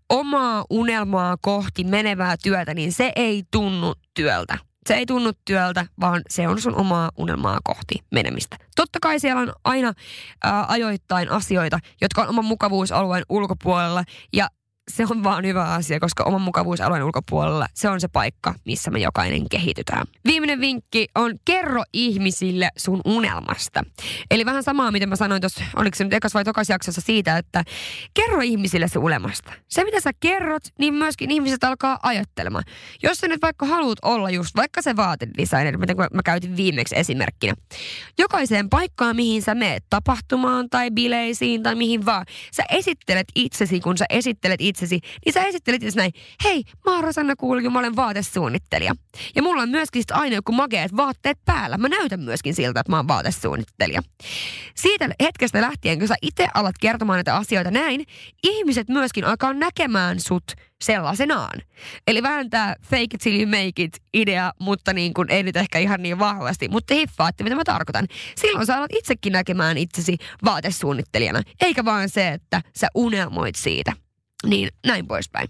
omaa 0.09 0.65
unelmaa 0.71 1.37
kohti 1.41 1.85
menevää 1.85 2.37
työtä, 2.43 2.75
niin 2.75 2.93
se 2.93 3.13
ei 3.17 3.43
tunnu 3.51 3.95
työltä. 4.15 4.59
Se 4.89 4.95
ei 4.95 5.07
tunnu 5.07 5.33
työltä, 5.45 5.87
vaan 6.01 6.23
se 6.31 6.49
on 6.49 6.61
sun 6.61 6.75
omaa 6.75 7.11
unelmaa 7.17 7.59
kohti 7.65 7.95
menemistä. 8.11 8.57
Totta 8.77 8.99
kai 9.03 9.21
siellä 9.21 9.43
on 9.43 9.53
aina 9.65 9.93
ää, 10.45 10.65
ajoittain 10.69 11.31
asioita, 11.31 11.79
jotka 12.01 12.23
on 12.23 12.29
oman 12.29 12.45
mukavuusalueen 12.45 13.25
ulkopuolella. 13.29 14.05
Ja 14.33 14.49
se 14.89 15.07
on 15.11 15.25
vaan 15.25 15.45
hyvä 15.45 15.65
asia, 15.65 16.01
koska 16.01 16.25
oman 16.25 16.41
mukavuusalueen 16.41 17.05
ulkopuolella 17.05 17.67
se 17.75 17.89
on 17.89 18.01
se 18.01 18.09
paikka, 18.09 18.55
missä 18.65 18.91
me 18.91 18.99
jokainen 18.99 19.49
kehitytään. 19.49 20.07
Viimeinen 20.25 20.61
vinkki 20.61 21.07
on 21.15 21.35
kerro 21.45 21.85
ihmisille 21.93 22.71
sun 22.77 23.01
unelmasta. 23.05 23.85
Eli 24.31 24.45
vähän 24.45 24.63
samaa, 24.63 24.91
mitä 24.91 25.07
mä 25.07 25.17
sanoin 25.17 25.41
tuossa, 25.41 25.65
oliko 25.77 25.97
se 25.97 26.05
nyt 26.05 26.13
ekas 26.13 26.35
vai 26.35 26.45
tokas 26.45 26.69
jaksossa 26.69 27.01
siitä, 27.01 27.39
että 27.39 27.65
kerro 28.15 28.41
ihmisille 28.41 28.89
sun 28.89 29.05
unelmasta. 29.05 29.53
Se, 29.69 29.85
mitä 29.85 30.01
sä 30.01 30.11
kerrot, 30.21 30.63
niin 30.79 30.95
myöskin 30.95 31.31
ihmiset 31.31 31.65
alkaa 31.65 31.99
ajattelemaan. 32.03 32.65
Jos 33.03 33.19
sä 33.19 33.29
nyt 33.29 33.43
vaikka 33.43 33.67
haluat 33.67 33.99
olla 34.03 34.31
just 34.31 34.57
vaikka 34.57 34.83
se 34.83 34.97
vaatedesigner, 34.97 35.79
mitä 35.79 35.95
mä 35.95 36.23
käytin 36.25 36.57
viimeksi 36.57 36.99
esimerkkinä. 36.99 37.55
Jokaiseen 38.19 38.69
paikkaan, 38.69 39.17
mihin 39.17 39.43
sä 39.43 39.55
meet, 39.55 39.85
tapahtumaan 39.91 40.71
tai 40.71 40.91
bileisiin 40.91 41.63
tai 41.63 41.75
mihin 41.75 42.07
vaan, 42.07 42.27
sä 42.53 42.63
esittelet 42.71 43.27
itsesi, 43.35 43.81
kun 43.81 43.99
sä 43.99 44.05
esittelet 44.11 44.61
itsesi 44.61 44.78
itsesi, 44.79 45.01
niin 45.25 45.33
sä 45.33 45.45
esittelit 45.45 45.83
itse 45.83 45.97
näin, 45.97 46.13
hei, 46.45 46.63
mä 46.87 46.95
oon 46.95 47.05
Rosanna 47.05 47.37
Kulju, 47.37 47.71
mä 47.71 47.79
olen 47.79 47.97
vaatesuunnittelija. 47.97 48.95
Ja 49.37 49.43
mulla 49.43 49.63
on 49.63 49.69
myöskin 49.69 50.03
aina 50.13 50.37
joku 50.37 50.53
makeat 50.53 50.97
vaatteet 50.97 51.39
päällä. 51.45 51.79
Mä 51.79 51.89
näytän 51.89 52.21
myöskin 52.21 52.55
siltä, 52.55 52.81
että 52.81 52.93
mä 52.93 52.97
oon 52.97 53.09
vaatesuunnittelija. 53.09 54.03
Siitä 54.75 55.09
hetkestä 55.23 55.61
lähtien, 55.61 55.99
kun 55.99 56.09
sä 56.09 56.15
itse 56.23 56.49
alat 56.55 56.75
kertomaan 56.81 57.17
näitä 57.17 57.37
asioita 57.37 57.71
näin, 57.71 58.05
ihmiset 58.43 58.89
myöskin 58.89 59.25
alkaa 59.25 59.53
näkemään 59.53 60.21
sut 60.21 60.53
sellaisenaan. 60.85 61.63
Eli 62.07 62.23
vähän 62.23 62.51
tämä 62.51 62.75
fake 62.83 63.03
it 63.03 63.21
till 63.21 63.41
you 63.41 63.47
make 63.47 63.83
it 63.83 63.97
idea, 64.15 64.53
mutta 64.61 64.93
niin 64.93 65.15
kuin 65.15 65.31
ei 65.31 65.43
nyt 65.43 65.57
ehkä 65.57 65.79
ihan 65.79 66.03
niin 66.03 66.19
vahvasti. 66.19 66.69
Mutta 66.69 66.95
hiffaatte, 66.95 67.45
mitä 67.45 67.57
mä 67.57 67.65
tarkoitan. 67.65 68.07
Silloin 68.37 68.67
sä 68.67 68.77
alat 68.77 68.93
itsekin 68.95 69.33
näkemään 69.33 69.79
itsesi 69.79 70.17
vaatesuunnittelijana, 70.45 71.43
eikä 71.61 71.85
vaan 71.85 72.09
se, 72.09 72.29
että 72.29 72.63
sä 72.77 72.89
unelmoit 72.95 73.55
siitä. 73.55 73.93
Niin 74.47 74.69
näin 74.87 75.07
poispäin. 75.07 75.49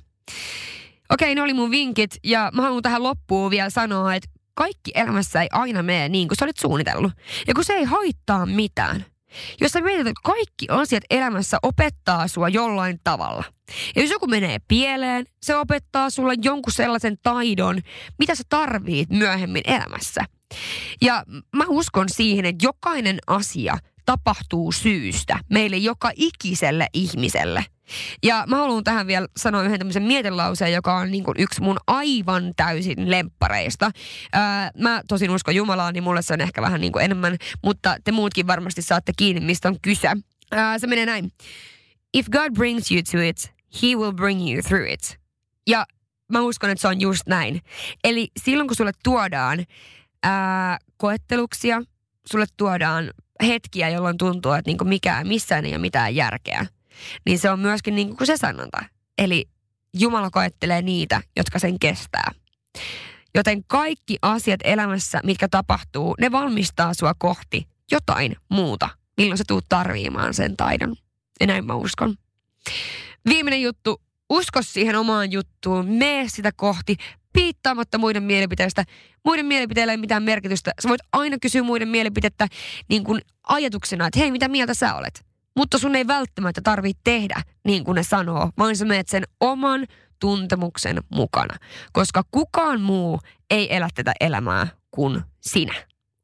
Okei, 1.11 1.35
ne 1.35 1.43
oli 1.43 1.55
mun 1.55 1.71
vinkit 1.71 2.17
ja 2.25 2.51
mä 2.55 2.63
haluan 2.63 2.83
tähän 2.83 3.03
loppuun 3.03 3.51
vielä 3.51 3.71
sanoa, 3.71 4.15
että 4.15 4.29
kaikki 4.55 4.91
elämässä 4.95 5.43
ei 5.43 5.49
aina 5.53 5.83
mene 5.83 6.09
niin 6.09 6.29
kuin 6.29 6.39
sä 6.39 6.45
olit 6.45 6.57
suunnitellut. 6.57 7.13
Ja 7.47 7.55
kun 7.55 7.65
se 7.65 7.73
ei 7.73 7.85
haittaa 7.85 8.47
mitään. 8.47 9.05
Jos 9.61 9.73
sä 9.73 9.81
mietit, 9.81 10.07
että 10.07 10.21
kaikki 10.25 10.67
asiat 10.69 11.05
elämässä 11.11 11.59
opettaa 11.63 12.29
sua 12.29 12.49
jollain 12.49 13.01
tavalla. 13.05 13.45
Ja 13.97 14.03
jos 14.03 14.11
joku 14.11 14.27
menee 14.27 14.59
pieleen, 14.69 15.27
se 15.43 15.57
opettaa 15.57 16.11
sulle 16.11 16.35
jonkun 16.43 16.73
sellaisen 16.73 17.19
taidon, 17.23 17.81
mitä 18.19 18.35
sä 18.35 18.43
tarvit 18.49 19.11
myöhemmin 19.11 19.63
elämässä. 19.65 20.25
Ja 21.01 21.25
mä 21.57 21.65
uskon 21.69 22.09
siihen, 22.09 22.45
että 22.45 22.67
jokainen 22.67 23.19
asia 23.27 23.79
tapahtuu 24.07 24.73
syystä 24.73 25.39
meille 25.51 25.77
joka 25.77 26.11
ikiselle 26.17 26.87
ihmiselle– 26.93 27.65
ja 28.23 28.45
mä 28.47 28.57
haluan 28.57 28.85
tähän 28.85 29.07
vielä 29.07 29.27
sanoa 29.37 29.63
yhden 29.63 29.79
tämmöisen 29.79 30.03
mietelauseen, 30.03 30.73
joka 30.73 30.97
on 30.97 31.11
niin 31.11 31.25
yksi 31.39 31.61
mun 31.61 31.77
aivan 31.87 32.53
täysin 32.57 33.11
lemppareista. 33.11 33.91
Mä 34.79 35.03
tosin 35.09 35.31
uskon 35.31 35.55
Jumalaan, 35.55 35.95
niin 35.95 36.05
mulle 36.05 36.23
se 36.23 36.35
on 36.35 36.41
ehkä 36.41 36.63
vähän 36.63 36.81
niin 36.81 36.93
kuin 36.93 37.05
enemmän, 37.05 37.37
mutta 37.65 37.97
te 38.05 38.13
muutkin 38.13 38.47
varmasti 38.47 38.83
saatte 38.83 39.13
kiinni, 39.17 39.41
mistä 39.41 39.69
on 39.69 39.77
kyse. 39.83 40.09
Ää, 40.53 40.79
se 40.79 40.87
menee 40.87 41.07
näin. 41.07 41.33
If 42.15 42.29
God 42.29 42.55
brings 42.55 42.93
you 42.93 43.03
to 43.13 43.19
it, 43.21 43.53
he 43.83 43.87
will 43.97 44.13
bring 44.13 44.53
you 44.53 44.63
through 44.63 44.93
it. 44.93 45.19
Ja 45.67 45.87
mä 46.33 46.41
uskon, 46.41 46.71
että 46.71 46.83
se 46.83 46.89
on 46.89 47.01
just 47.01 47.23
näin. 47.27 47.61
Eli 48.05 48.29
silloin 48.43 48.69
kun 48.69 48.77
sulle 48.77 48.93
tuodaan 49.05 49.65
ää, 50.23 50.79
koetteluksia, 50.97 51.83
sulle 52.27 52.47
tuodaan 52.57 53.11
hetkiä, 53.47 53.89
jolloin 53.89 54.19
tuntuu, 54.19 54.53
että 54.53 54.69
niinku 54.69 54.85
mikään, 54.85 55.29
missään 55.29 55.65
ei 55.65 55.73
ole 55.73 55.79
mitään 55.79 56.15
järkeä– 56.15 56.67
niin 57.27 57.39
se 57.39 57.51
on 57.51 57.61
myöskin 57.61 57.95
niin 57.95 58.17
kuin 58.17 58.27
se 58.27 58.37
sanonta. 58.37 58.85
Eli 59.19 59.45
Jumala 59.95 60.31
koettelee 60.31 60.83
niitä, 60.83 61.23
jotka 61.37 61.59
sen 61.59 61.79
kestää. 61.79 62.33
Joten 63.35 63.65
kaikki 63.67 64.19
asiat 64.23 64.61
elämässä, 64.65 65.21
mitkä 65.25 65.49
tapahtuu, 65.49 66.15
ne 66.21 66.33
valmistaa 66.33 66.95
sua 66.95 67.13
kohti 67.19 67.69
jotain 67.91 68.37
muuta, 68.49 68.89
milloin 69.17 69.39
sä 69.39 69.45
tuut 69.49 69.65
tarviimaan 69.69 70.35
sen 70.35 70.57
taidon. 70.57 70.97
Ja 71.41 71.47
näin 71.47 71.67
mä 71.67 71.75
uskon. 71.75 72.15
Viimeinen 73.29 73.63
juttu, 73.63 74.03
usko 74.31 74.63
siihen 74.63 74.97
omaan 74.97 75.33
juttuun, 75.33 75.87
mene 75.87 76.25
sitä 76.29 76.53
kohti, 76.57 76.97
piittaamatta 77.33 77.99
muiden 77.99 78.23
mielipiteistä. 78.23 78.85
Muiden 79.25 79.47
mielipiteillä 79.47 79.93
ei 79.93 79.97
mitään 79.97 80.23
merkitystä. 80.23 80.73
Sä 80.83 80.89
voit 80.89 81.01
aina 81.13 81.37
kysyä 81.43 81.63
muiden 81.63 81.89
mielipidettä 81.89 82.47
niin 82.89 83.05
kuin 83.05 83.21
ajatuksena, 83.49 84.07
että 84.07 84.21
hei, 84.21 84.31
mitä 84.31 84.49
mieltä 84.49 84.75
sä 84.75 84.95
olet? 84.95 85.28
Mutta 85.59 85.79
sun 85.79 85.97
ei 85.97 86.07
välttämättä 86.07 86.61
tarvitse 86.65 87.01
tehdä 87.05 87.43
niin 87.65 87.85
kuin 87.85 87.95
ne 87.95 88.03
sanoo, 88.03 88.51
vaan 88.59 88.77
sä 88.77 88.85
menet 88.85 89.09
sen 89.09 89.25
oman 89.41 89.87
tuntemuksen 90.21 91.03
mukana. 91.09 91.55
Koska 91.93 92.23
kukaan 92.31 92.81
muu 92.81 93.21
ei 93.51 93.77
elä 93.77 93.89
tätä 93.95 94.13
elämää 94.21 94.67
kuin 94.91 95.23
sinä. 95.41 95.75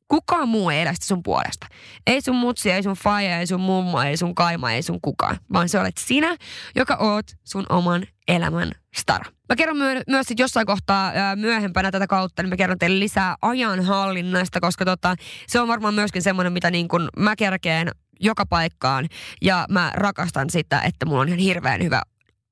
Kukaan 0.09 0.49
muu 0.49 0.71
ei 0.71 0.83
elä 0.83 0.95
sitä 0.95 1.07
sun 1.07 1.23
puolesta. 1.23 1.67
Ei 2.07 2.21
sun 2.21 2.37
mutsi, 2.37 2.71
ei 2.71 2.83
sun 2.83 2.95
faija, 2.95 3.39
ei 3.39 3.47
sun 3.47 3.61
mummo, 3.61 4.03
ei 4.03 4.17
sun 4.17 4.35
kaima, 4.35 4.73
ei 4.73 4.83
sun 4.83 5.01
kukaan. 5.01 5.39
Vaan 5.53 5.69
se 5.69 5.81
olet 5.81 5.99
sinä, 5.99 6.37
joka 6.75 6.97
oot 6.97 7.27
sun 7.45 7.67
oman 7.69 8.07
elämän 8.29 8.73
stara. 8.97 9.34
Mä 9.49 9.57
kerron 9.57 9.77
myö- 9.77 10.03
myös 10.09 10.27
sit 10.27 10.39
jossain 10.39 10.67
kohtaa 10.67 11.13
ää, 11.15 11.37
myöhempänä 11.37 11.91
tätä 11.91 12.07
kautta, 12.07 12.43
niin 12.43 12.51
mä 12.51 12.57
kerron 12.57 12.79
teille 12.79 12.99
lisää 12.99 13.37
ajanhallinnasta, 13.43 14.61
koska 14.61 14.85
tota, 14.85 15.17
se 15.47 15.61
on 15.61 15.69
varmaan 15.69 15.95
myöskin 15.95 16.23
semmoinen, 16.23 16.53
mitä 16.53 16.71
niin 16.71 16.89
kun 16.89 17.09
mä 17.19 17.37
kerkeen 17.37 17.91
joka 18.21 18.47
paikkaan. 18.47 19.09
Ja 19.43 19.67
mä 19.71 19.93
rakastan 19.95 20.51
sitä, 20.51 20.81
että 20.81 21.07
mulla 21.07 21.23
on 21.23 21.29
ihan 21.29 21.39
hirveän 21.39 21.83
hyvä 21.83 22.03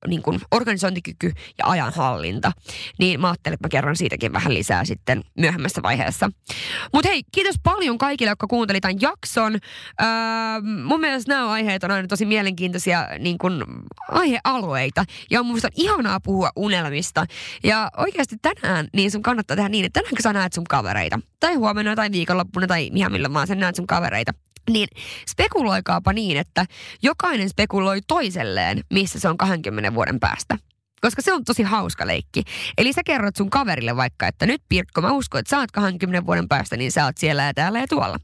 niin 0.08 0.22
kuin 0.22 0.40
organisointikyky 0.50 1.32
ja 1.58 1.66
ajanhallinta. 1.66 2.52
Niin 2.98 3.20
mä 3.20 3.28
ajattelin, 3.28 3.54
että 3.54 3.66
mä 3.66 3.70
kerron 3.70 3.96
siitäkin 3.96 4.32
vähän 4.32 4.54
lisää 4.54 4.84
sitten 4.84 5.24
myöhemmässä 5.38 5.82
vaiheessa. 5.82 6.30
Mutta 6.92 7.08
hei, 7.08 7.22
kiitos 7.32 7.56
paljon 7.62 7.98
kaikille, 7.98 8.30
jotka 8.30 8.46
kuuntelivat 8.46 8.82
tämän 8.82 9.00
jakson. 9.00 9.54
Öö, 9.54 10.08
mun 10.84 11.00
mielestä 11.00 11.32
nämä 11.32 11.50
aiheet 11.50 11.84
on 11.84 11.90
aina 11.90 12.08
tosi 12.08 12.26
mielenkiintoisia 12.26 13.08
niin 13.18 13.38
kuin 13.38 13.64
aihealueita. 14.08 15.04
Ja 15.30 15.40
on 15.40 15.46
musta 15.46 15.68
ihanaa 15.76 16.20
puhua 16.20 16.50
unelmista. 16.56 17.26
Ja 17.64 17.90
oikeasti 17.96 18.36
tänään 18.42 18.88
niin 18.92 19.10
sun 19.10 19.22
kannattaa 19.22 19.56
tehdä 19.56 19.68
niin, 19.68 19.84
että 19.84 20.00
tänään 20.00 20.10
kun 20.16 20.22
sä 20.22 20.32
näet 20.32 20.52
sun 20.52 20.64
kavereita, 20.64 21.20
tai 21.40 21.54
huomenna 21.54 21.96
tai 21.96 22.10
viikonloppuna 22.12 22.66
tai 22.66 22.90
ihan 22.94 23.12
millä 23.12 23.32
vaan 23.32 23.46
sä 23.46 23.54
näet 23.54 23.76
sun 23.76 23.86
kavereita, 23.86 24.32
niin 24.70 24.88
spekuloikaapa 25.30 26.12
niin, 26.12 26.36
että 26.36 26.66
jokainen 27.02 27.48
spekuloi 27.48 28.00
toiselleen, 28.06 28.80
missä 28.90 29.20
se 29.20 29.28
on 29.28 29.38
20 29.38 29.91
vuoden 29.94 30.20
päästä. 30.20 30.58
Koska 31.00 31.22
se 31.22 31.32
on 31.32 31.44
tosi 31.44 31.62
hauska 31.62 32.06
leikki. 32.06 32.42
Eli 32.78 32.92
sä 32.92 33.00
kerrot 33.04 33.36
sun 33.36 33.50
kaverille 33.50 33.96
vaikka, 33.96 34.26
että 34.26 34.46
nyt 34.46 34.62
Pirkko, 34.68 35.00
mä 35.00 35.12
uskon, 35.12 35.38
että 35.38 35.50
sä 35.50 35.58
oot 35.58 35.72
20 35.72 36.26
vuoden 36.26 36.48
päästä, 36.48 36.76
niin 36.76 36.92
sä 36.92 37.04
oot 37.04 37.18
siellä 37.18 37.42
ja 37.42 37.54
täällä 37.54 37.78
ja 37.78 37.86
tuolla. 37.88 38.16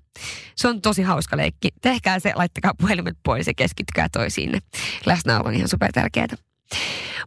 Se 0.56 0.68
on 0.68 0.80
tosi 0.82 1.02
hauska 1.02 1.36
leikki. 1.36 1.68
Tehkää 1.82 2.18
se, 2.18 2.32
laittakaa 2.34 2.74
puhelimet 2.80 3.16
pois 3.24 3.46
ja 3.46 3.52
keskittykää 3.56 4.08
toisiinne. 4.12 4.58
Läsnäolo 5.06 5.48
on 5.48 5.54
ihan 5.54 5.68
super 5.68 5.92
tärkeää. 5.92 6.47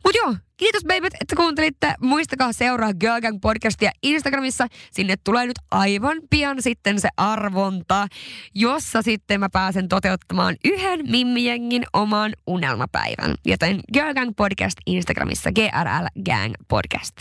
Mutta 0.03 0.17
joo, 0.17 0.35
kiitos 0.57 0.81
babet, 0.87 1.13
että 1.21 1.35
kuuntelitte. 1.35 1.93
Muistakaa 2.01 2.53
seuraa 2.53 2.93
Girl 2.93 3.21
Gang 3.21 3.39
podcastia 3.41 3.91
Instagramissa. 4.03 4.67
Sinne 4.91 5.15
tulee 5.23 5.45
nyt 5.45 5.59
aivan 5.71 6.17
pian 6.29 6.61
sitten 6.61 7.01
se 7.01 7.09
arvonta, 7.17 8.07
jossa 8.55 9.01
sitten 9.01 9.39
mä 9.39 9.49
pääsen 9.49 9.87
toteuttamaan 9.87 10.55
yhden 10.65 11.11
Mimmijengin 11.11 11.83
oman 11.93 12.33
unelmapäivän. 12.47 13.35
Joten 13.45 13.79
Girl 13.93 14.13
Gang 14.13 14.31
podcast 14.37 14.77
Instagramissa, 14.85 15.51
GRL 15.51 16.21
Gang 16.25 16.53
podcast. 16.67 17.15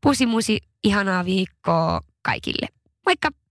Pusi 0.00 0.26
musi, 0.26 0.58
ihanaa 0.84 1.24
viikkoa 1.24 2.00
kaikille. 2.22 2.68
Moikka! 3.06 3.30